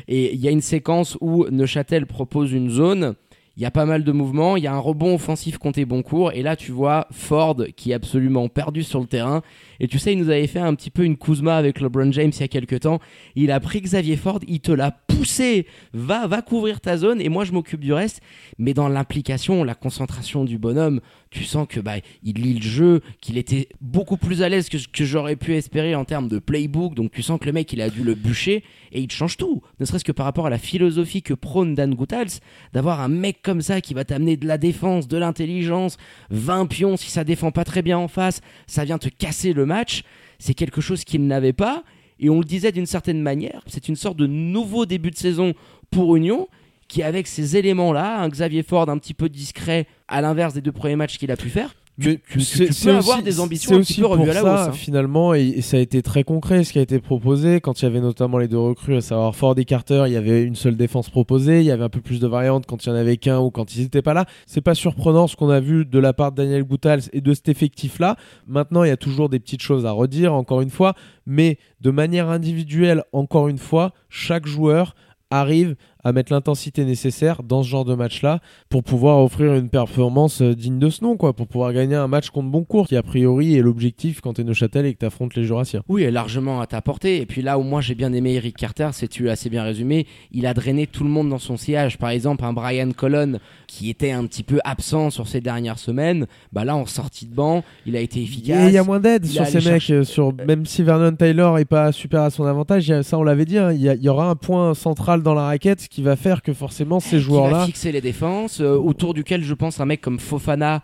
Et 0.08 0.36
il 0.36 0.40
y 0.40 0.48
a 0.48 0.52
une 0.52 0.62
séquence 0.62 1.18
où 1.22 1.48
Neuchâtel 1.50 2.06
propose 2.06 2.52
une 2.52 2.70
zone. 2.70 3.16
Il 3.58 3.64
y 3.64 3.66
a 3.66 3.72
pas 3.72 3.88
mal 3.88 4.04
de 4.04 4.12
mouvements, 4.12 4.58
il 4.58 4.64
y 4.64 4.68
a 4.68 4.76
un 4.76 4.78
rebond 4.78 5.16
offensif 5.16 5.58
compté 5.58 5.86
bon 5.86 6.04
cours, 6.04 6.34
et 6.34 6.44
là 6.44 6.56
tu 6.56 6.72
vois 6.72 7.08
Ford 7.10 7.58
qui 7.76 7.90
est 7.90 7.96
absolument 7.96 8.48
perdu 8.48 8.84
sur 8.84 9.00
le 9.00 9.08
terrain. 9.08 9.42
Et 9.82 9.88
tu 9.88 9.98
sais, 9.98 10.14
il 10.14 10.20
nous 10.20 10.30
avait 10.30 10.46
fait 10.46 10.60
un 10.60 10.76
petit 10.76 10.92
peu 10.92 11.04
une 11.04 11.18
Kuzma 11.18 11.58
avec 11.58 11.82
LeBron 11.82 12.12
James 12.12 12.32
il 12.32 12.40
y 12.40 12.44
a 12.44 12.48
quelques 12.48 12.82
temps. 12.82 13.00
Il 13.36 13.50
a 13.50 13.60
pris 13.60 13.82
Xavier 13.82 14.16
Ford, 14.16 14.40
il 14.48 14.60
te 14.60 14.72
l'a 14.72 14.92
poussé, 14.92 15.66
va, 15.92 16.28
va 16.28 16.44
couvrir 16.44 16.80
ta 16.80 16.98
zone, 16.98 17.20
et 17.20 17.30
moi 17.30 17.46
je 17.46 17.52
m'occupe 17.52 17.80
du 17.80 17.92
reste. 17.92 18.22
Mais 18.60 18.76
dans 18.76 18.88
l'implication, 18.88 19.64
la 19.64 19.74
concentration 19.74 20.46
du 20.46 20.60
bonhomme, 20.60 21.02
tu 21.32 21.46
sens 21.46 21.66
que 21.68 21.80
bah 21.80 21.96
il 22.24 22.36
lit 22.36 22.60
le 22.60 22.62
jeu, 22.62 23.02
qu'il 23.22 23.40
était 23.40 23.70
beaucoup 23.80 24.18
plus 24.18 24.44
à 24.44 24.50
l'aise 24.50 24.70
que 24.70 24.78
ce 24.78 24.88
que 24.88 25.04
j'aurais 25.04 25.36
pu 25.36 25.56
espérer 25.56 25.96
en 25.96 26.06
termes 26.06 26.28
de 26.28 26.38
playbook. 26.38 26.94
Donc 26.94 27.12
tu 27.12 27.24
sens 27.24 27.40
que 27.40 27.46
le 27.46 27.54
mec 27.54 27.74
il 27.74 27.82
a 27.82 27.90
dû 27.90 28.04
le 28.04 28.14
bûcher 28.14 28.64
et 28.92 29.02
il 29.02 29.10
change 29.10 29.38
tout. 29.38 29.64
Ne 29.80 29.86
serait-ce 29.86 30.04
que 30.04 30.12
par 30.12 30.26
rapport 30.26 30.46
à 30.46 30.52
la 30.52 30.60
philosophie 30.60 31.24
que 31.24 31.34
prône 31.34 31.74
Dan 31.74 31.96
Gutals, 31.96 32.40
d'avoir 32.74 33.02
un 33.02 33.08
mec 33.08 33.42
comme 33.42 33.62
ça 33.62 33.82
qui 33.82 33.96
va 33.96 34.04
t'amener 34.06 34.38
de 34.38 34.46
la 34.46 34.60
défense, 34.60 35.08
de 35.08 35.18
l'intelligence, 35.18 35.98
20 36.30 36.68
pions 36.68 36.98
si 36.98 37.10
ça 37.10 37.24
défend 37.24 37.52
pas 37.52 37.64
très 37.64 37.82
bien 37.82 37.98
en 37.98 38.08
face, 38.08 38.42
ça 38.68 38.86
vient 38.86 39.00
te 39.00 39.10
casser 39.10 39.54
le 39.54 39.66
match. 39.72 40.04
C'est 40.40 40.54
quelque 40.54 40.82
chose 40.82 41.04
qu'il 41.04 41.26
n'avait 41.28 41.54
pas. 41.54 41.84
Et 42.20 42.30
on 42.30 42.40
le 42.40 42.46
disait 42.46 42.72
d'une 42.72 42.86
certaine 42.86 43.22
manière, 43.22 43.64
c'est 43.66 43.88
une 43.88 43.96
sorte 43.96 44.18
de 44.18 44.28
nouveau 44.28 44.86
début 44.86 45.10
de 45.10 45.18
saison 45.18 45.54
pour 45.90 46.16
Union 46.16 46.48
qui 46.88 47.04
avec 47.04 47.26
ces 47.26 47.56
éléments-là, 47.56 48.20
un 48.20 48.28
Xavier 48.28 48.64
Ford 48.64 48.90
un 48.90 48.98
petit 48.98 49.14
peu 49.14 49.30
discret, 49.30 49.88
à 50.10 50.20
l'inverse 50.20 50.54
des 50.54 50.60
deux 50.60 50.74
premiers 50.74 50.98
matchs 50.98 51.18
qu'il 51.18 51.32
a 51.32 51.38
pu 51.38 51.50
faire, 51.50 51.74
Mais 51.98 52.20
tu- 52.32 52.40
peux 52.84 52.90
avoir 52.96 53.18
aussi- 53.18 53.24
des 53.24 53.40
ambitions 53.40 53.76
un 53.76 53.80
petit 53.82 53.92
aussi 53.94 54.02
peu 54.02 54.08
revues 54.08 54.22
pour 54.24 54.32
à 54.32 54.34
la 54.34 54.42
ça, 54.42 54.54
hausse, 54.54 54.70
hein. 54.70 54.72
finalement, 54.74 55.34
et, 55.36 55.42
et 55.48 55.62
ça 55.62 55.78
a 55.78 55.80
été 55.80 56.02
très 56.02 56.24
concret 56.24 56.64
ce 56.64 56.74
qui 56.74 56.80
a 56.80 56.82
été 56.82 57.00
proposé. 57.00 57.62
Quand 57.62 57.80
il 57.82 57.86
y 57.86 57.88
avait 57.88 58.00
notamment 58.02 58.38
les 58.40 58.48
deux 58.48 58.58
recrues, 58.58 58.96
à 58.96 59.02
savoir 59.02 59.36
Ford 59.36 59.54
et 59.58 59.66
Carter, 59.66 60.04
il 60.08 60.14
y 60.14 60.16
avait 60.16 60.44
une 60.44 60.56
seule 60.56 60.76
défense 60.78 61.10
proposée. 61.10 61.60
Il 61.60 61.66
y 61.66 61.72
avait 61.72 61.84
un 61.84 61.90
peu 61.90 62.02
plus 62.02 62.20
de 62.20 62.28
variantes 62.28 62.66
quand 62.66 62.86
il 62.86 62.90
y 62.90 62.92
en 62.92 62.96
avait 62.96 63.18
qu'un 63.18 63.40
ou 63.40 63.52
quand 63.52 63.76
ils 63.76 63.84
n'étaient 63.84 64.02
pas 64.02 64.14
là. 64.14 64.26
C'est 64.48 64.62
pas 64.62 64.74
surprenant 64.74 65.28
ce 65.28 65.36
qu'on 65.36 65.50
a 65.50 65.60
vu 65.60 65.86
de 65.86 66.00
la 66.00 66.14
part 66.14 66.32
de 66.32 66.38
Daniel 66.38 66.64
Goutals 66.64 67.02
et 67.14 67.22
de 67.22 67.34
cet 67.34 67.50
effectif-là. 67.50 68.16
Maintenant, 68.48 68.84
il 68.84 68.88
y 68.88 68.92
a 68.92 68.98
toujours 68.98 69.30
des 69.30 69.40
petites 69.40 69.62
choses 69.62 69.86
à 69.86 69.92
redire, 69.92 70.34
encore 70.34 70.62
une 70.62 70.70
fois, 70.72 70.96
mais 71.28 71.58
de 71.82 71.92
manière 71.92 72.30
individuelle, 72.30 73.04
encore 73.14 73.48
une 73.48 73.58
fois, 73.60 73.94
chaque 74.10 74.48
joueur 74.48 74.96
arrive 75.34 75.76
à 76.04 76.12
mettre 76.12 76.32
l'intensité 76.34 76.86
nécessaire 76.86 77.44
dans 77.44 77.64
ce 77.64 77.70
genre 77.70 77.86
de 77.86 77.96
match-là 77.96 78.40
pour 78.70 78.84
pouvoir 78.84 79.24
offrir 79.24 79.54
une 79.56 79.70
performance 79.70 80.42
euh, 80.42 80.56
digne 80.56 80.80
de 80.80 80.90
ce 80.90 81.04
nom, 81.04 81.18
quoi, 81.18 81.34
pour 81.34 81.48
pouvoir 81.48 81.74
gagner 81.74 81.96
un 81.96 82.08
match 82.08 82.30
contre 82.30 82.50
Boncourt, 82.50 82.88
qui 82.88 82.96
a 82.96 83.04
priori 83.04 83.56
est 83.56 83.62
l'objectif 83.62 84.22
quand 84.22 84.34
t'es 84.34 84.44
Neuchâtel 84.44 84.86
et 84.86 84.94
que 84.94 85.00
t'affrontes 85.00 85.36
les 85.36 85.44
Jurassiens. 85.44 85.82
Oui, 85.90 86.10
largement 86.12 86.62
à 86.62 86.68
ta 86.68 86.82
portée. 86.82 87.22
Et 87.22 87.26
puis 87.26 87.42
là 87.42 87.58
où 87.60 87.64
moi 87.64 87.82
j'ai 87.82 87.96
bien 87.96 88.14
aimé 88.14 88.34
Eric 88.34 88.58
Carter, 88.58 88.90
c'est 88.94 89.08
tu 89.08 89.24
l'as 89.24 89.34
assez 89.34 89.50
bien 89.50 89.64
résumé, 89.64 90.08
il 90.32 90.46
a 90.46 90.54
drainé 90.54 90.88
tout 90.88 91.04
le 91.04 91.10
monde 91.10 91.30
dans 91.30 91.40
son 91.40 91.58
sillage. 91.58 91.98
Par 91.98 92.10
exemple, 92.10 92.44
un 92.46 92.54
Brian 92.54 92.92
Colon 92.92 93.40
qui 93.68 93.90
était 93.90 94.12
un 94.12 94.26
petit 94.26 94.44
peu 94.44 94.60
absent 94.64 95.10
sur 95.10 95.28
ces 95.28 95.42
dernières 95.42 95.80
semaines, 95.80 96.26
bah 96.52 96.66
là 96.66 96.76
en 96.76 96.86
sortie 96.86 97.26
de 97.26 97.34
banc, 97.34 97.64
il 97.86 97.96
a 97.96 98.00
été 98.00 98.20
Et 98.20 98.24
efficace. 98.24 98.68
il 98.68 98.74
y 98.74 98.78
a 98.78 98.84
moins 98.84 99.00
d'aide 99.00 99.26
sur 99.26 99.46
ces 99.46 99.56
mecs, 99.58 99.64
chercher- 99.64 100.04
sur, 100.04 100.34
même 100.46 100.66
si 100.66 100.84
Vernon 100.84 101.16
Taylor 101.16 101.58
est 101.60 101.66
pas 101.66 101.92
super 101.92 102.22
à 102.22 102.30
son 102.30 102.46
avantage, 102.46 103.02
ça 103.02 103.18
on 103.18 103.24
l'avait 103.24 103.46
dit, 103.46 103.58
hein, 103.58 103.72
il 103.72 103.82
y, 103.82 104.04
y 104.04 104.10
aura 104.10 104.30
un 104.30 104.36
point 104.36 104.74
central 104.74 105.24
dans 105.24 105.34
la 105.34 105.44
raquette 105.46 105.88
qui 105.92 106.02
va 106.02 106.16
faire 106.16 106.42
que 106.42 106.54
forcément 106.54 107.00
ces 107.00 107.10
qui 107.10 107.16
va 107.18 107.22
joueurs-là 107.22 107.66
fixer 107.68 107.92
les 107.92 108.02
défenses, 108.02 108.62
euh, 108.62 108.76
autour 108.76 109.14
duquel 109.14 109.44
je 109.44 109.54
pense 109.54 109.80
un 109.80 109.86
mec 109.86 110.02
comme 110.02 110.20
Fofana 110.20 110.82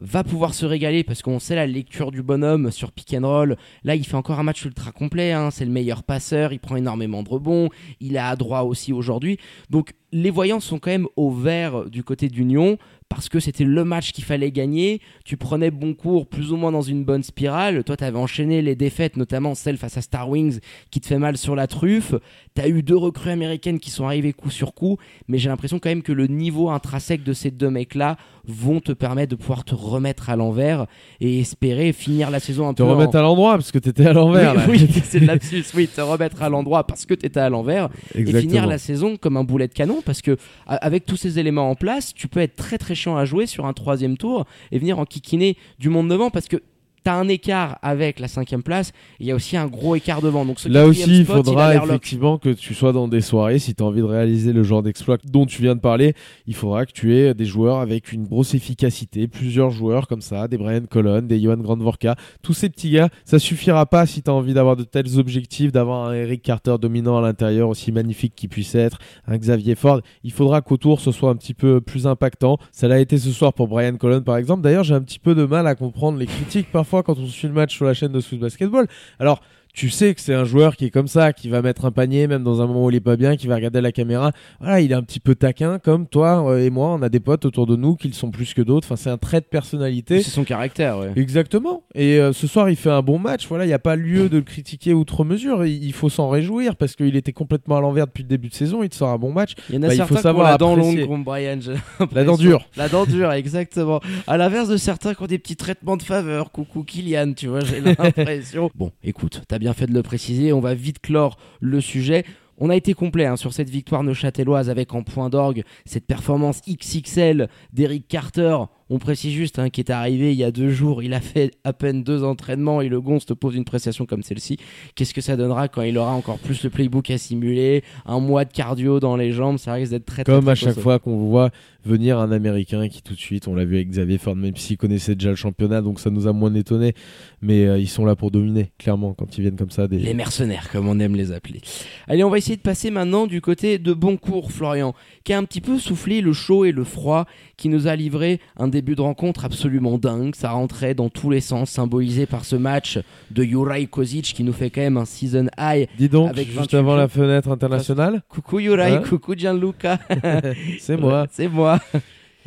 va 0.00 0.22
pouvoir 0.22 0.54
se 0.54 0.66
régaler 0.66 1.02
parce 1.02 1.22
qu'on 1.22 1.38
sait 1.40 1.56
la 1.56 1.66
lecture 1.66 2.12
du 2.12 2.22
bonhomme 2.22 2.70
sur 2.70 2.92
pick 2.92 3.14
and 3.14 3.26
roll. 3.26 3.56
Là, 3.82 3.96
il 3.96 4.04
fait 4.04 4.16
encore 4.16 4.38
un 4.38 4.44
match 4.44 4.64
ultra 4.64 4.92
complet. 4.92 5.32
hein. 5.32 5.50
C'est 5.50 5.64
le 5.64 5.72
meilleur 5.72 6.02
passeur. 6.04 6.52
Il 6.52 6.60
prend 6.60 6.76
énormément 6.76 7.22
de 7.24 7.28
rebonds. 7.28 7.68
Il 8.00 8.14
est 8.14 8.20
à 8.20 8.36
droit 8.36 8.60
aussi 8.60 8.92
aujourd'hui. 8.92 9.38
Donc, 9.70 9.94
les 10.12 10.30
voyants 10.30 10.60
sont 10.60 10.78
quand 10.78 10.90
même 10.90 11.08
au 11.16 11.30
vert 11.32 11.86
du 11.90 12.04
côté 12.04 12.28
d'Union 12.28 12.78
parce 13.08 13.28
que 13.28 13.40
c'était 13.40 13.64
le 13.64 13.84
match 13.84 14.12
qu'il 14.12 14.24
fallait 14.24 14.50
gagner. 14.50 15.00
Tu 15.24 15.36
prenais 15.36 15.70
bon 15.70 15.94
cours 15.94 16.26
plus 16.26 16.52
ou 16.52 16.56
moins 16.56 16.72
dans 16.72 16.82
une 16.82 17.04
bonne 17.04 17.22
spirale. 17.22 17.82
Toi, 17.84 17.96
tu 17.96 18.04
avais 18.04 18.18
enchaîné 18.18 18.60
les 18.62 18.76
défaites, 18.76 19.16
notamment 19.16 19.54
celle 19.54 19.78
face 19.78 19.96
à 19.96 20.02
Star 20.02 20.28
Wings 20.28 20.60
qui 20.90 21.00
te 21.00 21.06
fait 21.06 21.18
mal 21.18 21.36
sur 21.36 21.56
la 21.56 21.66
truffe. 21.66 22.14
Tu 22.54 22.60
as 22.60 22.68
eu 22.68 22.82
deux 22.82 22.96
recrues 22.96 23.30
américaines 23.30 23.78
qui 23.78 23.90
sont 23.90 24.06
arrivées 24.06 24.32
coup 24.32 24.50
sur 24.50 24.74
coup. 24.74 24.98
Mais 25.26 25.38
j'ai 25.38 25.48
l'impression 25.48 25.78
quand 25.78 25.88
même 25.88 26.02
que 26.02 26.12
le 26.12 26.26
niveau 26.26 26.68
intrinsèque 26.70 27.22
de 27.22 27.32
ces 27.32 27.50
deux 27.50 27.70
mecs-là 27.70 28.16
vont 28.46 28.80
te 28.80 28.92
permettre 28.92 29.30
de 29.30 29.36
pouvoir 29.36 29.64
te 29.64 29.74
remettre 29.74 30.30
à 30.30 30.36
l'envers 30.36 30.86
et 31.20 31.40
espérer 31.40 31.92
finir 31.92 32.30
la 32.30 32.40
saison 32.40 32.68
un 32.68 32.74
te 32.74 32.82
peu 32.82 32.88
remettent 32.88 33.14
en... 33.14 33.18
à 33.18 33.22
l'endroit 33.22 33.52
parce 33.52 33.72
que 33.72 33.78
t'étais 33.78 34.06
à 34.06 34.12
l'envers. 34.12 34.54
Oui, 34.68 34.76
oui, 34.80 35.02
c'est 35.04 35.20
le 35.20 35.26
lapsus. 35.28 35.64
Oui, 35.74 35.86
te 35.88 36.00
remettre 36.00 36.42
à 36.42 36.48
l'endroit 36.48 36.86
parce 36.86 37.06
que 37.06 37.14
t'étais 37.14 37.40
à 37.40 37.48
l'envers 37.48 37.88
et 38.14 38.24
finir 38.24 38.66
la 38.66 38.78
saison 38.78 39.16
comme 39.16 39.36
un 39.36 39.44
boulet 39.44 39.68
de 39.68 39.72
canon 39.72 40.02
parce 40.04 40.20
que 40.20 40.36
avec 40.66 41.06
tous 41.06 41.16
ces 41.16 41.38
éléments 41.38 41.70
en 41.70 41.74
place, 41.74 42.12
tu 42.14 42.28
peux 42.28 42.40
être 42.40 42.56
très 42.56 42.76
très 42.76 42.94
chiant 42.98 43.16
à 43.16 43.24
jouer 43.24 43.46
sur 43.46 43.64
un 43.64 43.72
troisième 43.72 44.16
tour 44.16 44.44
et 44.72 44.78
venir 44.78 44.98
en 44.98 45.04
kikiner 45.04 45.56
du 45.78 45.88
monde 45.88 46.08
devant 46.08 46.30
parce 46.30 46.48
que 46.48 46.62
t'as 47.04 47.14
un 47.14 47.28
écart 47.28 47.78
avec 47.82 48.20
la 48.20 48.28
cinquième 48.28 48.62
place. 48.62 48.92
Il 49.20 49.26
y 49.26 49.30
a 49.30 49.34
aussi 49.34 49.56
un 49.56 49.66
gros 49.66 49.96
écart 49.96 50.22
devant. 50.22 50.44
Donc 50.44 50.60
ce 50.60 50.68
Là 50.68 50.86
aussi, 50.86 51.20
il 51.20 51.24
spot, 51.24 51.44
faudra 51.44 51.74
effectivement 51.74 52.38
que 52.38 52.50
tu 52.50 52.74
sois 52.74 52.92
dans 52.92 53.08
des 53.08 53.20
soirées. 53.20 53.58
Si 53.58 53.74
tu 53.74 53.82
as 53.82 53.86
envie 53.86 54.00
de 54.00 54.06
réaliser 54.06 54.52
le 54.52 54.62
genre 54.62 54.82
d'exploit 54.82 55.18
dont 55.24 55.46
tu 55.46 55.62
viens 55.62 55.74
de 55.74 55.80
parler, 55.80 56.14
il 56.46 56.54
faudra 56.54 56.86
que 56.86 56.92
tu 56.92 57.14
aies 57.14 57.34
des 57.34 57.44
joueurs 57.44 57.78
avec 57.78 58.12
une 58.12 58.26
grosse 58.26 58.54
efficacité, 58.54 59.28
plusieurs 59.28 59.70
joueurs 59.70 60.06
comme 60.06 60.20
ça, 60.20 60.48
des 60.48 60.58
Brian 60.58 60.82
Colon, 60.88 61.22
des 61.22 61.40
Johan 61.40 61.56
Grandvorka, 61.56 62.16
tous 62.42 62.54
ces 62.54 62.68
petits 62.68 62.90
gars. 62.90 63.08
Ça 63.24 63.38
suffira 63.38 63.86
pas 63.86 64.06
si 64.06 64.22
tu 64.22 64.30
as 64.30 64.34
envie 64.34 64.54
d'avoir 64.54 64.76
de 64.76 64.84
tels 64.84 65.18
objectifs, 65.18 65.72
d'avoir 65.72 66.08
un 66.08 66.14
Eric 66.14 66.42
Carter 66.42 66.76
dominant 66.80 67.18
à 67.18 67.22
l'intérieur, 67.22 67.68
aussi 67.68 67.92
magnifique 67.92 68.34
qu'il 68.34 68.48
puisse 68.48 68.74
être, 68.74 68.98
un 69.26 69.36
Xavier 69.36 69.74
Ford. 69.74 70.00
Il 70.24 70.32
faudra 70.32 70.60
qu'autour 70.60 71.00
ce 71.00 71.12
soit 71.12 71.30
un 71.30 71.36
petit 71.36 71.54
peu 71.54 71.80
plus 71.80 72.06
impactant. 72.06 72.58
Ça 72.72 72.88
l'a 72.88 72.98
été 73.00 73.18
ce 73.18 73.30
soir 73.30 73.52
pour 73.52 73.68
Brian 73.68 73.96
Colon 73.96 74.22
par 74.22 74.36
exemple. 74.36 74.62
D'ailleurs, 74.62 74.84
j'ai 74.84 74.94
un 74.94 75.02
petit 75.02 75.18
peu 75.18 75.34
de 75.34 75.44
mal 75.44 75.66
à 75.66 75.74
comprendre 75.74 76.18
les 76.18 76.26
critiques 76.26 76.70
parfois 76.72 76.87
quand 76.90 77.18
on 77.18 77.26
suit 77.26 77.48
le 77.48 77.54
match 77.54 77.74
sur 77.74 77.84
la 77.84 77.94
chaîne 77.94 78.12
de 78.12 78.20
Swiss 78.20 78.40
Basketball. 78.40 78.86
Alors, 79.18 79.40
tu 79.74 79.90
sais 79.90 80.14
que 80.14 80.20
c'est 80.20 80.34
un 80.34 80.44
joueur 80.44 80.76
qui 80.76 80.86
est 80.86 80.90
comme 80.90 81.08
ça, 81.08 81.32
qui 81.32 81.48
va 81.48 81.62
mettre 81.62 81.84
un 81.84 81.90
panier 81.90 82.26
même 82.26 82.42
dans 82.42 82.60
un 82.62 82.66
moment 82.66 82.84
où 82.86 82.90
il 82.90 82.96
est 82.96 83.00
pas 83.00 83.16
bien, 83.16 83.36
qui 83.36 83.46
va 83.46 83.54
regarder 83.56 83.80
la 83.80 83.92
caméra. 83.92 84.32
Voilà, 84.60 84.80
il 84.80 84.90
est 84.90 84.94
un 84.94 85.02
petit 85.02 85.20
peu 85.20 85.34
taquin 85.34 85.78
comme 85.78 86.06
toi 86.06 86.50
euh, 86.50 86.64
et 86.64 86.70
moi. 86.70 86.88
On 86.88 87.02
a 87.02 87.08
des 87.08 87.20
potes 87.20 87.44
autour 87.44 87.66
de 87.66 87.76
nous 87.76 87.94
qui 87.96 88.08
le 88.08 88.14
sont 88.14 88.30
plus 88.30 88.54
que 88.54 88.62
d'autres. 88.62 88.86
Enfin, 88.86 88.96
c'est 88.96 89.10
un 89.10 89.18
trait 89.18 89.40
de 89.40 89.46
personnalité. 89.46 90.22
C'est 90.22 90.30
son 90.30 90.44
caractère, 90.44 90.98
ouais. 90.98 91.12
Exactement. 91.16 91.84
Et 91.94 92.18
euh, 92.18 92.32
ce 92.32 92.46
soir, 92.46 92.68
il 92.70 92.76
fait 92.76 92.90
un 92.90 93.02
bon 93.02 93.18
match. 93.18 93.46
Voilà, 93.48 93.64
il 93.64 93.68
n'y 93.68 93.74
a 93.74 93.78
pas 93.78 93.96
lieu 93.96 94.28
de 94.28 94.38
le 94.38 94.42
critiquer 94.42 94.94
outre 94.94 95.24
mesure. 95.24 95.64
Il, 95.64 95.84
il 95.84 95.92
faut 95.92 96.08
s'en 96.08 96.28
réjouir 96.28 96.74
parce 96.76 96.96
qu'il 96.96 97.14
était 97.16 97.32
complètement 97.32 97.76
à 97.76 97.80
l'envers 97.80 98.06
depuis 98.06 98.22
le 98.22 98.28
début 98.28 98.48
de 98.48 98.54
saison. 98.54 98.82
Il 98.82 98.88
te 98.88 98.96
sort 98.96 99.10
un 99.10 99.18
bon 99.18 99.32
match. 99.32 99.52
Il 99.68 99.76
y 99.76 99.78
en 99.78 99.82
a 99.82 99.88
Bah, 99.88 99.94
il 99.94 99.96
certains 99.98 100.16
faut 100.16 100.20
savoir 100.22 100.46
qui 100.46 100.48
ont 100.48 100.52
la 100.52 100.58
dent 100.58 100.76
longue 100.76 101.06
comme 101.06 101.24
Brian. 101.24 101.58
La 102.12 102.24
dent 102.24 102.36
dure. 102.36 102.66
La 102.76 102.88
dent 102.88 103.04
dure, 103.06 103.32
exactement. 103.32 104.00
À 104.26 104.36
l'inverse 104.36 104.68
de 104.68 104.76
certains 104.76 105.14
qui 105.14 105.22
ont 105.22 105.26
des 105.26 105.38
petits 105.38 105.56
traitements 105.56 105.96
de 105.96 106.02
faveur. 106.02 106.50
Coucou 106.52 106.82
Kylian, 106.84 107.32
tu 107.34 107.48
vois, 107.48 107.60
j'ai 107.60 107.80
l'impression. 107.98 108.70
bon, 108.74 108.90
écoute, 109.02 109.42
t'as 109.48 109.57
bien 109.58 109.72
fait 109.72 109.86
de 109.86 109.94
le 109.94 110.02
préciser. 110.02 110.52
On 110.52 110.60
va 110.60 110.74
vite 110.74 111.00
clore 111.00 111.38
le 111.60 111.80
sujet. 111.80 112.24
On 112.58 112.70
a 112.70 112.76
été 112.76 112.94
complet 112.94 113.26
hein, 113.26 113.36
sur 113.36 113.52
cette 113.52 113.70
victoire 113.70 114.02
neuchâteloise 114.02 114.68
avec 114.68 114.94
en 114.94 115.02
point 115.02 115.30
d'orgue 115.30 115.62
cette 115.84 116.06
performance 116.06 116.60
XXL 116.68 117.48
d'Eric 117.72 118.08
Carter. 118.08 118.56
On 118.90 118.98
précise 118.98 119.32
juste 119.32 119.58
hein, 119.58 119.70
qui 119.70 119.80
est 119.80 119.90
arrivé 119.90 120.32
il 120.32 120.38
y 120.38 120.44
a 120.44 120.50
deux 120.50 120.70
jours. 120.70 121.02
Il 121.02 121.14
a 121.14 121.20
fait 121.20 121.52
à 121.64 121.72
peine 121.72 122.02
deux 122.02 122.24
entraînements 122.24 122.80
et 122.80 122.88
le 122.88 123.00
Gonz 123.00 123.26
te 123.26 123.34
pose 123.34 123.54
une 123.54 123.64
prestation 123.64 124.06
comme 124.06 124.22
celle-ci. 124.22 124.56
Qu'est-ce 124.94 125.12
que 125.12 125.20
ça 125.20 125.36
donnera 125.36 125.68
quand 125.68 125.82
il 125.82 125.98
aura 125.98 126.12
encore 126.12 126.38
plus 126.38 126.62
le 126.64 126.70
playbook 126.70 127.10
à 127.10 127.18
simuler, 127.18 127.82
un 128.06 128.20
mois 128.20 128.44
de 128.44 128.52
cardio 128.52 129.00
dans 129.00 129.16
les 129.16 129.32
jambes? 129.32 129.58
Ça 129.58 129.74
risque 129.74 129.90
d'être 129.90 130.06
très 130.06 130.24
très, 130.24 130.32
Comme 130.32 130.44
très 130.44 130.52
à 130.52 130.54
chaque 130.54 130.78
fois 130.78 130.98
qu'on 130.98 131.16
voit 131.16 131.50
venir 131.84 132.18
un 132.18 132.32
Américain 132.32 132.88
qui 132.88 133.02
tout 133.02 133.14
de 133.14 133.18
suite, 133.18 133.48
on 133.48 133.54
l'a 133.54 133.64
vu 133.64 133.76
avec 133.76 133.90
Xavier 133.90 134.18
Ford, 134.18 134.36
même 134.36 134.56
s'il 134.56 134.76
connaissait 134.76 135.14
déjà 135.14 135.30
le 135.30 135.36
championnat, 135.36 135.80
donc 135.80 136.00
ça 136.00 136.10
nous 136.10 136.26
a 136.26 136.32
moins 136.32 136.54
étonné. 136.54 136.94
Mais 137.40 137.66
euh, 137.66 137.78
ils 137.78 137.88
sont 137.88 138.04
là 138.04 138.16
pour 138.16 138.30
dominer, 138.30 138.72
clairement, 138.78 139.14
quand 139.14 139.38
ils 139.38 139.42
viennent 139.42 139.56
comme 139.56 139.70
ça. 139.70 139.88
Des... 139.88 139.98
Les 139.98 140.14
mercenaires, 140.14 140.68
comme 140.70 140.88
on 140.88 140.98
aime 140.98 141.14
les 141.14 141.32
appeler. 141.32 141.60
Allez, 142.06 142.24
on 142.24 142.30
va 142.30 142.38
essayer 142.38 142.56
de 142.56 142.62
passer 142.62 142.90
maintenant 142.90 143.26
du 143.26 143.40
côté 143.40 143.78
de 143.78 143.92
Boncourt, 143.92 144.52
Florian, 144.52 144.94
qui 145.24 145.32
a 145.32 145.38
un 145.38 145.44
petit 145.44 145.60
peu 145.60 145.78
soufflé 145.78 146.20
le 146.20 146.32
chaud 146.32 146.64
et 146.64 146.72
le 146.72 146.84
froid, 146.84 147.26
qui 147.56 147.68
nous 147.68 147.86
a 147.86 147.96
livré 147.96 148.40
un 148.56 148.68
début 148.78 148.94
de 148.94 149.00
rencontre 149.00 149.44
absolument 149.44 149.98
dingue. 149.98 150.34
Ça 150.36 150.50
rentrait 150.50 150.94
dans 150.94 151.08
tous 151.08 151.30
les 151.30 151.40
sens, 151.40 151.68
symbolisé 151.70 152.26
par 152.26 152.44
ce 152.44 152.54
match 152.54 153.00
de 153.32 153.42
Juraj 153.42 153.88
Kozic, 153.88 154.26
qui 154.26 154.44
nous 154.44 154.52
fait 154.52 154.70
quand 154.70 154.80
même 154.80 154.96
un 154.96 155.04
season 155.04 155.46
high. 155.58 155.88
Dis 155.98 156.08
donc, 156.08 156.30
Avec 156.30 156.46
juste 156.46 156.72
28 156.72 156.76
avant 156.76 156.94
la 156.94 157.08
fenêtre 157.08 157.50
internationale, 157.50 158.22
Coucou 158.28 158.60
Juraj, 158.60 158.92
Hein 158.92 159.02
coucou 159.08 159.34
Gianluca. 159.36 159.98
c'est 160.80 160.96
moi. 160.96 161.26
C'est 161.32 161.48
moi. 161.48 161.80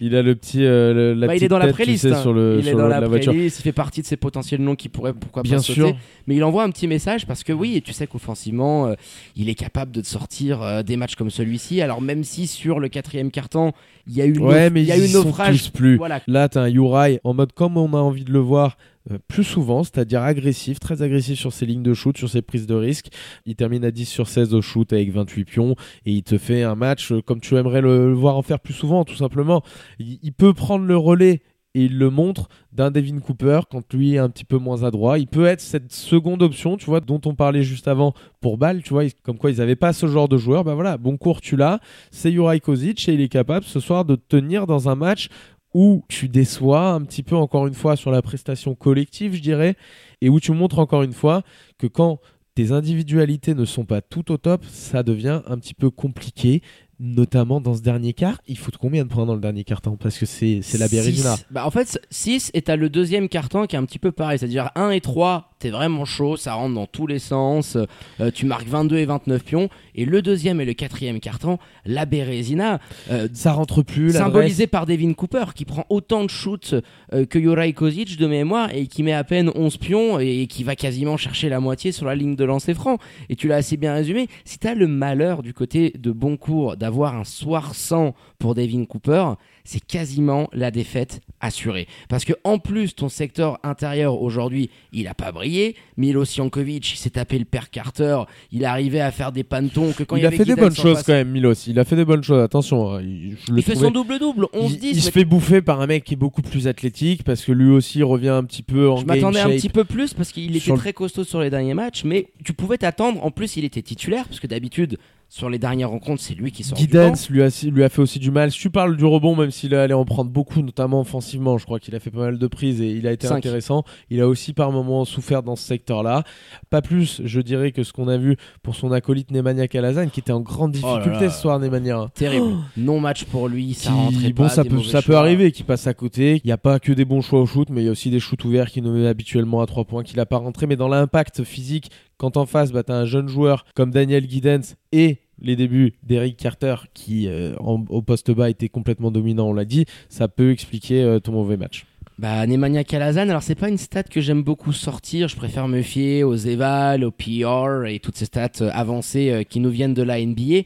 Il 0.03 0.15
a 0.15 0.23
le 0.23 0.33
petit, 0.35 0.65
euh, 0.65 0.93
le- 0.93 1.13
la 1.13 1.27
Bah, 1.27 1.35
il 1.35 1.43
est 1.43 1.47
dans 1.47 1.59
la 1.59 1.65
tête, 1.67 1.75
tu 1.75 1.83
playlist. 1.83 2.07
sais, 2.07 2.11
hein. 2.13 2.21
sur 2.21 2.33
le, 2.33 2.57
il 2.59 2.67
est 2.67 2.71
dans 2.71 2.79
le- 2.85 2.89
la, 2.89 2.99
la 3.01 3.07
voiture. 3.07 3.33
Il 3.33 3.51
fait 3.51 3.71
partie 3.71 4.01
de 4.01 4.07
ces 4.07 4.17
potentiels 4.17 4.59
noms 4.59 4.75
qui 4.75 4.89
pourraient 4.89 5.13
pourquoi 5.13 5.43
Bien 5.43 5.57
pas 5.57 5.61
sûr. 5.61 5.87
sauter. 5.89 5.97
Mais 6.25 6.35
il 6.35 6.43
envoie 6.43 6.63
un 6.63 6.71
petit 6.71 6.87
message 6.87 7.27
parce 7.27 7.43
que 7.43 7.53
oui, 7.53 7.81
tu 7.85 7.93
sais 7.93 8.07
qu'offensivement, 8.07 8.87
euh, 8.87 8.93
il 9.35 9.47
est 9.47 9.53
capable 9.55 9.91
de 9.91 10.01
te 10.01 10.07
sortir 10.07 10.61
euh, 10.63 10.81
des 10.81 10.97
matchs 10.97 11.13
comme 11.15 11.29
celui-ci. 11.29 11.81
Alors 11.81 12.01
même 12.01 12.23
si 12.23 12.47
sur 12.47 12.79
le 12.79 12.89
quatrième 12.89 13.29
carton, 13.29 13.73
il 14.07 14.15
y 14.15 14.21
a 14.21 14.25
eu 14.25 14.33
une, 14.33 14.43
Ouais, 14.43 14.71
mais 14.71 14.81
il 14.81 14.87
y 14.87 14.91
a 14.91 14.97
eu 14.97 15.07
naufrage. 15.13 15.71
plus. 15.71 15.97
Voilà. 15.97 16.19
Là, 16.27 16.49
t'as 16.49 16.63
un 16.63 16.69
Uri 16.69 17.19
en 17.23 17.33
mode 17.35 17.53
comme 17.53 17.77
on 17.77 17.93
a 17.93 17.97
envie 17.99 18.23
de 18.23 18.31
le 18.31 18.39
voir 18.39 18.77
euh, 19.09 19.17
plus 19.27 19.43
souvent, 19.43 19.83
c'est-à-dire 19.83 20.21
agressif, 20.21 20.79
très 20.79 21.01
agressif 21.01 21.39
sur 21.39 21.53
ses 21.53 21.65
lignes 21.65 21.81
de 21.81 21.93
shoot, 21.93 22.15
sur 22.17 22.29
ses 22.29 22.41
prises 22.41 22.67
de 22.67 22.75
risque. 22.75 23.07
Il 23.45 23.55
termine 23.55 23.83
à 23.83 23.91
10 23.91 24.05
sur 24.05 24.27
16 24.27 24.53
au 24.53 24.61
shoot 24.61 24.93
avec 24.93 25.11
28 25.11 25.45
pions 25.45 25.75
et 26.05 26.11
il 26.11 26.23
te 26.23 26.37
fait 26.37 26.61
un 26.61 26.75
match 26.75 27.11
euh, 27.11 27.21
comme 27.21 27.39
tu 27.39 27.55
aimerais 27.55 27.81
le, 27.81 28.13
voir 28.13 28.37
en 28.37 28.43
faire 28.43 28.59
plus 28.59 28.73
souvent, 28.73 29.03
tout 29.03 29.15
simplement. 29.15 29.63
Il, 29.99 30.33
peut 30.33 30.53
prendre 30.53 30.85
le 30.85 30.95
relais 30.97 31.41
et 31.73 31.85
il 31.85 31.97
le 31.97 32.09
montre 32.09 32.47
d'un 32.73 32.91
Devin 32.91 33.19
Cooper 33.19 33.61
quand 33.71 33.93
lui 33.93 34.15
est 34.15 34.17
un 34.17 34.29
petit 34.29 34.45
peu 34.45 34.57
moins 34.57 34.83
adroit. 34.83 35.17
Il 35.17 35.27
peut 35.27 35.45
être 35.45 35.61
cette 35.61 35.91
seconde 35.91 36.43
option, 36.43 36.77
tu 36.77 36.85
vois, 36.85 36.99
dont 36.99 37.21
on 37.25 37.33
parlait 37.33 37.63
juste 37.63 37.87
avant 37.87 38.13
pour 38.39 38.57
Bâle, 38.57 38.83
tu 38.83 38.89
vois, 38.89 39.03
comme 39.23 39.37
quoi 39.37 39.51
ils 39.51 39.57
n'avaient 39.57 39.75
pas 39.75 39.93
ce 39.93 40.05
genre 40.05 40.27
de 40.27 40.37
joueur. 40.37 40.63
Bah 40.63 40.75
voilà, 40.75 40.97
bon 40.97 41.17
cours, 41.17 41.41
tu 41.41 41.55
l'as. 41.55 41.79
C'est 42.11 42.31
Juraj 42.31 42.59
Kozic 42.59 43.07
et 43.09 43.13
il 43.13 43.21
est 43.21 43.29
capable 43.29 43.65
ce 43.65 43.79
soir 43.79 44.05
de 44.05 44.15
te 44.15 44.27
tenir 44.27 44.67
dans 44.67 44.89
un 44.89 44.95
match 44.95 45.29
où 45.73 46.03
tu 46.09 46.27
déçois 46.27 46.91
un 46.91 47.01
petit 47.01 47.23
peu 47.23 47.35
encore 47.35 47.67
une 47.67 47.73
fois 47.73 47.95
sur 47.95 48.11
la 48.11 48.21
prestation 48.21 48.75
collective, 48.75 49.35
je 49.35 49.41
dirais, 49.41 49.75
et 50.21 50.29
où 50.29 50.39
tu 50.39 50.51
montres 50.51 50.79
encore 50.79 51.03
une 51.03 51.13
fois 51.13 51.43
que 51.77 51.87
quand 51.87 52.19
tes 52.55 52.71
individualités 52.71 53.55
ne 53.55 53.65
sont 53.65 53.85
pas 53.85 54.01
tout 54.01 54.31
au 54.31 54.37
top, 54.37 54.65
ça 54.65 55.03
devient 55.03 55.41
un 55.47 55.57
petit 55.57 55.73
peu 55.73 55.89
compliqué, 55.89 56.61
notamment 56.99 57.61
dans 57.61 57.73
ce 57.73 57.81
dernier 57.81 58.13
quart. 58.13 58.41
Il 58.47 58.57
faut 58.57 58.71
combien 58.77 59.03
de 59.03 59.09
points 59.09 59.25
dans 59.25 59.35
le 59.35 59.41
dernier 59.41 59.63
quart 59.63 59.81
temps 59.81 59.95
Parce 59.95 60.17
que 60.17 60.25
c'est 60.25 60.59
c'est 60.61 60.77
la 60.77 60.89
Bérésina. 60.89 61.37
Bah, 61.49 61.65
en 61.65 61.71
fait, 61.71 61.99
6 62.09 62.51
et 62.53 62.61
t'as 62.61 62.75
le 62.75 62.89
deuxième 62.89 63.29
carton 63.29 63.65
qui 63.65 63.75
est 63.75 63.79
un 63.79 63.85
petit 63.85 63.99
peu 63.99 64.11
pareil. 64.11 64.37
C'est-à-dire 64.37 64.69
1 64.75 64.89
et 64.91 65.01
3, 65.01 65.50
t'es 65.61 65.69
vraiment 65.69 66.05
chaud, 66.05 66.37
ça 66.37 66.55
rentre 66.55 66.73
dans 66.75 66.87
tous 66.87 67.07
les 67.07 67.19
sens. 67.19 67.77
euh, 68.19 68.31
tu 68.31 68.45
marques 68.45 68.67
22 68.67 68.97
et 68.97 69.05
29 69.05 69.43
pions. 69.43 69.69
Et 69.95 70.05
le 70.05 70.21
deuxième 70.21 70.59
et 70.59 70.65
le 70.65 70.73
quatrième 70.73 71.19
carton, 71.19 71.57
la 71.85 72.05
Bérésina, 72.05 72.79
euh, 73.11 73.27
Ça 73.33 73.53
rentre 73.53 73.83
plus. 73.83 74.11
symbolisé 74.11 74.67
par 74.67 74.85
Devin 74.85 75.13
Cooper 75.13 75.45
qui 75.55 75.65
prend 75.65 75.85
autant 75.89 76.23
de 76.23 76.29
shoots 76.29 76.73
euh, 77.13 77.25
que 77.25 77.39
Juraj 77.39 77.73
Kozic 77.73 78.17
de 78.17 78.27
mémoire 78.27 78.73
et 78.73 78.87
qui 78.87 79.03
met 79.03 79.13
à 79.13 79.23
peine 79.23 79.51
11 79.53 79.77
pions 79.77 80.19
et 80.19 80.47
qui 80.47 80.63
va 80.63 80.75
quasiment 80.75 81.15
chercher 81.17 81.47
la 81.49 81.59
moitié 81.59 81.91
sur 81.91 82.05
la 82.05 82.15
ligne 82.15 82.35
de 82.35 82.43
lancer 82.43 82.73
franc. 82.73 82.97
Et 83.29 83.35
tu 83.35 83.47
l'as 83.47 83.57
assez 83.57 83.77
bien 83.77 83.93
résumé. 83.93 84.27
Si 84.45 84.57
tu 84.57 84.67
as 84.67 84.73
le 84.73 84.87
malheur 84.87 85.43
du 85.43 85.53
côté 85.53 85.93
de 85.97 86.11
Boncourt 86.11 86.75
d'avoir 86.77 87.15
un 87.15 87.23
soir 87.23 87.75
sans 87.75 88.15
pour 88.41 88.55
Devin 88.55 88.85
Cooper, 88.85 89.33
c'est 89.63 89.79
quasiment 89.79 90.49
la 90.51 90.71
défaite 90.71 91.21
assurée. 91.39 91.87
Parce 92.09 92.25
que 92.25 92.33
en 92.43 92.57
plus, 92.57 92.95
ton 92.95 93.07
secteur 93.07 93.59
intérieur 93.63 94.19
aujourd'hui, 94.19 94.71
il 94.91 95.07
a 95.07 95.13
pas 95.13 95.31
brillé. 95.31 95.75
Milo 95.95 96.25
Jankovic, 96.25 96.93
il 96.93 96.97
s'est 96.97 97.11
tapé 97.11 97.37
le 97.37 97.45
père 97.45 97.69
Carter. 97.69 98.23
Il 98.51 98.65
arrivait 98.65 98.99
à 98.99 99.11
faire 99.11 99.31
des 99.31 99.43
pantons 99.43 99.93
que 99.93 100.03
quand 100.03 100.15
il, 100.15 100.21
il 100.21 100.25
a 100.25 100.29
avait 100.29 100.37
fait 100.37 100.45
des 100.45 100.55
bonnes 100.55 100.75
choses 100.75 101.03
quand 101.03 101.13
même, 101.13 101.29
Milos. 101.29 101.53
Il 101.67 101.79
a 101.79 101.85
fait 101.85 101.95
des 101.95 102.03
bonnes 102.03 102.23
choses. 102.23 102.41
Attention, 102.41 102.95
hein, 102.95 103.01
il, 103.01 103.37
je 103.45 103.51
le 103.51 103.59
Il 103.59 103.63
fait 103.63 103.75
son 103.75 103.91
double-double, 103.91 104.47
11-10. 104.53 104.79
Il, 104.81 104.85
il 104.85 105.01
se 105.01 105.11
fait 105.11 105.23
bouffer 105.23 105.61
par 105.61 105.79
un 105.79 105.85
mec 105.85 106.03
qui 106.03 106.15
est 106.15 106.17
beaucoup 106.17 106.41
plus 106.41 106.67
athlétique 106.67 107.23
parce 107.23 107.45
que 107.45 107.51
lui 107.51 107.69
aussi 107.69 108.01
revient 108.01 108.29
un 108.29 108.43
petit 108.43 108.63
peu 108.63 108.89
en 108.89 108.97
Je 108.97 109.05
m'attendais 109.05 109.39
un 109.39 109.49
petit 109.49 109.69
peu 109.69 109.83
plus 109.83 110.15
parce 110.15 110.31
qu'il 110.31 110.49
était 110.55 110.65
Sur 110.65 110.77
très 110.77 110.93
costaud 110.93 111.23
sur 111.23 111.41
les 111.41 111.51
derniers 111.51 111.75
matchs, 111.75 112.03
mais 112.03 112.27
tu 112.43 112.53
pouvais 112.53 112.79
t'attendre. 112.79 113.23
En 113.23 113.29
plus, 113.29 113.55
il 113.57 113.65
était 113.65 113.83
titulaire 113.83 114.25
parce 114.27 114.39
que 114.39 114.47
d'habitude, 114.47 114.97
sur 115.33 115.49
les 115.49 115.59
dernières 115.59 115.89
rencontres, 115.91 116.21
c'est 116.21 116.33
lui 116.33 116.51
qui 116.51 116.61
sort. 116.65 116.77
Guidance 116.77 117.29
lui 117.29 117.41
a, 117.41 117.47
lui 117.71 117.83
a 117.85 117.89
fait 117.89 118.01
aussi 118.01 118.19
du 118.19 118.31
mal. 118.31 118.51
Si 118.51 118.59
tu 118.59 118.69
parles 118.69 118.97
du 118.97 119.05
rebond, 119.05 119.33
même 119.33 119.49
s'il 119.49 119.73
est 119.73 119.77
allé 119.77 119.93
en 119.93 120.03
prendre 120.03 120.29
beaucoup, 120.29 120.61
notamment 120.61 120.99
offensivement, 120.99 121.57
je 121.57 121.63
crois 121.63 121.79
qu'il 121.79 121.95
a 121.95 122.01
fait 122.01 122.11
pas 122.11 122.19
mal 122.19 122.37
de 122.37 122.47
prises 122.47 122.81
et 122.81 122.89
il 122.91 123.07
a 123.07 123.13
été 123.13 123.27
Cinq. 123.27 123.37
intéressant. 123.37 123.85
Il 124.09 124.19
a 124.19 124.27
aussi 124.27 124.51
par 124.51 124.73
moments 124.73 125.05
souffert 125.05 125.41
dans 125.41 125.55
ce 125.55 125.63
secteur-là. 125.65 126.25
Pas 126.69 126.81
plus, 126.81 127.21
je 127.23 127.39
dirais, 127.39 127.71
que 127.71 127.83
ce 127.83 127.93
qu'on 127.93 128.09
a 128.09 128.17
vu 128.17 128.35
pour 128.61 128.75
son 128.75 128.91
acolyte 128.91 129.31
Nemanja 129.31 129.69
Kalazan, 129.69 130.09
qui 130.09 130.19
était 130.19 130.33
en 130.33 130.41
grande 130.41 130.75
Oh 130.83 130.85
là 130.85 130.97
difficulté 130.97 131.25
là. 131.27 131.31
ce 131.31 131.41
soir, 131.41 131.59
Nemanja. 131.59 132.09
Terrible. 132.13 132.57
Non-match 132.75 133.23
pour 133.23 133.47
lui, 133.47 133.73
ça 133.73 133.89
Qui- 133.89 133.95
rentrait 133.95 134.33
bon, 134.33 134.43
pas. 134.43 134.49
ça 134.49 134.65
peut, 134.65 134.83
ça 134.83 134.99
arriver 135.17 135.53
qu'il 135.53 135.63
passe 135.63 135.87
à 135.87 135.93
côté. 135.93 136.41
Il 136.43 136.47
n'y 136.47 136.51
a 136.51 136.57
pas 136.57 136.77
que 136.79 136.91
des 136.91 137.05
bons 137.05 137.21
choix 137.21 137.39
au 137.39 137.45
shoot, 137.45 137.69
mais 137.69 137.83
il 137.83 137.85
y 137.85 137.87
a 137.87 137.91
aussi 137.91 138.09
des 138.09 138.19
shoots 138.19 138.43
ouverts 138.43 138.69
qui 138.69 138.81
nous 138.81 138.91
met 138.91 139.07
habituellement 139.07 139.61
à 139.61 139.65
3 139.65 139.85
points 139.85 140.03
qu'il 140.03 140.17
n'a 140.17 140.25
pas 140.25 140.37
rentré. 140.37 140.67
Mais 140.67 140.75
dans 140.75 140.89
l'impact 140.89 141.45
physique, 141.45 141.89
quand 142.17 142.35
en 142.35 142.45
face, 142.45 142.71
bah, 142.73 142.83
tu 142.83 142.91
as 142.91 142.95
un 142.97 143.05
jeune 143.05 143.27
joueur 143.29 143.63
comme 143.75 143.91
Daniel 143.91 144.27
Guidance 144.27 144.75
et 144.91 145.20
les 145.41 145.55
débuts 145.55 145.93
d'Eric 146.03 146.37
Carter 146.37 146.75
qui, 146.93 147.27
euh, 147.27 147.55
en- 147.59 147.83
au 147.89 148.01
poste 148.01 148.31
bas, 148.31 148.49
était 148.49 148.69
complètement 148.69 149.11
dominant, 149.11 149.49
on 149.49 149.53
l'a 149.53 149.65
dit, 149.65 149.85
ça 150.09 150.27
peut 150.27 150.51
expliquer 150.51 151.01
euh, 151.01 151.19
ton 151.19 151.31
mauvais 151.33 151.57
match. 151.57 151.85
Bah, 152.19 152.45
Nemanja 152.45 152.83
Kalazan, 152.83 153.29
alors 153.29 153.41
c'est 153.41 153.55
pas 153.55 153.69
une 153.69 153.77
stat 153.79 154.03
que 154.03 154.21
j'aime 154.21 154.43
beaucoup 154.43 154.73
sortir. 154.73 155.27
Je 155.27 155.35
préfère 155.35 155.67
me 155.67 155.81
fier 155.81 156.23
aux 156.23 156.35
Eval, 156.35 157.03
aux 157.03 157.11
PR 157.11 157.85
et 157.87 157.99
toutes 157.99 158.15
ces 158.17 158.25
stats 158.25 158.49
euh, 158.61 158.69
avancées 158.73 159.45
qui 159.49 159.59
nous 159.59 159.69
viennent 159.71 159.95
de 159.95 160.03
la 160.03 160.19
NBA. 160.23 160.61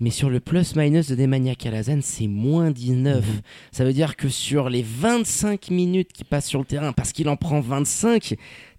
Mais 0.00 0.10
sur 0.10 0.30
le 0.30 0.38
plus-minus 0.38 1.08
de 1.08 1.16
Nemanja 1.16 1.56
Kalazan, 1.56 1.98
c'est 2.02 2.28
moins 2.28 2.70
19. 2.70 3.26
Mhm. 3.26 3.40
Ça 3.72 3.84
veut 3.84 3.92
dire 3.92 4.16
que 4.16 4.28
sur 4.28 4.70
les 4.70 4.82
25 4.86 5.70
minutes 5.70 6.12
qu'il 6.12 6.24
passe 6.24 6.46
sur 6.46 6.60
le 6.60 6.64
terrain, 6.64 6.92
parce 6.92 7.12
qu'il 7.12 7.28
en 7.28 7.36
prend 7.36 7.60
25, 7.60 8.34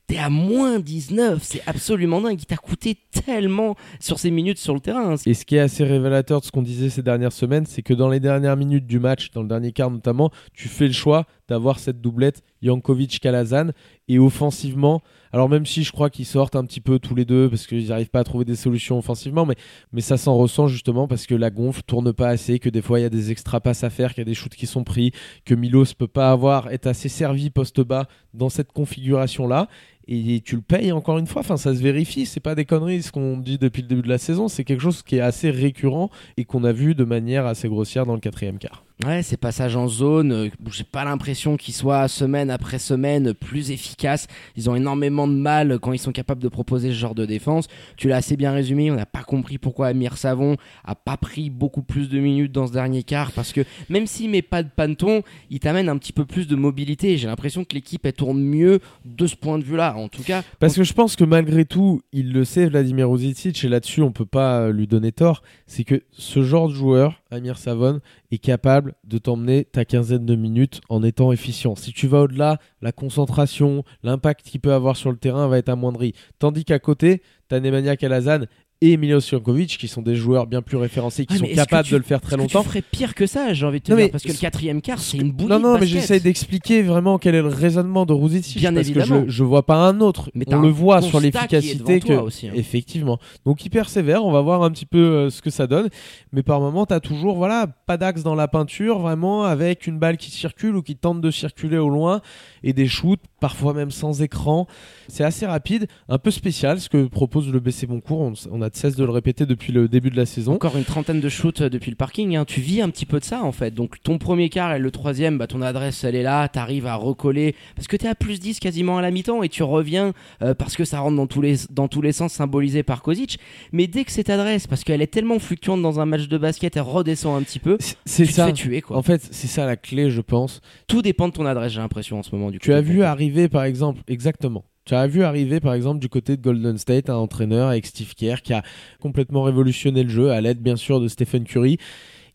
t'es 0.09 0.17
à 0.17 0.29
moins 0.29 0.79
19. 0.79 1.39
C'est 1.43 1.61
absolument 1.67 2.19
dingue. 2.19 2.41
Il 2.41 2.45
t'a 2.45 2.57
coûté 2.57 2.97
tellement 3.11 3.75
sur 3.99 4.17
ces 4.17 4.31
minutes 4.31 4.57
sur 4.57 4.73
le 4.73 4.79
terrain. 4.79 5.13
hein. 5.13 5.15
Et 5.25 5.35
ce 5.35 5.45
qui 5.45 5.55
est 5.55 5.59
assez 5.59 5.83
révélateur 5.83 6.41
de 6.41 6.45
ce 6.45 6.51
qu'on 6.51 6.63
disait 6.63 6.89
ces 6.89 7.03
dernières 7.03 7.31
semaines, 7.31 7.67
c'est 7.67 7.83
que 7.83 7.93
dans 7.93 8.09
les 8.09 8.19
dernières 8.19 8.57
minutes 8.57 8.87
du 8.87 8.99
match, 8.99 9.29
dans 9.31 9.43
le 9.43 9.47
dernier 9.47 9.71
quart 9.71 9.91
notamment, 9.91 10.31
tu 10.53 10.67
fais 10.67 10.87
le 10.87 10.93
choix 10.93 11.25
d'avoir 11.47 11.79
cette 11.79 12.01
doublette 12.01 12.41
Jankovic-Kalazan. 12.63 13.71
Et 14.07 14.17
offensivement, 14.17 15.03
alors 15.31 15.49
même 15.49 15.67
si 15.67 15.83
je 15.83 15.91
crois 15.91 16.09
qu'ils 16.09 16.25
sortent 16.25 16.55
un 16.55 16.65
petit 16.65 16.81
peu 16.81 16.97
tous 16.97 17.13
les 17.13 17.25
deux 17.25 17.47
parce 17.47 17.67
qu'ils 17.67 17.89
n'arrivent 17.89 18.09
pas 18.09 18.21
à 18.21 18.23
trouver 18.23 18.45
des 18.45 18.55
solutions 18.55 18.97
offensivement, 18.97 19.45
mais, 19.45 19.55
mais 19.93 20.01
ça 20.01 20.17
s'en 20.17 20.35
ressent 20.35 20.67
justement 20.67 21.07
parce 21.07 21.27
que 21.27 21.35
la 21.35 21.51
gonfle 21.51 21.83
tourne 21.83 22.11
pas 22.11 22.29
assez, 22.29 22.57
que 22.57 22.69
des 22.69 22.81
fois 22.81 22.99
il 22.99 23.03
y 23.03 23.05
a 23.05 23.11
des 23.11 23.29
extra 23.29 23.61
passes 23.61 23.83
à 23.83 23.91
faire, 23.91 24.15
qu'il 24.15 24.21
y 24.21 24.23
a 24.23 24.25
des 24.25 24.33
shoots 24.33 24.55
qui 24.55 24.65
sont 24.65 24.83
pris, 24.83 25.11
que 25.45 25.53
Milos 25.53 25.93
peut 25.95 26.07
pas 26.07 26.31
avoir, 26.31 26.71
être 26.71 26.87
assez 26.87 27.09
servi 27.09 27.51
poste 27.51 27.81
bas 27.81 28.07
dans 28.33 28.49
cette 28.49 28.71
configuration-là. 28.71 29.67
Et 30.11 30.41
tu 30.43 30.55
le 30.55 30.63
payes 30.63 30.91
encore 30.91 31.19
une 31.19 31.27
fois, 31.27 31.41
enfin 31.41 31.55
ça 31.55 31.75
se 31.75 31.83
vérifie, 31.83 32.25
c'est 32.25 32.39
pas 32.39 32.55
des 32.55 32.65
conneries 32.65 33.03
ce 33.03 33.11
qu'on 33.11 33.37
dit 33.37 33.59
depuis 33.59 33.83
le 33.83 33.87
début 33.87 34.01
de 34.01 34.09
la 34.09 34.17
saison, 34.17 34.47
c'est 34.47 34.63
quelque 34.63 34.81
chose 34.81 35.03
qui 35.03 35.17
est 35.17 35.21
assez 35.21 35.51
récurrent 35.51 36.09
et 36.35 36.45
qu'on 36.45 36.63
a 36.63 36.71
vu 36.71 36.95
de 36.95 37.03
manière 37.03 37.45
assez 37.45 37.69
grossière 37.69 38.07
dans 38.07 38.15
le 38.15 38.19
quatrième 38.19 38.57
quart. 38.57 38.83
Ouais, 39.05 39.23
ces 39.23 39.37
passages 39.37 39.77
en 39.77 39.87
zone, 39.87 40.33
euh, 40.33 40.49
j'ai 40.69 40.83
pas 40.83 41.05
l'impression 41.05 41.55
qu'ils 41.55 41.73
soient 41.73 42.09
semaine 42.09 42.49
après 42.49 42.79
semaine 42.79 43.33
plus 43.33 43.71
efficaces. 43.71 44.27
Ils 44.57 44.69
ont 44.69 44.75
énormément 44.75 45.25
de 45.25 45.35
mal 45.35 45.79
quand 45.79 45.93
ils 45.93 45.99
sont 45.99 46.11
capables 46.11 46.41
de 46.41 46.49
proposer 46.49 46.89
ce 46.89 46.95
genre 46.95 47.15
de 47.15 47.25
défense. 47.25 47.69
Tu 47.95 48.09
l'as 48.09 48.17
assez 48.17 48.35
bien 48.35 48.51
résumé, 48.51 48.91
on 48.91 48.95
n'a 48.95 49.05
pas 49.05 49.23
compris 49.23 49.57
pourquoi 49.57 49.87
Amir 49.87 50.17
Savon 50.17 50.57
a 50.83 50.95
pas 50.95 51.15
pris 51.15 51.49
beaucoup 51.49 51.81
plus 51.81 52.09
de 52.09 52.19
minutes 52.19 52.51
dans 52.51 52.67
ce 52.67 52.73
dernier 52.73 53.03
quart 53.03 53.31
parce 53.31 53.53
que 53.53 53.61
même 53.87 54.05
s'il 54.05 54.31
met 54.31 54.41
pas 54.41 54.63
de 54.63 54.69
panton, 54.69 55.21
il 55.49 55.61
t'amène 55.61 55.87
un 55.87 55.97
petit 55.97 56.11
peu 56.11 56.25
plus 56.25 56.47
de 56.47 56.57
mobilité. 56.57 57.17
J'ai 57.17 57.27
l'impression 57.27 57.63
que 57.63 57.75
l'équipe 57.75 58.05
elle 58.05 58.11
tourne 58.11 58.41
mieux 58.41 58.81
de 59.05 59.27
ce 59.27 59.37
point 59.37 59.59
de 59.59 59.63
vue-là. 59.63 59.95
En 59.99 60.07
tout 60.09 60.23
cas, 60.23 60.43
Parce 60.59 60.75
que 60.75 60.83
je 60.83 60.93
pense 60.93 61.15
que 61.15 61.23
malgré 61.23 61.65
tout, 61.65 62.01
il 62.11 62.33
le 62.33 62.45
sait, 62.45 62.67
Vladimir 62.67 63.07
Rositic, 63.07 63.63
et 63.63 63.69
là-dessus, 63.69 64.01
on 64.01 64.11
peut 64.11 64.25
pas 64.25 64.61
euh, 64.61 64.71
lui 64.71 64.87
donner 64.87 65.11
tort. 65.11 65.43
C'est 65.67 65.83
que 65.83 66.01
ce 66.11 66.41
genre 66.41 66.69
de 66.69 66.73
joueur, 66.73 67.21
Amir 67.31 67.57
Savon, 67.57 67.99
est 68.31 68.37
capable 68.37 68.95
de 69.03 69.17
t'emmener 69.17 69.65
ta 69.65 69.85
quinzaine 69.85 70.25
de 70.25 70.35
minutes 70.35 70.81
en 70.89 71.03
étant 71.03 71.31
efficient. 71.31 71.75
Si 71.75 71.93
tu 71.93 72.07
vas 72.07 72.21
au-delà, 72.21 72.59
la 72.81 72.91
concentration, 72.91 73.83
l'impact 74.03 74.45
qu'il 74.45 74.61
peut 74.61 74.73
avoir 74.73 74.95
sur 74.95 75.11
le 75.11 75.17
terrain 75.17 75.47
va 75.47 75.57
être 75.57 75.69
amoindri. 75.69 76.13
Tandis 76.39 76.65
qu'à 76.65 76.79
côté, 76.79 77.21
t'as 77.47 77.59
Nemanja 77.59 77.95
Kalazan 77.95 78.45
et 78.81 78.93
Emilio 78.93 79.19
Sjankovic 79.19 79.77
qui 79.77 79.87
sont 79.89 80.01
des 80.01 80.15
joueurs 80.15 80.47
bien 80.47 80.61
plus 80.61 80.77
référencés, 80.77 81.25
qui 81.25 81.33
Ouais, 81.33 81.49
sont 81.49 81.55
capables 81.55 81.85
tu- 81.87 81.93
de 81.93 81.97
le 81.97 82.03
faire 82.03 82.21
très 82.21 82.35
est-ce 82.35 82.37
que 82.37 82.41
longtemps. 82.41 82.63
Tu 82.63 82.69
ferais 82.69 82.81
pire 82.81 83.13
que 83.13 83.25
ça, 83.27 83.53
j'ai 83.53 83.65
envie 83.65 83.79
de 83.79 83.83
te 83.85 83.91
Non, 83.91 83.97
dire, 83.97 84.09
parce 84.11 84.23
que 84.23 84.29
le 84.31 84.37
quatrième 84.37 84.81
quart, 84.81 84.99
c'est 84.99 85.17
une 85.17 85.31
bouillie 85.31 85.49
Non, 85.49 85.57
de 85.57 85.63
non, 85.63 85.77
mais 85.79 85.85
j'essaye 85.85 86.21
d'expliquer 86.21 86.81
vraiment 86.81 87.17
quel 87.17 87.35
est 87.35 87.41
le 87.41 87.47
raisonnement 87.49 88.05
de. 88.05 88.13
Bien 88.57 88.73
parce 88.73 88.87
évidemment. 88.87 89.23
que 89.23 89.29
je, 89.29 89.33
je 89.35 89.43
vois 89.43 89.65
pas 89.65 89.75
un 89.75 89.99
autre. 90.01 90.29
Mais 90.33 90.45
On 90.47 90.59
le 90.61 90.69
voit 90.69 91.01
sur 91.01 91.19
l'efficacité 91.19 91.99
que. 91.99 92.13
aussi, 92.13 92.47
hein. 92.47 92.51
Effectivement. 92.55 93.17
Donc 93.45 93.65
il 93.65 93.69
persévère, 93.69 94.23
on 94.25 94.31
va 94.31 94.41
voir 94.41 94.63
un 94.63 94.71
petit 94.71 94.85
peu 94.85 94.97
euh, 94.99 95.29
ce 95.29 95.41
que 95.41 95.49
ça 95.49 95.67
donne. 95.67 95.89
Mais 96.31 96.43
par 96.43 96.59
moment, 96.61 96.85
t'as 96.85 96.99
toujours, 96.99 97.35
voilà, 97.37 97.67
pas 97.67 97.97
d'axe 97.97 98.23
dans 98.23 98.35
la 98.35 98.47
peinture, 98.47 98.99
vraiment, 98.99 99.43
avec 99.43 99.87
une 99.87 99.99
balle 99.99 100.17
qui 100.17 100.31
circule 100.31 100.75
ou 100.75 100.81
qui 100.81 100.95
tente 100.95 101.21
de 101.21 101.31
circuler 101.31 101.77
au 101.77 101.89
loin 101.89 102.21
et 102.63 102.73
des 102.73 102.87
shoots, 102.87 103.19
parfois 103.39 103.73
même 103.73 103.91
sans 103.91 104.21
écran. 104.21 104.67
C'est 105.07 105.23
assez 105.23 105.45
rapide, 105.45 105.87
un 106.07 106.17
peu 106.17 106.31
spécial 106.31 106.79
ce 106.79 106.89
que 106.89 107.05
propose 107.07 107.51
le 107.51 107.59
BC 107.59 107.87
Boncourt. 107.87 108.19
On, 108.21 108.33
on 108.51 108.61
a 108.61 108.68
de 108.69 108.75
cesse 108.75 108.95
de 108.95 109.03
le 109.03 109.11
répéter 109.11 109.45
depuis 109.45 109.71
le 109.73 109.87
début 109.87 110.09
de 110.09 110.15
la 110.17 110.25
saison. 110.25 110.53
Encore 110.53 110.77
une 110.77 110.83
trentaine 110.85 111.19
de 111.19 111.29
shoots 111.29 111.61
euh, 111.61 111.69
depuis 111.69 111.89
le 111.91 111.95
parking. 111.95 112.35
hein. 112.35 112.45
Tu 112.45 112.61
vis 112.61 112.81
un 112.81 112.89
petit 112.89 113.05
peu 113.05 113.19
de 113.19 113.25
ça 113.25 113.43
en 113.43 113.51
fait. 113.51 113.73
Donc 113.73 114.01
ton 114.03 114.17
premier 114.17 114.49
quart 114.49 114.73
et 114.73 114.79
le 114.79 114.91
troisième, 114.91 115.37
bah, 115.37 115.47
ton 115.47 115.61
adresse 115.61 116.03
elle 116.03 116.15
est 116.15 116.23
là. 116.23 116.47
T'arrives 116.47 116.85
à 116.87 116.95
recoller 116.95 117.55
parce 117.75 117.87
que 117.87 117.97
t'es 117.97 118.07
à 118.07 118.15
plus 118.15 118.39
10 118.39 118.59
quasiment 118.59 118.97
à 118.97 119.01
la 119.01 119.11
mi-temps 119.11 119.43
et 119.43 119.49
tu 119.49 119.63
reviens 119.63 120.13
euh, 120.41 120.53
parce 120.53 120.75
que 120.75 120.85
ça 120.85 120.99
rentre 120.99 121.17
dans 121.17 121.27
tous, 121.27 121.41
les, 121.41 121.55
dans 121.69 121.87
tous 121.87 122.01
les 122.01 122.11
sens 122.11 122.33
symbolisé 122.33 122.83
par 122.83 123.01
Kozic. 123.01 123.39
Mais 123.71 123.87
dès 123.87 124.03
que 124.05 124.11
cette 124.11 124.29
adresse, 124.29 124.67
parce 124.67 124.83
qu'elle 124.83 125.01
est 125.01 125.07
tellement 125.07 125.39
fluctuante 125.39 125.81
dans 125.81 125.99
un 125.99 126.05
match 126.05 126.27
de 126.27 126.37
basket, 126.37 126.75
elle 126.77 126.83
redescend 126.83 127.37
un 127.39 127.43
petit 127.43 127.59
peu. 127.59 127.77
C'est- 128.05 128.23
Tu 128.25 128.29
te 128.29 128.35
ça. 128.35 128.45
fais 128.47 128.53
tuer 128.53 128.81
quoi. 128.81 128.97
En 128.97 129.01
fait, 129.01 129.27
c'est 129.31 129.47
ça 129.47 129.65
la 129.65 129.75
clé, 129.77 130.09
je 130.11 130.21
pense. 130.21 130.61
Tout 130.87 131.01
dépend 131.01 131.27
de 131.27 131.33
ton 131.33 131.45
adresse, 131.45 131.73
j'ai 131.73 131.79
l'impression 131.79 132.19
en 132.19 132.23
ce 132.23 132.35
moment. 132.35 132.51
Du 132.51 132.59
Tu 132.59 132.73
as 132.73 132.81
vu 132.81 133.03
arriver, 133.03 133.47
par 133.49 133.63
exemple, 133.63 134.01
exactement. 134.07 134.63
Tu 134.89 134.95
as 134.95 135.05
vu 135.05 135.21
arriver, 135.21 135.59
par 135.59 135.75
exemple, 135.75 135.99
du 135.99 136.09
côté 136.09 136.35
de 136.35 136.41
Golden 136.41 136.79
State, 136.79 137.11
un 137.11 137.15
entraîneur 137.15 137.69
avec 137.69 137.85
Steve 137.85 138.15
Kerr 138.15 138.41
qui 138.41 138.53
a 138.53 138.63
complètement 138.99 139.43
révolutionné 139.43 140.01
le 140.01 140.09
jeu, 140.09 140.31
à 140.31 140.41
l'aide, 140.41 140.63
bien 140.63 140.77
sûr, 140.77 140.99
de 140.99 141.07
Stephen 141.07 141.43
Curry. 141.43 141.77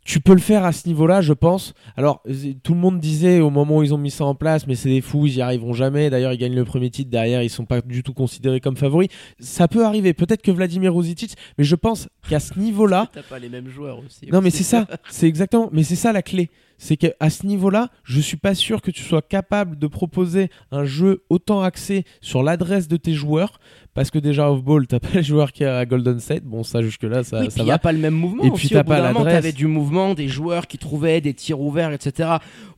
Tu 0.05 0.21
peux 0.21 0.35
le 0.35 0.39
faire 0.39 0.65
à 0.65 0.71
ce 0.71 0.87
niveau-là, 0.87 1.21
je 1.21 1.33
pense. 1.33 1.75
Alors, 1.97 2.23
tout 2.63 2.75
le 2.75 2.79
monde 2.79 3.01
disait 3.01 3.41
au 3.41 3.51
moment 3.51 3.79
où 3.79 3.83
ils 3.83 3.93
ont 3.93 3.99
mis 3.99 4.13
ça 4.13 4.25
en 4.25 4.37
place, 4.37 4.69
mais 4.69 4.77
c'est 4.77 4.89
des 4.89 5.01
fous, 5.01 5.27
ils 5.27 5.39
y 5.39 5.41
arriveront 5.41 5.73
jamais. 5.73 6.11
D'ailleurs, 6.11 6.33
ils 6.33 6.39
gagnent 6.39 6.55
le 6.55 6.65
premier 6.65 6.91
titre. 6.91 7.11
Derrière, 7.11 7.43
ils 7.43 7.51
sont 7.51 7.65
pas 7.65 7.81
du 7.81 8.05
tout 8.05 8.15
considérés 8.15 8.61
comme 8.61 8.77
favoris. 8.77 9.09
Ça 9.41 9.67
peut 9.67 9.85
arriver. 9.85 10.15
Peut-être 10.15 10.43
que 10.43 10.53
Vladimir 10.53 10.93
Rositic, 10.93 11.35
mais 11.59 11.65
je 11.65 11.75
pense 11.75 12.09
qu'à 12.29 12.39
ce 12.39 12.57
niveau-là, 12.57 13.09
T'as 13.13 13.23
pas 13.23 13.41
les 13.41 13.49
mêmes 13.49 13.69
joueurs 13.69 13.99
aussi. 13.99 14.29
non, 14.31 14.41
mais 14.41 14.51
c'est 14.51 14.63
ça, 14.63 14.87
c'est 15.11 15.27
exactement, 15.27 15.71
mais 15.73 15.83
c'est 15.83 15.97
ça 15.97 16.13
la 16.13 16.23
clé. 16.23 16.51
C'est 16.85 16.99
qu'à 16.99 17.31
ce 17.31 17.47
niveau-là, 17.47 17.89
je 18.03 18.21
suis 18.21 18.37
pas 18.37 18.55
sûr 18.55 18.83
que 18.83 18.91
tu 18.91 19.03
sois 19.03 19.23
capable 19.23 19.79
de 19.79 19.87
proposer 19.87 20.51
un 20.71 20.85
jeu 20.85 21.25
autant 21.31 21.63
axé 21.63 22.05
sur 22.21 22.43
l'adresse 22.43 22.89
de 22.89 22.99
tes 22.99 23.15
joueurs, 23.15 23.59
parce 23.95 24.11
que 24.11 24.19
déjà 24.19 24.51
off-ball, 24.51 24.87
t'as 24.87 25.01
pas 25.01 25.09
les 25.15 25.23
joueurs 25.23 25.53
qui 25.53 25.65
a 25.65 25.79
à 25.79 25.87
Golden 25.87 26.21
State. 26.21 26.45
Bon, 26.45 26.63
ça 26.63 26.83
jusque-là, 26.83 27.25
ça, 27.25 27.41
Oui, 27.41 27.47
ça 27.47 27.51
puis 27.53 27.61
il 27.61 27.65
n'y 27.65 27.69
va. 27.71 27.77
a 27.77 27.79
pas 27.79 27.93
le 27.93 28.01
même 28.01 28.13
mouvement. 28.13 28.45
Et 28.45 28.51
aussi. 28.51 28.67
puis 28.67 28.75
t'as 28.75 28.85
pas 28.85 29.01
l'adresse. 29.01 29.33
t'avais 29.33 29.53
du 29.53 29.67
mouvement, 29.67 30.13
des 30.13 30.29
joueurs 30.29 30.67
qui 30.67 30.77
trouvaient 30.77 31.23
des 31.23 31.33
tirs 31.33 31.59
ouverts, 31.59 31.93
etc. 31.93 32.29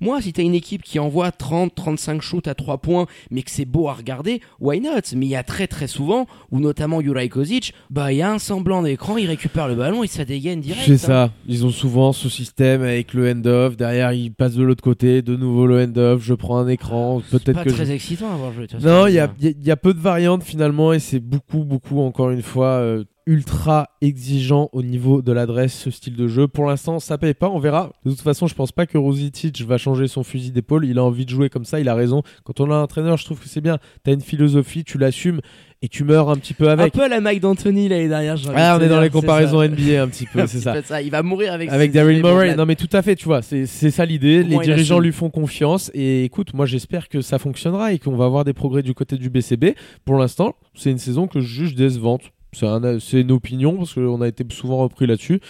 Moi, 0.01 0.21
si 0.21 0.33
t'as 0.33 0.43
une 0.45 0.55
équipe 0.55 0.85
qui 0.85 1.01
envoie 1.01 1.33
30, 1.33 1.75
35 1.75 2.23
shoots 2.23 2.47
à 2.47 2.55
3 2.55 2.79
points, 2.79 3.07
mais 3.33 3.43
que 3.43 3.51
c'est 3.51 3.65
beau 3.65 3.89
à 3.89 3.95
regarder, 3.95 4.41
why 4.61 4.81
not? 4.81 5.01
Mais 5.17 5.27
il 5.27 5.31
y 5.31 5.37
a 5.37 5.43
très 5.43 5.67
très 5.67 5.89
souvent, 5.89 6.27
où 6.53 6.61
notamment 6.61 7.01
Juraj 7.01 7.29
Kozic, 7.31 7.75
bah 7.91 8.13
il 8.13 8.19
y 8.19 8.23
a 8.23 8.31
un 8.31 8.39
semblant 8.39 8.83
d'écran, 8.83 9.17
il 9.17 9.27
récupère 9.27 9.67
le 9.67 9.75
ballon, 9.75 10.05
il 10.05 10.09
se 10.09 10.23
dégaine 10.23 10.61
direct. 10.61 10.85
C'est 10.87 10.93
hein. 10.93 10.99
ça. 10.99 11.31
Ils 11.49 11.67
ont 11.67 11.71
souvent 11.71 12.13
ce 12.13 12.29
système 12.29 12.83
avec 12.83 13.15
le 13.15 13.31
end-off. 13.33 13.77
Derrière, 13.77 13.96
ils 14.13 14.31
passent 14.33 14.55
de 14.55 14.63
l'autre 14.63 14.83
côté. 14.83 15.23
De 15.23 15.37
nouveau 15.37 15.67
le 15.67 15.83
end-off. 15.83 16.23
Je 16.23 16.35
prends 16.35 16.59
un 16.59 16.69
écran. 16.69 17.21
C'est 17.29 17.43
Peut-être 17.43 17.57
pas 17.57 17.65
que 17.65 17.71
très 17.71 17.87
je- 17.87 17.93
excitant 17.93 18.27
à 18.27 18.79
Non, 18.81 19.07
il 19.07 19.15
y 19.15 19.19
a, 19.19 19.33
il 19.39 19.47
a- 19.49 19.51
il 19.51 19.65
y 19.67 19.71
a 19.71 19.77
peu 19.77 19.95
de 19.95 19.99
variantes 20.01 20.43
finalement 20.43 20.93
et 20.93 20.99
c'est 20.99 21.21
beaucoup, 21.21 21.65
beaucoup, 21.65 22.01
encore 22.01 22.31
une 22.31 22.43
fois, 22.43 22.79
euh, 22.79 23.05
ultra 23.27 23.89
exigeant 24.01 24.69
au 24.73 24.83
niveau 24.83 25.21
de 25.21 25.33
l'adresse, 25.33 25.75
ce 25.75 25.91
style 25.91 26.15
de 26.15 26.29
jeu. 26.29 26.47
Pour 26.47 26.67
l'instant, 26.67 27.01
ça 27.01 27.19
paye 27.19 27.35
pas, 27.35 27.49
on 27.49 27.59
verra. 27.59 27.93
De 28.05 28.11
toute 28.11 28.21
façon, 28.21 28.47
je 28.47 28.55
pense 28.55 28.71
pas 28.73 28.87
que 28.87 28.97
Rositic 28.99 29.63
va 29.63 29.79
changer 29.79 30.07
son 30.07 30.23
fusil 30.23 30.53
d'épaule. 30.53 30.85
Il 30.87 30.99
a 30.99 31.05
envie 31.05 31.25
de 31.25 31.31
jouer 31.31 31.49
comme 31.51 31.65
ça, 31.65 31.81
il 31.81 31.89
a 31.89 31.95
raison. 31.95 32.23
Quand 32.45 32.61
on 32.61 32.71
a 32.71 32.75
un 32.77 32.83
entraîneur, 32.83 33.17
je 33.17 33.25
trouve 33.25 33.41
que 33.41 33.49
c'est 33.49 33.61
bien. 33.61 33.79
T'as 34.05 34.13
une 34.13 34.21
philosophie, 34.21 34.85
tu 34.85 34.97
l'assumes 34.97 35.41
et 35.83 35.89
tu 35.89 36.05
meurs 36.05 36.31
un 36.31 36.37
petit 36.37 36.55
peu 36.55 36.69
Un 36.69 36.79
avec. 36.79 36.93
peu 36.95 37.03
à 37.03 37.09
la 37.09 37.21
Mike 37.21 37.41
D'Antoni 37.41 37.89
l'année 37.89 38.09
dernière. 38.09 38.37
Ah, 38.55 38.77
on 38.79 38.83
est 38.83 38.89
dans 38.89 39.01
les 39.01 39.11
comparaisons. 39.11 39.61
NBA 39.63 40.03
un 40.03 40.09
petit 40.09 40.27
peu, 40.27 40.41
Un 40.43 40.47
c'est 40.47 40.61
ça. 40.61 40.73
peu 40.73 40.83
ça. 40.83 41.03
Il 41.03 41.11
va 41.11 41.23
mourir 41.23 41.53
avec 41.53 41.69
Avec 41.69 41.93
Daryl 41.93 42.23
bon, 42.23 42.57
non 42.57 42.65
mais 42.65 42.77
tout 42.77 42.89
à 42.93 43.03
fait, 43.03 43.17
tu 43.17 43.25
vois, 43.25 43.43
c'est 43.43 43.67
ça 43.67 44.05
l'idée. 44.07 44.45
Les 44.45 44.59
dirigeants 44.59 45.01
lui 45.01 45.13
font 45.13 45.31
confiance 45.31 45.91
et 45.95 46.25
écoute, 46.25 46.55
moi 46.55 46.65
j'espère 46.67 47.09
que 47.09 47.21
ça 47.21 47.39
fonctionnera 47.39 47.93
et 47.93 47.99
qu'on 47.99 48.17
va 48.17 48.25
avoir 48.25 48.45
des 48.45 48.53
progrès 48.53 48.83
du 48.83 48.95
côté 48.95 49.17
du 49.17 49.31
BCB. 49.31 49.75
Pour 50.05 50.17
l'instant, 50.17 50.55
c'est 50.75 50.91
une 50.93 50.99
saison 50.99 51.27
que 51.27 51.41
je 51.41 51.47
juge 51.47 51.75
décevante. 51.75 52.23
C'est 52.59 52.67
un- 52.67 52.99
une 53.21 53.33
opinion 53.33 53.77
parce 53.77 53.93
qu'on 53.93 54.21
a 54.23 54.29
été 54.29 54.45
souvent 54.51 54.79
repris 54.79 55.07
là-dessus. 55.07 55.41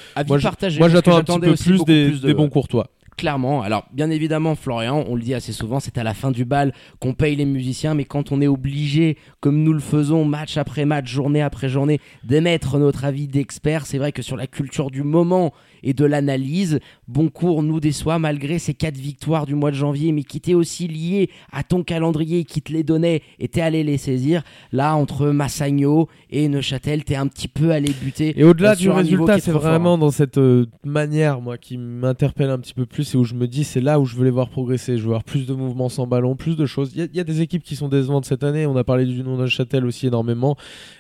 Moi, 0.80 0.88
j'attends 0.88 1.12
un 1.16 1.20
petit 1.22 1.40
peu 1.40 1.52
plus 1.70 1.78
de- 1.84 2.10
des 2.26 2.34
bons 2.34 2.48
courtois. 2.48 2.88
Clairement. 3.16 3.62
Alors, 3.62 3.86
bien 3.92 4.10
évidemment, 4.10 4.54
Florian, 4.54 5.04
on 5.08 5.14
le 5.14 5.22
dit 5.22 5.32
assez 5.32 5.52
souvent, 5.52 5.80
c'est 5.80 5.96
à 5.96 6.04
la 6.04 6.12
fin 6.12 6.30
du 6.30 6.44
bal 6.44 6.74
qu'on 7.00 7.14
paye 7.14 7.34
les 7.34 7.46
musiciens, 7.46 7.94
mais 7.94 8.04
quand 8.04 8.30
on 8.30 8.42
est 8.42 8.46
obligé, 8.46 9.16
comme 9.40 9.62
nous 9.62 9.72
le 9.72 9.80
faisons, 9.80 10.26
match 10.26 10.58
après 10.58 10.84
match, 10.84 11.10
journée 11.10 11.40
après 11.40 11.70
journée, 11.70 11.98
d'émettre 12.24 12.78
notre 12.78 13.06
avis 13.06 13.26
d'expert, 13.26 13.86
c'est 13.86 13.96
vrai 13.96 14.12
que 14.12 14.20
sur 14.20 14.36
la 14.36 14.46
culture 14.46 14.90
du 14.90 15.02
moment 15.02 15.54
et 15.82 15.94
de 15.94 16.04
l'analyse, 16.04 16.80
Boncourt 17.08 17.62
nous 17.62 17.80
déçoit 17.80 18.18
malgré 18.18 18.58
ses 18.58 18.74
quatre 18.74 18.98
victoires 18.98 19.46
du 19.46 19.54
mois 19.54 19.70
de 19.70 19.76
janvier, 19.76 20.12
mais 20.12 20.22
qui 20.22 20.36
étaient 20.36 20.54
aussi 20.54 20.86
liées 20.86 21.30
à 21.52 21.62
ton 21.62 21.84
calendrier 21.84 22.44
qui 22.44 22.60
te 22.60 22.72
les 22.72 22.82
donnait 22.82 23.22
et 23.38 23.48
t'es 23.48 23.62
allé 23.62 23.82
les 23.82 23.96
saisir. 23.96 24.42
Là, 24.72 24.94
entre 24.94 25.28
Massagno 25.28 26.08
et 26.28 26.48
Neuchâtel, 26.48 27.04
t'es 27.04 27.16
un 27.16 27.28
petit 27.28 27.48
peu 27.48 27.70
allé 27.70 27.92
buter. 28.02 28.38
Et 28.38 28.44
au-delà 28.44 28.72
euh, 28.72 28.76
du 28.76 28.90
résultat, 28.90 29.38
c'est 29.38 29.52
vraiment 29.52 29.94
hein. 29.94 29.98
dans 29.98 30.10
cette 30.10 30.38
euh, 30.38 30.66
manière, 30.84 31.40
moi, 31.40 31.56
qui 31.56 31.78
m'interpelle 31.78 32.50
un 32.50 32.58
petit 32.58 32.74
peu 32.74 32.84
plus 32.84 33.05
et 33.14 33.18
où 33.18 33.24
je 33.24 33.34
me 33.34 33.46
dis, 33.46 33.64
c'est 33.64 33.80
là 33.80 34.00
où 34.00 34.04
je 34.04 34.16
veux 34.16 34.24
les 34.24 34.30
voir 34.30 34.48
progresser. 34.48 34.96
Je 34.96 35.02
veux 35.02 35.08
voir 35.08 35.24
plus 35.24 35.46
de 35.46 35.52
mouvements 35.54 35.88
sans 35.88 36.06
ballon, 36.06 36.34
plus 36.36 36.56
de 36.56 36.66
choses. 36.66 36.90
Il 36.94 36.98
y, 37.00 37.02
a- 37.02 37.08
il 37.12 37.16
y 37.16 37.20
a 37.20 37.24
des 37.24 37.40
équipes 37.40 37.62
qui 37.62 37.76
sont 37.76 37.88
décevantes 37.88 38.24
cette 38.24 38.42
année. 38.44 38.66
On 38.66 38.76
a 38.76 38.84
parlé 38.84 39.04
du 39.06 39.22
nom 39.22 39.36
de 39.36 39.46
Châtel 39.46 39.84
aussi 39.86 40.06
énormément. 40.06 40.56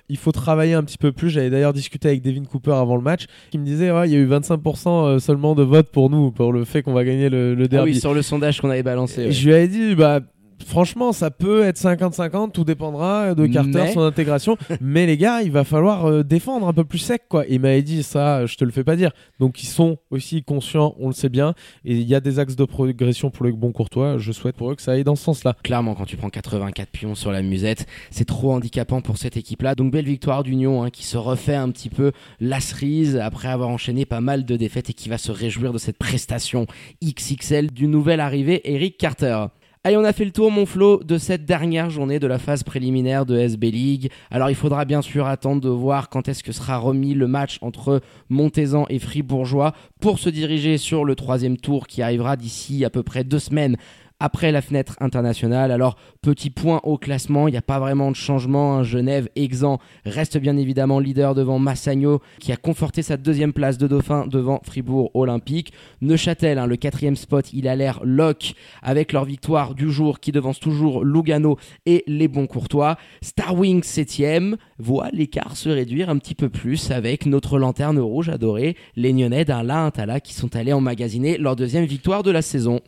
Il 0.08 0.16
faut 0.16 0.32
travailler 0.32 0.74
un 0.74 0.84
petit 0.84 0.98
peu 0.98 1.12
plus. 1.12 1.30
J'avais 1.30 1.50
d'ailleurs 1.50 1.72
discuté 1.72 2.08
avec 2.08 2.22
Devin 2.22 2.44
Cooper 2.44 2.72
avant 2.72 2.96
le 2.96 3.02
match, 3.02 3.26
qui 3.50 3.58
me 3.58 3.64
disait, 3.64 3.90
ouais, 3.90 4.08
il 4.08 4.12
y 4.12 4.16
a 4.16 4.18
eu 4.18 4.26
25% 4.28 5.18
seulement 5.18 5.54
de 5.54 5.62
vote 5.62 5.88
pour 5.90 6.10
nous, 6.10 6.30
pour 6.30 6.52
le 6.52 6.64
fait 6.64 6.82
qu'on 6.82 6.92
va 6.92 7.04
gagner 7.04 7.28
le, 7.28 7.54
le 7.54 7.64
Ah 7.64 7.68
derby. 7.68 7.92
oui, 7.92 8.00
sur 8.00 8.14
le 8.14 8.22
sondage 8.22 8.60
qu'on 8.60 8.70
avait 8.70 8.82
balancé. 8.82 9.26
Ouais. 9.26 9.32
Je 9.32 9.46
lui 9.46 9.54
avais 9.54 9.68
dit, 9.68 9.94
bah. 9.94 10.20
Franchement, 10.64 11.12
ça 11.12 11.30
peut 11.30 11.62
être 11.62 11.78
50-50, 11.78 12.52
tout 12.52 12.64
dépendra 12.64 13.34
de 13.34 13.46
Carter, 13.46 13.70
Mais- 13.74 13.92
son 13.92 14.00
intégration. 14.00 14.56
mais 14.80 15.06
les 15.06 15.16
gars, 15.16 15.42
il 15.42 15.50
va 15.50 15.64
falloir 15.64 16.06
euh, 16.06 16.22
défendre 16.22 16.66
un 16.66 16.72
peu 16.72 16.84
plus 16.84 16.98
sec, 16.98 17.22
quoi. 17.28 17.46
Et 17.46 17.54
il 17.54 17.60
m'avait 17.60 17.82
dit 17.82 18.02
ça, 18.02 18.46
je 18.46 18.56
te 18.56 18.64
le 18.64 18.70
fais 18.70 18.84
pas 18.84 18.96
dire. 18.96 19.10
Donc 19.38 19.62
ils 19.62 19.66
sont 19.66 19.98
aussi 20.10 20.42
conscients, 20.42 20.94
on 20.98 21.08
le 21.08 21.14
sait 21.14 21.28
bien. 21.28 21.54
Et 21.84 21.94
il 21.94 22.08
y 22.08 22.14
a 22.14 22.20
des 22.20 22.38
axes 22.38 22.56
de 22.56 22.64
progression 22.64 23.30
pour 23.30 23.44
le 23.44 23.52
bon 23.52 23.72
courtois. 23.72 24.18
Je 24.18 24.32
souhaite 24.32 24.56
pour 24.56 24.70
eux 24.70 24.74
que 24.74 24.82
ça 24.82 24.92
aille 24.92 25.04
dans 25.04 25.16
ce 25.16 25.24
sens-là. 25.24 25.56
Clairement, 25.62 25.94
quand 25.94 26.06
tu 26.06 26.16
prends 26.16 26.30
84 26.30 26.90
pions 26.90 27.14
sur 27.14 27.32
la 27.32 27.42
musette, 27.42 27.86
c'est 28.10 28.24
trop 28.24 28.52
handicapant 28.52 29.00
pour 29.00 29.18
cette 29.18 29.36
équipe-là. 29.36 29.74
Donc 29.74 29.92
belle 29.92 30.06
victoire 30.06 30.42
d'Union 30.42 30.82
hein, 30.82 30.90
qui 30.90 31.04
se 31.04 31.16
refait 31.16 31.54
un 31.54 31.70
petit 31.70 31.90
peu 31.90 32.12
la 32.40 32.60
cerise 32.60 33.16
après 33.16 33.48
avoir 33.48 33.68
enchaîné 33.68 34.06
pas 34.06 34.20
mal 34.20 34.44
de 34.44 34.56
défaites 34.56 34.90
et 34.90 34.94
qui 34.94 35.08
va 35.08 35.18
se 35.18 35.32
réjouir 35.32 35.72
de 35.72 35.78
cette 35.78 35.98
prestation 35.98 36.66
XXL 37.04 37.70
du 37.70 37.86
nouvel 37.86 38.20
arrivé 38.20 38.60
Eric 38.64 38.98
Carter. 38.98 39.46
Allez, 39.86 39.96
on 39.96 40.02
a 40.02 40.12
fait 40.12 40.24
le 40.24 40.32
tour, 40.32 40.50
mon 40.50 40.66
Flo, 40.66 41.00
de 41.04 41.16
cette 41.16 41.44
dernière 41.44 41.90
journée 41.90 42.18
de 42.18 42.26
la 42.26 42.40
phase 42.40 42.64
préliminaire 42.64 43.24
de 43.24 43.38
SB 43.38 43.70
League. 43.70 44.10
Alors, 44.32 44.50
il 44.50 44.56
faudra 44.56 44.84
bien 44.84 45.00
sûr 45.00 45.28
attendre 45.28 45.60
de 45.60 45.68
voir 45.68 46.08
quand 46.08 46.26
est-ce 46.26 46.42
que 46.42 46.50
sera 46.50 46.76
remis 46.78 47.14
le 47.14 47.28
match 47.28 47.58
entre 47.60 48.00
Montezan 48.28 48.86
et 48.88 48.98
Fribourgeois 48.98 49.74
pour 50.00 50.18
se 50.18 50.28
diriger 50.28 50.76
sur 50.76 51.04
le 51.04 51.14
troisième 51.14 51.56
tour 51.56 51.86
qui 51.86 52.02
arrivera 52.02 52.36
d'ici 52.36 52.84
à 52.84 52.90
peu 52.90 53.04
près 53.04 53.22
deux 53.22 53.38
semaines 53.38 53.76
après 54.20 54.52
la 54.52 54.62
fenêtre 54.62 54.96
internationale. 55.00 55.70
Alors, 55.70 55.96
petit 56.22 56.50
point 56.50 56.80
au 56.84 56.96
classement, 56.96 57.48
il 57.48 57.52
n'y 57.52 57.56
a 57.56 57.62
pas 57.62 57.78
vraiment 57.78 58.10
de 58.10 58.16
changement. 58.16 58.76
Hein. 58.76 58.82
Genève, 58.82 59.28
exempt, 59.36 59.78
reste 60.04 60.38
bien 60.38 60.56
évidemment 60.56 60.98
leader 60.98 61.34
devant 61.34 61.58
Massagno, 61.58 62.20
qui 62.40 62.52
a 62.52 62.56
conforté 62.56 63.02
sa 63.02 63.16
deuxième 63.16 63.52
place 63.52 63.78
de 63.78 63.86
Dauphin 63.86 64.26
devant 64.26 64.60
Fribourg 64.64 65.10
Olympique. 65.14 65.72
Neuchâtel, 66.00 66.58
hein, 66.58 66.66
le 66.66 66.76
quatrième 66.76 67.16
spot, 67.16 67.52
il 67.52 67.68
a 67.68 67.76
l'air 67.76 68.00
lock 68.04 68.54
avec 68.82 69.12
leur 69.12 69.24
victoire 69.24 69.74
du 69.74 69.90
jour 69.90 70.20
qui 70.20 70.32
devance 70.32 70.60
toujours 70.60 71.04
Lugano 71.04 71.58
et 71.84 72.04
les 72.06 72.28
bons 72.28 72.46
courtois. 72.46 72.96
Star 73.22 73.54
Wings 73.54 73.82
7ème 73.82 74.56
voit 74.78 75.08
l'écart 75.12 75.56
se 75.56 75.68
réduire 75.68 76.08
un 76.08 76.18
petit 76.18 76.34
peu 76.34 76.48
plus 76.48 76.90
avec 76.90 77.26
notre 77.26 77.58
lanterne 77.58 77.98
rouge 77.98 78.28
adorée, 78.28 78.76
les 78.96 79.12
Nyonnais 79.12 79.44
d'Alain 79.44 79.90
Tala 79.90 80.20
qui 80.20 80.34
sont 80.34 80.56
allés 80.56 80.72
emmagasiner 80.72 81.38
leur 81.38 81.56
deuxième 81.56 81.84
victoire 81.84 82.22
de 82.22 82.30
la 82.30 82.42
saison. 82.42 82.80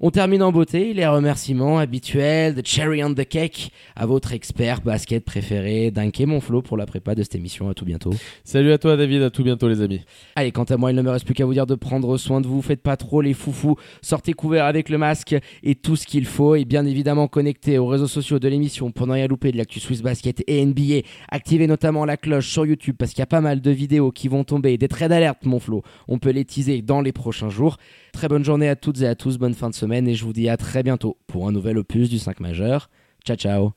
On 0.00 0.12
termine 0.12 0.44
en 0.44 0.52
beauté, 0.52 0.94
les 0.94 1.08
remerciements 1.08 1.78
habituels 1.80 2.54
de 2.54 2.62
Cherry 2.64 3.02
on 3.02 3.12
the 3.14 3.24
Cake 3.24 3.72
à 3.96 4.06
votre 4.06 4.32
expert 4.32 4.80
basket 4.80 5.24
préféré, 5.24 5.90
Dunké 5.90 6.24
Monflo, 6.24 6.62
pour 6.62 6.76
la 6.76 6.86
prépa 6.86 7.16
de 7.16 7.24
cette 7.24 7.34
émission. 7.34 7.68
À 7.68 7.74
tout 7.74 7.84
bientôt. 7.84 8.12
Salut 8.44 8.70
à 8.70 8.78
toi, 8.78 8.96
David. 8.96 9.22
À 9.22 9.30
tout 9.30 9.42
bientôt, 9.42 9.68
les 9.68 9.80
amis. 9.80 10.02
Allez, 10.36 10.52
quant 10.52 10.62
à 10.62 10.76
moi, 10.76 10.92
il 10.92 10.94
ne 10.94 11.02
me 11.02 11.10
reste 11.10 11.24
plus 11.24 11.34
qu'à 11.34 11.44
vous 11.44 11.52
dire 11.52 11.66
de 11.66 11.74
prendre 11.74 12.16
soin 12.16 12.40
de 12.40 12.46
vous. 12.46 12.62
Faites 12.62 12.80
pas 12.80 12.96
trop 12.96 13.22
les 13.22 13.34
foufous. 13.34 13.74
Sortez 14.00 14.34
couverts 14.34 14.66
avec 14.66 14.88
le 14.88 14.98
masque 14.98 15.34
et 15.64 15.74
tout 15.74 15.96
ce 15.96 16.06
qu'il 16.06 16.26
faut. 16.26 16.54
Et 16.54 16.64
bien 16.64 16.86
évidemment, 16.86 17.26
connectez 17.26 17.78
aux 17.78 17.88
réseaux 17.88 18.06
sociaux 18.06 18.38
de 18.38 18.46
l'émission 18.46 18.92
pour 18.92 19.08
ne 19.08 19.14
rien 19.14 19.26
louper 19.26 19.50
de 19.50 19.56
l'actu 19.56 19.80
Swiss 19.80 20.02
Basket 20.02 20.44
et 20.46 20.64
NBA. 20.64 21.08
Activez 21.28 21.66
notamment 21.66 22.04
la 22.04 22.16
cloche 22.16 22.48
sur 22.48 22.64
YouTube 22.64 22.94
parce 22.96 23.10
qu'il 23.10 23.18
y 23.18 23.22
a 23.22 23.26
pas 23.26 23.40
mal 23.40 23.60
de 23.60 23.70
vidéos 23.72 24.12
qui 24.12 24.28
vont 24.28 24.44
tomber. 24.44 24.78
Des 24.78 24.86
traits 24.86 25.08
d'alerte, 25.08 25.44
Monflo. 25.44 25.82
On 26.06 26.20
peut 26.20 26.30
les 26.30 26.44
teaser 26.44 26.82
dans 26.82 27.00
les 27.00 27.10
prochains 27.10 27.50
jours. 27.50 27.78
Très 28.12 28.28
bonne 28.28 28.44
journée 28.44 28.68
à 28.68 28.76
toutes 28.76 29.02
et 29.02 29.06
à 29.08 29.16
tous. 29.16 29.38
Bonne 29.38 29.54
fin 29.54 29.70
de 29.70 29.74
et 29.92 30.14
je 30.14 30.24
vous 30.24 30.32
dis 30.32 30.48
à 30.48 30.56
très 30.56 30.82
bientôt 30.82 31.16
pour 31.26 31.48
un 31.48 31.52
nouvel 31.52 31.78
opus 31.78 32.08
du 32.10 32.18
5 32.18 32.40
majeur. 32.40 32.90
Ciao 33.24 33.36
ciao 33.36 33.72